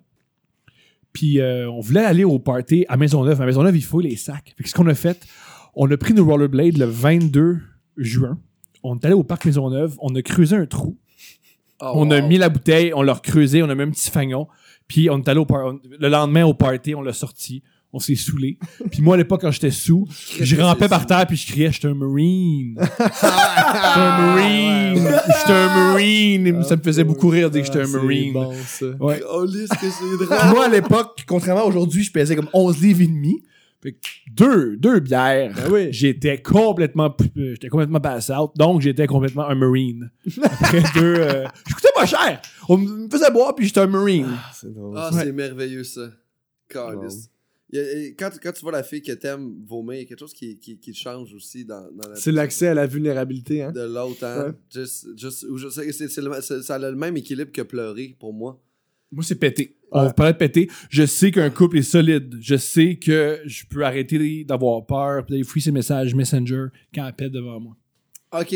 Puis 1.13 1.39
euh, 1.39 1.69
on 1.71 1.79
voulait 1.79 2.03
aller 2.03 2.23
au 2.23 2.39
party 2.39 2.85
à 2.89 2.97
Maisonneuve. 2.97 3.41
À 3.41 3.45
Maisonneuve, 3.45 3.75
il 3.75 3.83
faut 3.83 3.99
les 4.01 4.15
sacs. 4.15 4.53
Fait 4.57 4.63
que 4.63 4.69
ce 4.69 4.75
qu'on 4.75 4.87
a 4.87 4.93
fait, 4.93 5.25
on 5.75 5.89
a 5.89 5.97
pris 5.97 6.13
nos 6.13 6.25
rollerblades 6.25 6.77
le 6.77 6.85
22 6.85 7.59
juin. 7.97 8.39
On 8.83 8.95
est 8.97 9.05
allé 9.05 9.13
au 9.15 9.23
parc 9.23 9.45
Maisonneuve, 9.45 9.95
on 9.99 10.13
a 10.15 10.21
creusé 10.21 10.55
un 10.55 10.65
trou. 10.65 10.97
Oh, 11.81 11.91
on 11.95 12.11
a 12.11 12.19
wow. 12.21 12.27
mis 12.27 12.37
la 12.37 12.49
bouteille, 12.49 12.91
on 12.95 13.01
l'a 13.03 13.13
recreusé, 13.13 13.61
on 13.63 13.69
a 13.69 13.75
mis 13.75 13.83
un 13.83 13.91
petit 13.91 14.09
fagnon. 14.09 14.47
Puis 14.87 15.09
on 15.09 15.17
est 15.19 15.27
allé 15.29 15.39
au 15.39 15.45
par- 15.45 15.65
on- 15.67 15.79
le 15.99 16.09
lendemain 16.09 16.45
au 16.45 16.53
party, 16.53 16.95
on 16.95 17.01
l'a 17.01 17.13
sorti. 17.13 17.61
On 17.93 17.99
s'est 17.99 18.15
saoulé. 18.15 18.57
Puis 18.91 19.01
moi, 19.01 19.15
à 19.15 19.17
l'époque, 19.17 19.41
quand 19.41 19.51
j'étais 19.51 19.71
sous, 19.71 20.07
je 20.41 20.55
rampais 20.61 20.89
par 20.89 21.05
terre 21.05 21.25
puis 21.25 21.37
je 21.37 21.47
criais, 21.47 21.71
j'étais 21.71 21.87
un 21.87 21.93
Marine. 21.93 22.75
J'étais 22.97 23.27
un 23.97 24.17
Marine. 24.17 25.07
J'étais 25.27 25.53
un 25.53 25.67
Marine. 25.91 26.63
Ça 26.63 26.75
me 26.75 26.81
faisait 26.81 27.03
beaucoup 27.03 27.29
rire 27.29 27.49
de 27.49 27.53
dire 27.59 27.61
que 27.61 27.67
j'étais 27.67 27.81
un 27.89 27.93
Ah, 27.93 27.97
Marine. 28.03 28.33
bon, 28.33 28.53
ça. 28.65 28.85
Ouais. 28.99 29.21
Oh, 29.31 29.45
lisse 29.45 29.69
que 29.69 29.75
c'est 29.89 30.17
Puis 30.17 30.25
drôle. 30.27 30.49
moi, 30.53 30.65
à 30.65 30.69
l'époque, 30.69 31.23
contrairement 31.27 31.61
à 31.61 31.65
aujourd'hui, 31.65 32.03
je 32.03 32.11
pesais 32.11 32.35
comme 32.35 32.49
11 32.53 32.81
livres 32.81 33.01
et 33.01 33.07
demi. 33.07 33.41
Fait 33.81 33.91
que 33.93 33.99
deux, 34.31 34.75
deux 34.77 34.99
bières. 34.99 35.53
Ben 35.55 35.71
oui. 35.71 35.87
J'étais 35.93 36.41
complètement, 36.41 37.15
euh, 37.37 37.51
j'étais 37.53 37.69
complètement 37.69 37.99
pass 37.99 38.29
out. 38.31 38.51
Donc, 38.55 38.81
j'étais 38.81 39.05
complètement 39.05 39.47
un 39.47 39.55
Marine. 39.55 40.09
Après 40.43 40.81
deux, 40.95 41.15
euh, 41.19 41.45
je 41.69 41.73
coûtais 41.75 41.89
pas 41.93 42.05
cher. 42.07 42.41
On 42.69 42.77
me 42.77 43.07
faisait 43.09 43.29
boire 43.31 43.53
puis 43.55 43.67
j'étais 43.67 43.79
un 43.81 43.87
Marine. 43.87 44.25
Ah, 44.29 44.51
c'est. 44.53 44.67
Ah, 44.95 45.11
Ouais. 45.13 45.31
merveilleux, 45.31 45.83
ça. 45.83 46.09
A- 46.75 46.93
et 47.75 48.15
quand, 48.17 48.29
quand 48.41 48.51
tu 48.53 48.61
vois 48.61 48.71
la 48.71 48.81
fille 48.83 49.01
que 49.01 49.11
t'aimes 49.11 49.55
vomir, 49.67 49.95
il 49.95 49.99
y 49.99 50.01
a 50.03 50.05
quelque 50.05 50.19
chose 50.21 50.33
qui, 50.33 50.57
qui, 50.57 50.79
qui 50.79 50.93
change 50.93 51.33
aussi 51.33 51.65
dans, 51.65 51.81
dans 51.91 52.09
la 52.09 52.15
C'est 52.15 52.31
l'accès 52.31 52.67
à 52.69 52.73
la 52.73 52.87
vulnérabilité, 52.87 53.61
hein. 53.61 53.71
de 53.73 53.81
l'autre. 53.81 54.23
Hein? 54.23 54.55
Ouais. 54.73 54.85
C'est- 54.85 56.61
ça 56.61 56.75
a 56.75 56.79
le 56.79 56.95
même 56.95 57.17
équilibre 57.17 57.51
que 57.51 57.61
pleurer 57.61 58.15
pour 58.19 58.33
moi. 58.33 58.59
Moi, 59.11 59.23
c'est 59.23 59.35
pété. 59.35 59.75
On 59.91 60.05
Ouais. 60.07 60.13
parlait 60.13 60.33
de 60.33 60.37
pété. 60.37 60.69
Je 60.89 61.05
sais 61.05 61.31
qu'un 61.31 61.49
couple 61.49 61.77
est 61.77 61.81
solide. 61.81 62.35
Je 62.41 62.57
sais 62.57 62.95
que 62.97 63.39
je 63.45 63.63
peux 63.69 63.85
arrêter 63.85 64.43
d'avoir 64.43 64.85
peur 64.85 65.23
puis 65.25 65.31
d'aller 65.33 65.43
fouiller 65.45 65.63
ses 65.63 65.71
messages 65.71 66.13
Messenger 66.13 66.65
quand 66.93 67.07
elle 67.07 67.13
pète 67.13 67.31
devant 67.31 67.57
moi. 67.59 67.75
Ok. 68.37 68.53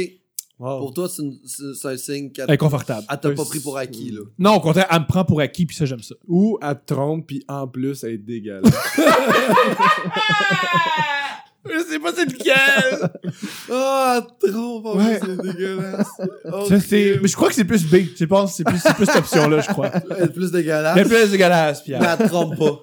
Wow. 0.60 0.80
Pour 0.80 0.94
toi, 0.94 1.08
c'est, 1.10 1.24
une- 1.24 1.40
c'est- 1.46 1.74
c'est 1.74 1.88
un 1.88 1.98
signe 1.98 2.32
qu'elle 2.32 2.52
Inconfortable. 2.52 3.06
elle 3.10 3.20
t'a 3.20 3.32
pas 3.32 3.46
pris 3.46 3.60
pour 3.62 3.78
acquis, 3.78 4.12
là. 4.12 4.22
Non, 4.38 4.56
au 4.56 4.60
contraire, 4.60 4.86
elle 4.92 5.00
me 5.00 5.08
prend 5.08 5.24
pour 5.26 5.40
acquis 5.42 5.66
puis 5.66 5.76
ça, 5.76 5.86
j'aime 5.86 6.04
ça. 6.04 6.14
Ou 6.28 6.60
elle 6.62 6.76
te 6.86 6.94
trompe, 6.94 7.26
puis 7.26 7.44
en 7.48 7.68
plus, 7.68 8.04
elle 8.04 8.12
est 8.12 8.18
dégueulasse. 8.20 8.72
Je 11.70 11.80
sais 11.84 12.00
pas 12.00 12.12
c'est 12.14 12.26
lequel. 12.26 13.10
Ah, 13.72 14.22
trop, 14.40 14.82
oh, 14.84 14.98
Ouais. 14.98 15.20
c'est 15.24 15.38
dégueulasse. 15.42 16.08
Oh, 16.52 16.66
ça, 16.70 16.80
c'est... 16.80 17.20
Mais 17.22 17.28
je 17.28 17.36
crois 17.36 17.48
que 17.50 17.56
c'est 17.56 17.64
plus 17.66 17.86
B. 17.90 17.98
Je 18.18 18.26
pense 18.26 18.52
que 18.52 18.58
c'est 18.58 18.64
plus, 18.64 18.80
c'est 18.80 18.94
plus 18.96 19.06
cette 19.06 19.16
option-là, 19.18 19.62
je 19.62 19.68
crois. 19.70 19.92
Elle 20.18 20.24
est 20.26 20.34
plus 20.34 20.52
dégueulasse. 20.52 20.98
Est 20.98 21.06
plus 21.06 21.32
dégueulasse, 21.32 21.82
Pierre. 21.84 22.02
Mais 22.02 22.08
elle 22.08 22.18
te 22.28 22.28
trompe 22.32 22.58
pas. 22.58 22.82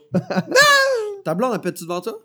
non! 0.48 1.22
Ta 1.24 1.34
blonde, 1.34 1.52
elle 1.54 1.60
pète-tu 1.60 1.84
devant 1.84 2.00
toi? 2.00 2.18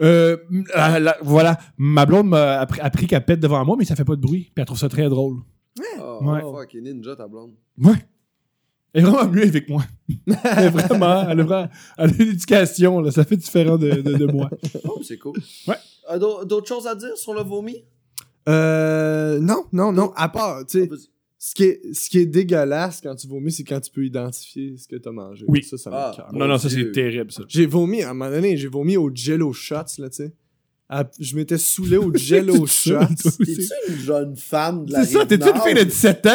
Euh, 0.00 0.36
la- 0.74 1.00
la- 1.00 1.16
voilà, 1.22 1.58
ma 1.76 2.06
blonde 2.06 2.28
m'a 2.28 2.60
appris, 2.60 2.80
appris 2.80 3.06
qu'elle 3.08 3.24
pète 3.24 3.40
devant 3.40 3.64
moi, 3.64 3.74
mais 3.78 3.84
ça 3.84 3.96
fait 3.96 4.04
pas 4.04 4.14
de 4.14 4.20
bruit. 4.20 4.44
Puis 4.54 4.60
elle 4.60 4.64
trouve 4.66 4.78
ça 4.78 4.88
très 4.88 5.08
drôle. 5.08 5.38
Oh, 6.00 6.18
Ouais. 6.22 6.40
fuck, 6.40 6.74
est 6.74 6.80
ninja, 6.80 7.16
ta 7.16 7.26
blonde. 7.26 7.52
Ouais. 7.82 7.94
Elle 8.94 9.02
est 9.02 9.06
vraiment 9.06 9.30
mieux 9.30 9.42
avec 9.42 9.68
moi. 9.68 9.84
Elle 10.26 10.64
est 10.64 10.68
vraiment, 10.70 11.28
elle 11.28 11.40
a, 11.40 11.44
vraiment- 11.44 11.68
elle 11.98 12.10
a 12.10 12.14
une 12.22 12.30
éducation, 12.30 13.00
là. 13.00 13.10
Ça 13.10 13.24
fait 13.24 13.36
différent 13.36 13.76
de, 13.76 13.90
de, 13.90 14.14
de 14.14 14.26
moi. 14.26 14.48
Oh, 14.84 15.00
c'est 15.02 15.18
cool. 15.18 15.34
Ouais. 15.66 15.74
Euh, 16.10 16.18
d'au- 16.18 16.44
D'autres 16.44 16.68
choses 16.68 16.86
à 16.86 16.94
dire 16.94 17.16
sur 17.16 17.34
le 17.34 17.42
vomi? 17.42 17.84
euh, 18.48 19.38
non, 19.40 19.64
non, 19.72 19.92
non. 19.92 20.12
À 20.16 20.28
part, 20.28 20.64
tu 20.66 20.80
sais, 20.80 20.86
Vas-y. 20.86 21.08
ce 21.38 21.54
qui 21.54 21.64
est, 21.64 21.80
ce 21.92 22.08
qui 22.08 22.18
est 22.18 22.26
dégueulasse 22.26 23.00
quand 23.02 23.14
tu 23.14 23.28
vomis, 23.28 23.52
c'est 23.52 23.64
quand 23.64 23.80
tu 23.80 23.90
peux 23.90 24.04
identifier 24.06 24.76
ce 24.78 24.88
que 24.88 24.96
t'as 24.96 25.12
mangé. 25.12 25.44
Oui. 25.48 25.62
Ça, 25.62 25.76
ça 25.76 25.90
Ah. 25.92 26.28
Non, 26.32 26.46
non, 26.48 26.56
ça, 26.58 26.68
c'est 26.70 26.90
terrible, 26.92 27.30
ça. 27.30 27.42
J'ai 27.48 27.66
vomi, 27.66 28.02
à 28.02 28.10
un 28.10 28.14
moment 28.14 28.30
donné, 28.30 28.56
j'ai 28.56 28.68
vomi 28.68 28.96
au 28.96 29.10
jello 29.14 29.52
shots, 29.52 29.98
là, 29.98 30.08
tu 30.08 30.16
sais. 30.16 30.32
À- 30.88 31.04
Je 31.20 31.36
m'étais 31.36 31.58
saoulé 31.58 31.98
au 31.98 32.10
jello 32.16 32.64
shots. 32.66 32.98
T'es-tu 33.44 33.68
une 33.90 33.96
jeune 33.98 34.36
femme 34.36 34.86
de 34.86 34.92
la 34.94 35.04
C'est 35.04 35.12
ça, 35.18 35.26
t'es 35.26 35.34
une 35.36 35.60
fille 35.60 35.74
de 35.74 35.82
17 35.84 36.26
ans, 36.26 36.30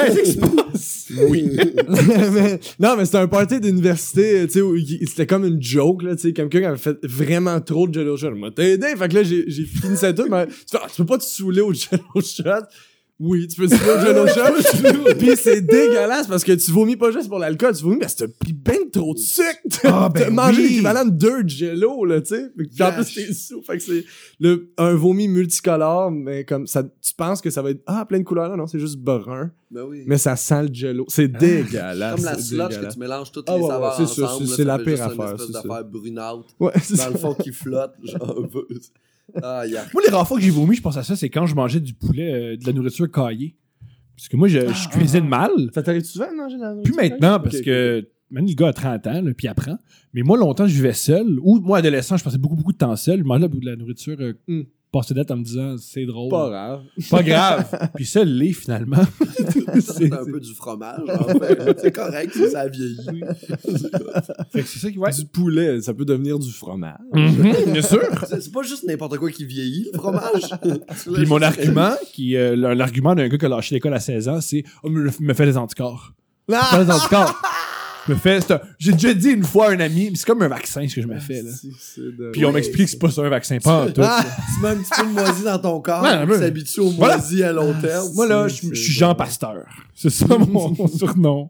Oui. 1.17 1.49
Non, 2.79 2.95
mais 2.97 3.05
c'était 3.05 3.17
un 3.17 3.27
party 3.27 3.59
d'université, 3.59 4.47
tu 4.47 4.59
sais, 4.59 5.05
c'était 5.05 5.27
comme 5.27 5.45
une 5.45 5.61
joke, 5.61 6.03
là, 6.03 6.15
tu 6.15 6.23
sais, 6.23 6.33
quelqu'un 6.33 6.59
qui 6.59 6.65
avait 6.65 6.77
fait 6.77 6.97
vraiment 7.03 7.59
trop 7.61 7.87
de 7.87 7.93
jello 7.93 8.17
shot. 8.17 8.31
M'a 8.31 8.51
t'aidé, 8.51 8.95
fait 8.97 9.09
que 9.09 9.15
là, 9.15 9.23
j'ai 9.23 9.45
fini 9.65 9.95
ça 9.97 10.13
tout, 10.13 10.27
mais 10.29 10.47
tu 10.47 10.53
Ah, 10.75 10.87
tu 10.89 10.97
peux 10.97 11.05
pas 11.05 11.17
te 11.17 11.23
saouler 11.23 11.61
au 11.61 11.73
jello 11.73 12.03
shot. 12.15 12.65
Oui, 13.25 13.47
tu 13.47 13.55
peux 13.61 13.65
au 13.67 13.99
Jello 14.01 14.27
Shot. 14.27 15.13
Puis 15.17 15.37
c'est 15.37 15.61
dégueulasse 15.61 16.27
parce 16.27 16.43
que 16.43 16.51
tu 16.51 16.71
vomis 16.71 16.97
pas 16.97 17.09
juste 17.11 17.29
pour 17.29 17.39
l'alcool, 17.39 17.73
tu 17.75 17.83
vomis 17.83 17.97
parce 17.99 18.15
que 18.15 18.25
t'as 18.25 18.31
pris 18.37 18.51
ben 18.51 18.89
trop 18.91 19.13
de 19.13 19.19
sucre. 19.19 19.47
Ah, 19.85 20.09
T'as 20.13 20.25
ben 20.25 20.33
mangé 20.33 20.61
oui. 20.61 20.67
l'équivalent 20.69 21.05
de 21.05 21.11
deux 21.11 21.47
Jello, 21.47 22.03
là, 22.03 22.19
tu 22.21 22.35
sais. 22.35 22.49
Puis 22.57 22.83
en 22.83 22.91
plus, 22.91 23.13
t'es 23.13 23.33
sous. 23.33 23.61
Fait 23.63 23.77
que 23.77 23.83
c'est 23.83 24.03
le, 24.41 24.73
un 24.77 24.93
vomi 24.95 25.27
multicolore, 25.29 26.11
mais 26.11 26.43
comme 26.43 26.67
ça, 26.67 26.83
tu 26.83 27.13
penses 27.15 27.39
que 27.41 27.49
ça 27.49 27.61
va 27.61 27.69
être, 27.69 27.81
ah, 27.85 28.05
plein 28.05 28.19
de 28.19 28.23
couleurs, 28.23 28.49
là. 28.49 28.57
Non, 28.57 28.67
c'est 28.67 28.79
juste 28.79 28.97
brun. 28.97 29.51
Ben 29.71 29.83
oui. 29.87 30.03
Mais 30.05 30.17
ça 30.17 30.35
sent 30.35 30.63
le 30.63 30.73
Jello. 30.73 31.05
C'est 31.07 31.29
dégueulasse. 31.29 32.15
Comme 32.15 32.25
la 32.25 32.35
c'est 32.35 32.41
sludge 32.41 32.77
que 32.79 32.91
tu 32.93 32.99
mélanges 32.99 33.31
toutes 33.31 33.45
Ah 33.47 33.55
les 33.55 33.61
ouais, 33.63 33.67
saveurs 33.69 33.99
ouais, 33.99 34.05
c'est 34.05 34.13
ça, 34.21 34.25
ensemble. 34.25 34.47
c'est- 34.47 34.55
c'est 34.57 34.63
la 34.65 34.79
pire 34.79 35.01
affaire, 35.01 35.11
Une 35.15 35.23
espèce 35.35 35.45
c'est 35.47 35.53
ça. 35.53 35.61
d'affaire 35.63 35.85
brunâtre 35.85 36.45
Ouais, 36.59 36.71
c'est 36.81 36.95
dans 36.97 37.03
ça. 37.03 37.09
le 37.09 37.17
fond 37.17 37.33
qui 37.35 37.51
flotte. 37.53 37.93
Genre. 38.03 38.47
ah. 39.41 39.63
Moi, 39.93 40.03
les 40.05 40.11
rares 40.11 40.27
fois 40.27 40.37
que 40.37 40.43
j'ai 40.43 40.49
vomi, 40.49 40.75
je 40.75 40.81
pense 40.81 40.97
à 40.97 41.03
ça, 41.03 41.15
c'est 41.15 41.29
quand 41.29 41.45
je 41.45 41.55
mangeais 41.55 41.79
du 41.79 41.93
poulet, 41.93 42.33
euh, 42.33 42.57
de 42.57 42.65
la 42.65 42.73
nourriture 42.73 43.09
caillée. 43.11 43.55
Parce 44.15 44.27
que 44.27 44.37
moi, 44.37 44.47
je, 44.47 44.59
je 44.59 44.89
cuisine 44.89 45.27
mal. 45.27 45.51
Ça 45.73 45.81
t'arrive 45.81 46.03
souvent 46.03 46.31
de 46.31 46.37
manger 46.37 46.57
de 46.57 46.61
la 46.61 46.75
Plus 46.83 46.93
maintenant, 46.93 47.39
parce 47.39 47.61
que 47.61 48.07
maintenant, 48.29 48.49
le 48.49 48.55
gars 48.55 48.67
a 48.67 48.73
30 48.73 49.07
ans, 49.07 49.21
là, 49.21 49.33
puis 49.35 49.45
il 49.45 49.47
apprend. 49.47 49.77
Mais 50.13 50.21
moi, 50.21 50.37
longtemps, 50.37 50.67
je 50.67 50.73
vivais 50.73 50.93
seul. 50.93 51.39
Ou 51.41 51.59
moi, 51.59 51.79
adolescent, 51.79 52.17
je 52.17 52.23
passais 52.23 52.37
beaucoup, 52.37 52.55
beaucoup 52.55 52.73
de 52.73 52.77
temps 52.77 52.95
seul. 52.95 53.19
Je 53.19 53.23
mangeais 53.23 53.47
de 53.47 53.65
la 53.65 53.75
nourriture 53.75 54.17
euh, 54.19 54.33
Hmm. 54.47 54.63
Passée 54.93 55.13
date 55.15 55.31
en 55.31 55.37
me 55.37 55.43
disant, 55.43 55.75
c'est 55.77 56.05
drôle. 56.05 56.29
Pas 56.29 56.49
grave. 56.49 56.81
Pas 57.09 57.23
grave. 57.23 57.89
puis 57.95 58.05
ça, 58.05 58.23
le 58.23 58.31
lait, 58.31 58.53
finalement. 58.53 59.03
C'est 59.79 60.13
un 60.13 60.23
peu 60.23 60.39
du 60.39 60.53
fromage. 60.53 61.01
En 61.09 61.39
fait. 61.39 61.77
C'est 61.81 61.91
correct 61.91 62.31
si 62.31 62.49
ça 62.49 62.67
vieillit. 62.67 63.23
Fait 64.51 64.61
que 64.61 64.67
c'est 64.67 64.79
ça 64.79 64.91
qui 64.91 64.97
va 64.97 65.09
Du 65.09 65.25
poulet, 65.25 65.81
ça 65.81 65.93
peut 65.93 66.05
devenir 66.05 66.37
du 66.37 66.51
fromage. 66.51 66.99
Mhm, 67.11 67.71
bien 67.71 67.81
sûr. 67.81 68.01
C'est 68.27 68.51
pas 68.51 68.61
juste 68.61 68.83
n'importe 68.83 69.17
quoi 69.17 69.31
qui 69.31 69.45
vieillit, 69.45 69.89
le 69.91 69.97
fromage. 69.97 70.43
Puis 71.13 71.25
mon 71.25 71.41
argument, 71.41 71.93
qui 72.13 72.37
euh, 72.37 72.55
l'argument 72.75 73.15
d'un 73.15 73.27
gars 73.27 73.37
qui 73.37 73.45
a 73.45 73.49
lâché 73.49 73.75
l'école 73.75 73.95
à 73.95 73.99
16 73.99 74.29
ans, 74.29 74.41
c'est 74.41 74.63
oh, 74.83 74.89
me, 74.89 75.09
me 75.19 75.33
fait 75.33 75.45
des 75.45 75.57
anticorps. 75.57 76.13
Me 76.47 76.55
fait 76.55 76.85
des 76.85 76.91
anticorps. 76.91 77.41
Me 78.09 78.15
c'est 78.41 78.51
un- 78.51 78.61
j'ai 78.79 78.91
déjà 78.91 79.13
dit 79.13 79.29
une 79.29 79.43
fois 79.43 79.67
à 79.67 79.71
un 79.71 79.79
ami, 79.79 80.09
mais 80.09 80.15
c'est 80.17 80.25
comme 80.25 80.41
un 80.41 80.47
vaccin 80.49 80.85
ce 80.87 80.95
que 80.95 81.01
je 81.01 81.07
me 81.07 81.19
fais 81.19 81.41
là. 81.41 81.51
Puis 82.33 82.43
on 82.45 82.51
m'explique 82.51 82.85
que 82.85 82.91
c'est 82.91 82.99
pas 82.99 83.09
ça 83.09 83.21
un 83.21 83.29
vaccin 83.29 83.57
pas 83.59 83.85
en 83.85 83.91
tout. 83.91 84.01
Ah! 84.03 84.25
Tu 84.55 84.61
mets 84.61 84.69
un 84.69 84.75
petit 84.75 84.89
peu 85.01 85.07
de 85.07 85.11
moisi 85.13 85.43
dans 85.43 85.59
ton 85.59 85.79
corps, 85.79 86.03
Ouais, 86.03 86.09
un 86.09 86.25
peu. 86.27 86.33
tu 86.35 86.39
s'habitues 86.41 86.79
au 86.81 86.89
Voilà. 86.91 87.15
à 87.15 87.51
long 87.53 87.73
terme. 87.81 88.07
Moi 88.13 88.27
là, 88.27 88.47
je 88.47 88.55
suis. 88.55 88.75
Jean 88.75 89.15
Pasteur. 89.15 89.63
C'est 89.95 90.09
ça 90.09 90.25
mon, 90.37 90.71
mon 90.71 90.87
surnom. 90.97 91.49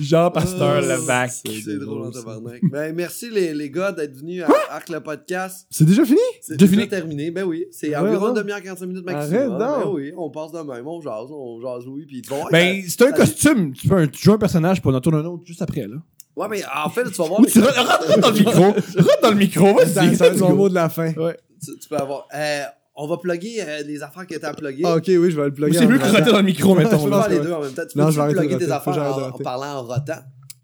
Jean 0.00 0.30
Pasteur 0.30 0.76
Ah, 0.76 0.80
Levac. 0.80 1.30
C'est 1.30 1.52
C'est 1.62 1.78
drôle 1.78 1.98
en 1.98 2.00
drôle, 2.10 2.14
ça. 2.14 2.20
tabarnak. 2.20 2.60
Ben, 2.70 2.94
merci 2.94 3.30
les, 3.30 3.54
les 3.54 3.70
gars 3.70 3.92
d'être 3.92 4.16
venus 4.16 4.42
à 4.42 4.48
Arc 4.74 4.88
le 4.88 5.00
podcast. 5.00 5.66
C'est 5.70 5.84
déjà 5.84 6.04
fini? 6.04 6.18
C'est 6.40 6.56
Déjà 6.56 6.66
déjà 6.70 6.80
fini? 6.82 6.88
terminé. 6.88 7.30
Ben 7.30 7.44
oui, 7.44 7.66
c'est 7.70 7.88
Ouais, 7.90 7.96
environ 7.96 8.28
une 8.28 8.34
demi-heure, 8.34 8.62
45 8.62 8.86
minutes 8.86 9.04
maximum. 9.04 9.38
Arrête 9.38 9.48
donc. 9.50 9.84
Ben 9.84 9.90
oui, 9.90 10.12
on 10.16 10.30
passe 10.30 10.52
de 10.52 10.58
même, 10.60 10.86
on 10.86 11.00
jase, 11.00 11.30
on 11.30 11.60
jase, 11.60 11.84
oui. 11.86 12.04
Puis 12.06 12.22
Ben, 12.50 12.82
que- 12.82 12.88
c'est 12.90 13.02
un 13.02 13.12
costume. 13.12 13.72
Tu 13.72 13.88
peux 13.88 13.96
un- 13.96 14.06
tu 14.06 14.22
joues 14.22 14.32
un 14.32 14.38
personnage 14.38 14.80
pour 14.82 14.94
en 14.94 15.00
tourner 15.00 15.18
un 15.18 15.24
autre 15.26 15.44
juste 15.46 15.62
après, 15.62 15.86
là. 15.86 15.96
Ouais, 16.34 16.46
mais 16.50 16.62
en 16.74 16.88
fait, 16.88 17.04
tu 17.04 17.10
vas 17.18 17.24
voir. 17.28 17.40
Tu 17.46 17.60
rentres 17.60 17.76
rentre 17.76 18.18
dans 18.20 18.28
le 18.30 18.34
micro. 18.38 18.62
Rentre 18.62 19.20
dans 19.22 19.30
le 19.30 19.36
micro, 19.36 19.74
vas-y. 19.74 20.14
être 20.14 20.38
mon 20.40 20.54
mot 20.54 20.68
de 20.68 20.74
la 20.74 20.88
fin. 20.88 21.12
Ouais. 21.12 21.36
tu, 21.62 21.78
tu 21.78 21.88
peux 21.88 21.96
avoir. 21.96 22.26
Euh, 22.34 22.62
on 22.94 23.06
va 23.08 23.16
plugger 23.18 23.56
euh, 23.60 23.82
les 23.82 24.02
affaires 24.02 24.26
qui 24.26 24.34
étaient 24.34 24.46
à 24.46 24.54
plugger. 24.54 24.82
Ah, 24.84 24.96
ok, 24.96 25.04
oui, 25.08 25.30
je 25.30 25.36
vais 25.36 25.44
le 25.44 25.52
plugger. 25.52 25.78
C'est 25.78 25.86
mieux 25.86 25.98
que 25.98 26.04
rentrer 26.04 26.30
dans 26.32 26.36
le 26.38 26.42
micro, 26.42 26.74
mettons. 26.74 27.02
peux 27.04 27.10
là. 27.10 27.22
faire 27.22 27.30
les 27.30 27.40
deux 27.40 27.52
en 27.52 27.60
même 27.62 27.72
temps. 27.72 27.82
Tu 27.90 27.98
Non, 27.98 28.06
peux 28.06 28.12
je 28.12 28.20
plugger 28.20 28.36
tes 28.36 28.52
roter. 28.54 28.66
Que 28.66 28.72
affaires 28.72 28.98
en, 29.02 29.20
en 29.22 29.30
roter. 29.30 29.44
parlant 29.44 29.74
en 29.78 29.82
rotant? 29.82 30.12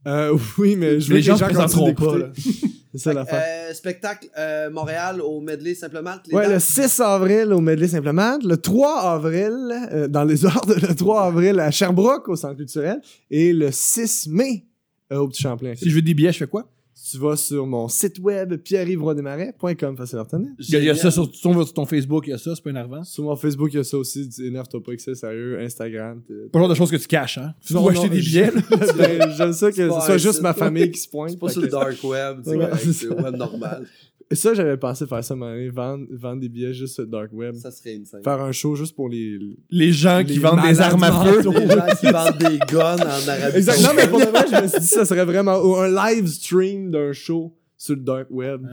Euh, 0.06 0.38
oui, 0.58 0.76
mais 0.76 1.00
je 1.00 1.08
veux 1.08 1.16
Les 1.16 1.20
que 1.20 1.26
gens 1.26 1.32
les 1.34 1.38
se 1.38 1.44
gens 1.44 1.46
présenteront 1.46 1.94
pas. 1.94 2.14
C'est 2.92 2.98
ça 2.98 3.12
l'affaire. 3.12 3.42
Euh, 3.46 3.74
spectacle 3.74 4.28
euh, 4.38 4.70
Montréal 4.70 5.20
au 5.20 5.40
Medley 5.42 5.74
simplement. 5.74 6.14
Ouais, 6.32 6.44
le 6.46 6.52
dates? 6.54 6.60
6 6.62 7.00
avril 7.00 7.52
au 7.52 7.60
Medley 7.60 7.86
Simplement, 7.86 8.38
le 8.42 8.56
3 8.56 9.00
avril, 9.12 9.52
euh, 9.92 10.08
dans 10.08 10.24
les 10.24 10.44
ordres, 10.46 10.74
le 10.74 10.94
3 10.94 11.24
avril 11.26 11.60
à 11.60 11.70
Sherbrooke 11.70 12.28
au 12.30 12.36
Centre 12.36 12.56
culturel, 12.56 12.98
et 13.30 13.52
le 13.52 13.70
6 13.70 14.28
mai 14.30 14.64
euh, 15.12 15.18
au 15.18 15.28
Petit 15.28 15.42
Champlain. 15.42 15.74
Si 15.76 15.90
je 15.90 15.94
veux 15.94 16.00
des 16.02 16.14
billets, 16.14 16.32
je 16.32 16.38
fais 16.38 16.46
quoi? 16.46 16.66
Tu 17.10 17.16
vas 17.18 17.36
sur 17.36 17.64
mon 17.66 17.86
site 17.88 18.18
web 18.18 18.56
pierre-yves-roidesmarais.com, 18.56 19.96
facile 19.96 20.18
à 20.18 20.22
retenir. 20.24 20.48
Il 20.58 20.68
y 20.70 20.76
a- 20.76 20.78
il 20.80 20.84
y 20.86 20.90
a 20.90 20.94
ça 20.96 21.10
sur 21.10 21.30
ton, 21.30 21.52
sur 21.64 21.72
ton 21.72 21.86
Facebook, 21.86 22.24
il 22.26 22.30
y 22.30 22.32
a 22.32 22.38
ça, 22.38 22.54
c'est 22.54 22.62
pas 22.64 22.70
énervant. 22.70 23.04
Sur 23.04 23.24
mon 23.24 23.36
Facebook, 23.36 23.70
il 23.72 23.76
y 23.76 23.80
a 23.80 23.84
ça 23.84 23.96
aussi, 23.96 24.28
tu 24.28 24.46
énerve-toi 24.46 24.82
pas 24.82 24.96
que 24.96 25.00
c'est 25.02 25.14
sérieux, 25.14 25.60
Instagram. 25.60 26.20
Pas 26.52 26.58
le 26.58 26.62
genre 26.64 26.68
de 26.68 26.74
choses 26.74 26.90
que 26.90 26.96
tu 26.96 27.06
caches, 27.06 27.38
hein. 27.38 27.54
Tu 27.64 27.72
Non, 27.72 27.82
dois 27.82 27.92
non, 27.92 28.00
acheter 28.02 28.14
des 28.14 28.20
je- 28.20 28.30
billets, 28.30 28.50
là. 28.50 28.62
Ben, 28.98 29.30
J'aime 29.36 29.52
ça 29.52 29.70
que 29.70 29.76
C'est 29.76 29.88
ce 29.88 30.00
soit 30.06 30.18
juste 30.18 30.42
ma 30.42 30.54
famille 30.54 30.90
qui 30.90 30.98
se 30.98 31.08
pointe. 31.08 31.30
C'est 31.30 31.38
pas 31.38 31.48
sur 31.50 31.60
le 31.62 31.68
dark 31.68 32.02
web, 32.02 32.40
c'est 32.44 33.08
web 33.08 33.36
normal. 33.36 33.86
Et 34.30 34.34
ça, 34.34 34.52
j'avais 34.52 34.76
pensé 34.76 35.06
faire 35.06 35.24
ça, 35.24 35.34
mais 35.34 35.68
vendre, 35.70 36.06
vendre 36.10 36.40
des 36.40 36.50
billets 36.50 36.74
juste 36.74 36.94
sur 36.94 37.02
le 37.04 37.08
dark 37.08 37.32
web. 37.32 37.54
Ça 37.54 37.70
serait 37.70 37.96
insane. 37.96 38.22
Faire 38.22 38.40
un 38.40 38.52
show 38.52 38.74
juste 38.74 38.94
pour 38.94 39.08
les... 39.08 39.38
Les 39.70 39.90
gens 39.90 40.22
qui 40.22 40.34
Les 40.34 40.38
vendent 40.38 40.62
des 40.68 40.80
armes 40.80 41.02
à 41.02 41.24
feu. 41.24 41.38
Les 41.38 41.66
gens 41.66 41.86
qui 41.98 42.06
vendent 42.06 42.38
des 42.38 42.58
guns 42.70 42.96
en 42.96 43.28
Arabie 43.28 43.56
Exact. 43.56 43.82
Non, 43.82 43.90
mais 43.96 44.06
pour 44.06 44.18
le 44.18 44.26
vrai, 44.26 44.44
je 44.50 44.62
me 44.62 44.68
suis 44.68 44.80
dit, 44.80 44.86
ça 44.86 45.06
serait 45.06 45.24
vraiment 45.24 45.58
ou 45.62 45.76
un 45.76 45.88
live 45.88 46.26
stream 46.26 46.90
d'un 46.90 47.12
show 47.12 47.56
sur 47.78 47.94
le 47.94 48.02
dark 48.02 48.26
web. 48.30 48.66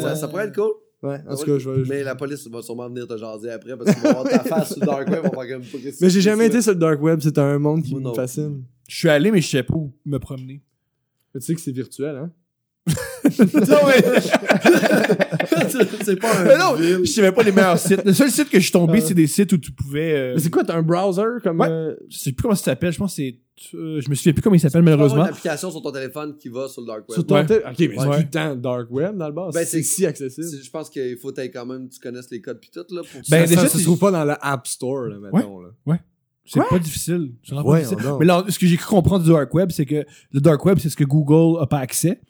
Ça, 0.00 0.14
ça 0.14 0.28
pourrait 0.28 0.46
être 0.46 0.54
cool. 0.54 0.70
Ouais, 1.02 1.18
en 1.26 1.34
tout 1.34 1.44
cas, 1.44 1.58
je 1.58 1.70
vais... 1.70 1.88
Mais 1.88 2.04
la 2.04 2.14
police 2.14 2.46
va 2.46 2.62
sûrement 2.62 2.88
venir 2.88 3.08
te 3.08 3.16
jaser 3.16 3.50
après 3.50 3.76
parce 3.76 3.94
qu'ils 3.94 4.02
vont 4.02 4.12
voir 4.12 4.24
ta 4.24 4.44
face 4.44 4.74
sur 4.74 4.80
le 4.80 4.86
dark 4.86 5.08
web. 5.08 5.22
On 5.24 5.36
va 5.36 5.48
comme 5.48 5.62
Mais 6.00 6.10
j'ai 6.10 6.20
jamais 6.20 6.46
été 6.46 6.60
sur 6.60 6.72
le 6.72 6.78
dark 6.78 7.02
web, 7.02 7.18
c'est 7.22 7.38
un 7.38 7.58
monde 7.58 7.82
qui 7.82 7.96
me 7.96 8.12
fascine. 8.12 8.62
Je 8.86 8.96
suis 8.96 9.08
allé, 9.08 9.30
mais 9.30 9.40
je 9.40 9.48
sais 9.48 9.62
pas 9.62 9.74
où 9.74 9.92
me 10.04 10.18
promener. 10.18 10.62
Mais 11.34 11.40
tu 11.40 11.46
sais 11.46 11.54
que 11.54 11.60
c'est 11.60 11.72
virtuel, 11.72 12.16
hein? 12.16 12.32
Non, 13.38 13.78
mais, 13.86 14.20
c'est 16.04 16.16
pas 16.16 16.44
mais 16.44 16.54
un 16.54 16.58
non, 16.58 16.74
ville. 16.74 16.98
je 17.04 17.10
savais 17.10 17.32
pas 17.32 17.42
les 17.42 17.52
meilleurs 17.52 17.78
sites. 17.78 18.04
Le 18.04 18.12
seul 18.12 18.30
site 18.30 18.48
que 18.50 18.58
je 18.58 18.64
suis 18.64 18.72
tombé, 18.72 18.98
Ah. 19.02 19.06
c'est 19.06 19.14
des 19.14 19.26
sites 19.26 19.52
où 19.52 19.58
tu 19.58 19.72
pouvais. 19.72 20.12
euh, 20.14 20.32
Mais 20.34 20.40
c'est 20.40 20.50
quoi, 20.50 20.64
t'as 20.64 20.76
un 20.76 20.82
browser 20.82 21.22
comme... 21.42 21.60
Ouais. 21.60 21.68
euh, 21.68 21.94
je 22.08 22.18
sais 22.18 22.32
plus 22.32 22.42
comment 22.42 22.54
ça 22.54 22.64
s'appelle. 22.64 22.92
Je 22.92 22.98
pense 22.98 23.12
que 23.12 23.22
c'est. 23.22 23.38
euh, 23.76 24.00
je 24.00 24.08
me 24.08 24.14
souviens 24.14 24.32
plus 24.32 24.42
comment 24.42 24.56
il 24.56 24.60
s'appelle, 24.60 24.80
Tu 24.82 24.84
peux 24.86 24.92
avoir 24.92 25.08
malheureusement. 25.08 25.24
une 25.24 25.30
application 25.30 25.70
sur 25.70 25.82
ton 25.82 25.92
téléphone 25.92 26.36
qui 26.36 26.48
va 26.48 26.68
sur 26.68 26.82
le 26.82 26.86
dark 26.86 27.00
web. 27.08 27.14
Sur 27.14 27.26
ton 27.26 27.34
Ouais. 27.36 27.42
Ok, 27.42 27.50
mais 27.50 27.62
c'est 27.76 27.86
Ouais. 28.06 28.16
tout 28.16 28.22
le 28.22 28.30
temps 28.30 28.56
dark 28.56 28.90
web 28.90 29.16
dans 29.16 29.26
le 29.28 29.32
bas. 29.34 29.50
Ben, 29.52 29.60
c'est 29.60 29.66
c'est- 29.66 29.82
si 29.82 30.06
accessible. 30.06 30.46
C'est- 30.46 30.62
Je 30.64 30.70
pense 30.70 30.88
qu'il 30.90 31.16
faut 31.18 31.32
que 31.32 31.40
quand 31.48 31.66
même 31.66 31.88
tu 31.88 32.00
connaisses 32.00 32.30
les 32.30 32.40
codes 32.40 32.58
pis 32.60 32.70
tout 32.70 32.80
là 32.90 33.02
pour 33.02 33.20
Ben, 33.30 33.46
ça, 33.46 33.46
déjà, 33.46 33.68
ça 33.68 33.78
se 33.78 33.82
trouve 33.84 33.98
pas 33.98 34.10
dans 34.10 34.24
le 34.24 34.34
App 34.40 34.66
Store, 34.66 35.06
là, 35.06 35.16
mettons. 35.32 35.60
Là. 35.60 35.68
C'est 36.46 36.60
pas 36.68 36.78
difficile. 36.80 37.30
C'est 37.44 37.52
vraiment 37.54 37.68
pas 37.70 37.74
Ouais, 37.76 37.82
difficile. 37.84 38.04
non. 38.08 38.18
Mais 38.18 38.24
là, 38.26 38.44
ce 38.48 38.58
que 38.58 38.66
j'ai 38.66 38.76
cru 38.76 38.88
comprendre 38.88 39.22
du 39.24 39.30
dark 39.30 39.54
web, 39.54 39.70
c'est 39.70 39.86
que 39.86 40.04
le 40.32 40.40
dark 40.40 40.64
web, 40.64 40.78
c'est 40.80 40.88
ce 40.88 40.96
que 40.96 41.04
Google 41.04 41.60
a 41.62 41.66
pas 41.66 41.78
accès. 41.78 42.20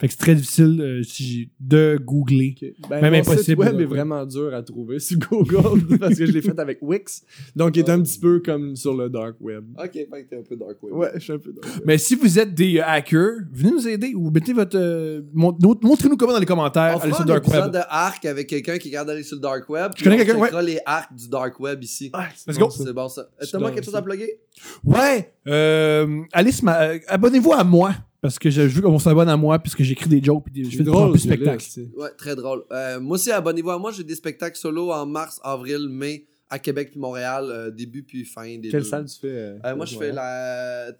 Fait 0.00 0.06
que 0.06 0.12
c'est 0.12 0.18
très 0.20 0.34
difficile 0.36 0.80
euh, 0.80 1.02
si 1.02 1.24
j'ai- 1.24 1.50
de 1.58 1.98
googler. 2.00 2.54
Ok. 2.62 2.88
Ben, 2.88 3.00
Même 3.00 3.12
mon 3.14 3.18
impossible, 3.18 3.42
site 3.42 3.58
web 3.58 3.68
là, 3.72 3.74
est 3.74 3.76
ouais. 3.78 3.84
vraiment 3.86 4.24
dur 4.24 4.54
à 4.54 4.62
trouver 4.62 5.00
sur 5.00 5.18
Google 5.18 5.96
parce 6.00 6.14
que 6.14 6.24
je 6.24 6.30
l'ai 6.30 6.40
fait 6.40 6.56
avec 6.60 6.78
Wix. 6.82 7.24
Donc, 7.56 7.76
il 7.76 7.80
est 7.80 7.90
un 7.90 8.00
petit 8.00 8.20
peu 8.20 8.38
comme 8.38 8.76
sur 8.76 8.94
le 8.96 9.08
dark 9.10 9.34
web. 9.40 9.64
Ok, 9.76 9.92
fait 9.92 10.06
que 10.06 10.28
t'es 10.30 10.36
un 10.38 10.42
peu 10.48 10.54
dark 10.54 10.80
web. 10.84 10.94
Ouais, 10.94 11.10
je 11.16 11.18
suis 11.18 11.32
un 11.32 11.38
peu 11.38 11.52
dark 11.52 11.66
web. 11.74 11.82
Mais 11.84 11.98
si 11.98 12.14
vous 12.14 12.38
êtes 12.38 12.54
des 12.54 12.78
euh, 12.78 12.84
hackers, 12.86 13.38
venez 13.52 13.72
nous 13.72 13.88
aider 13.88 14.12
ou 14.14 14.30
mettez 14.30 14.52
votre. 14.52 14.78
euh, 14.78 15.20
mon- 15.34 15.56
mon- 15.60 15.76
Montrez-nous 15.82 16.16
comment 16.16 16.32
dans 16.32 16.38
les 16.38 16.46
commentaires. 16.46 16.94
On 16.96 17.00
Allez 17.00 17.10
fera 17.12 17.24
sur 17.24 17.34
le 17.34 17.40
dark 17.40 17.48
web. 17.48 17.72
de 17.72 17.80
Arc 17.88 18.24
avec 18.24 18.46
quelqu'un 18.46 18.78
qui 18.78 18.92
capable 18.92 19.08
d'aller 19.10 19.24
sur 19.24 19.34
le 19.36 19.42
dark 19.42 19.68
web. 19.68 19.90
Je 19.96 20.04
connais 20.04 20.14
on 20.14 20.18
quelqu'un, 20.18 20.34
ouais. 20.38 20.46
checkera 20.46 20.62
les 20.62 20.78
arcs 20.86 21.12
du 21.16 21.28
dark 21.28 21.58
web 21.58 21.82
ici. 21.82 22.10
Ah, 22.12 22.28
c'est 22.36 22.52
Let's 22.52 22.58
bon, 22.60 22.66
go. 22.66 22.70
ça. 22.70 22.84
C'est 22.84 22.92
bon 22.92 23.08
ça. 23.08 23.28
Suis 23.40 23.50
Thomas, 23.50 23.68
dans 23.70 23.74
quelque 23.74 23.84
chose 23.84 23.96
à 23.96 24.02
plugger? 24.02 24.38
Ouais. 24.84 25.32
Euh, 25.48 26.20
allez, 26.32 26.52
euh, 26.68 26.98
abonnez-vous 27.08 27.52
à 27.52 27.64
moi. 27.64 27.94
Parce 28.28 28.38
que 28.38 28.50
je, 28.50 28.68
je 28.68 28.74
veux 28.76 28.82
qu'on 28.82 28.98
s'abonne 28.98 29.30
à 29.30 29.38
moi, 29.38 29.58
puisque 29.58 29.82
j'écris 29.82 30.10
des 30.10 30.22
jokes 30.22 30.44
et 30.54 30.64
je 30.64 30.76
fais 30.76 30.82
drôle, 30.82 31.12
plus 31.12 31.20
ce 31.20 31.28
spectacle. 31.28 31.56
gars-là, 31.56 31.58
c'est- 31.66 31.90
Ouais, 31.96 32.10
très 32.18 32.36
drôle. 32.36 32.62
Euh, 32.70 33.00
moi 33.00 33.14
aussi, 33.14 33.30
abonnez-vous 33.32 33.70
à 33.70 33.78
moi. 33.78 33.90
J'ai 33.90 34.04
des 34.04 34.14
spectacles 34.14 34.58
solo 34.58 34.92
en 34.92 35.06
mars, 35.06 35.40
avril, 35.42 35.88
mai 35.88 36.26
à 36.50 36.58
Québec 36.58 36.90
puis 36.92 36.98
Montréal, 37.00 37.44
euh, 37.50 37.70
début 37.70 38.02
puis 38.02 38.24
fin 38.24 38.44
des 38.58 38.68
Quelle 38.70 38.80
deux. 38.82 38.88
salle 38.88 39.04
tu 39.04 39.18
fais 39.20 39.28
euh, 39.28 39.58
Euh, 39.66 39.76
moi, 39.76 39.84
je 39.84 39.98
fais 39.98 40.12
la, 40.12 40.92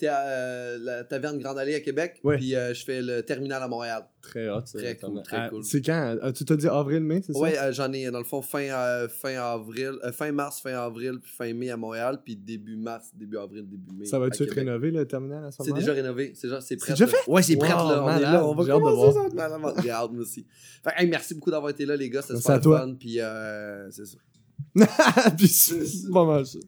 taverne 1.08 1.38
Grande 1.38 1.58
Allée 1.58 1.74
à 1.74 1.80
Québec, 1.80 2.20
Ouais. 2.22 2.36
puis 2.36 2.50
je 2.50 2.84
fais 2.84 3.00
le 3.00 3.22
terminal 3.22 3.62
à 3.62 3.68
Montréal. 3.68 4.02
Très 4.20 4.48
hot, 4.50 4.60
ça. 4.66 4.78
Très 4.78 4.96
cool, 4.96 5.22
très 5.22 5.36
Ah, 5.36 5.48
cool. 5.48 5.64
C'est 5.64 5.80
quand? 5.80 6.18
Tu 6.34 6.44
t'as 6.44 6.56
dit 6.56 6.68
avril-mai, 6.68 7.22
c'est 7.24 7.32
ça? 7.32 7.44
Euh, 7.46 7.72
j'en 7.72 7.90
ai 7.92 8.10
dans 8.10 8.18
le 8.18 8.24
fond 8.24 8.42
fin, 8.42 9.06
fin 9.08 9.36
avril, 9.40 9.92
fin 10.12 10.32
mars, 10.32 10.60
fin 10.60 10.74
avril, 10.74 11.18
puis 11.22 11.32
fin 11.32 11.54
mai 11.54 11.70
à 11.70 11.76
Montréal, 11.76 12.18
puis 12.22 12.36
début 12.36 12.76
mars, 12.76 13.10
début 13.14 13.38
avril, 13.38 13.66
début 13.66 13.94
mai. 13.96 14.04
Ça 14.04 14.18
va 14.18 14.26
être 14.26 14.36
Québec. 14.36 14.52
rénové 14.54 14.90
le 14.90 15.06
terminal 15.06 15.44
à 15.46 15.50
ce 15.50 15.58
C'est 15.62 15.70
moment-là? 15.70 15.80
déjà 15.80 15.92
rénové, 15.94 16.32
c'est 16.34 16.48
déjà 16.48 16.60
c'est 16.60 16.76
prêt. 16.76 16.92
déjà 16.92 17.06
là. 17.06 17.10
fait? 17.12 17.30
Ouais, 17.30 17.42
c'est 17.42 17.56
prêt 17.56 17.72
Wow, 17.72 17.88
là, 17.88 18.04
on 18.04 18.16
est 18.18 18.20
là, 18.20 18.46
on 18.46 18.54
va 18.54 18.64
commencer 18.66 19.12
ça. 19.12 19.58
moi 20.08 20.20
aussi. 20.20 20.46
Fait 20.84 20.90
hey, 21.02 21.08
merci 21.08 21.34
beaucoup 21.34 21.50
d'avoir 21.50 21.70
été 21.70 21.86
là 21.86 21.96
les 21.96 22.10
gars, 22.10 22.20
c'était 22.22 22.38
super 22.40 22.62
fun, 22.62 22.94
puis 22.98 23.18
c'est 23.90 24.04
ça. 24.06 24.18
Puis 25.36 25.48
c'est 25.48 26.10
pas 26.12 26.24
mal 26.24 26.46
ça. 26.46 26.58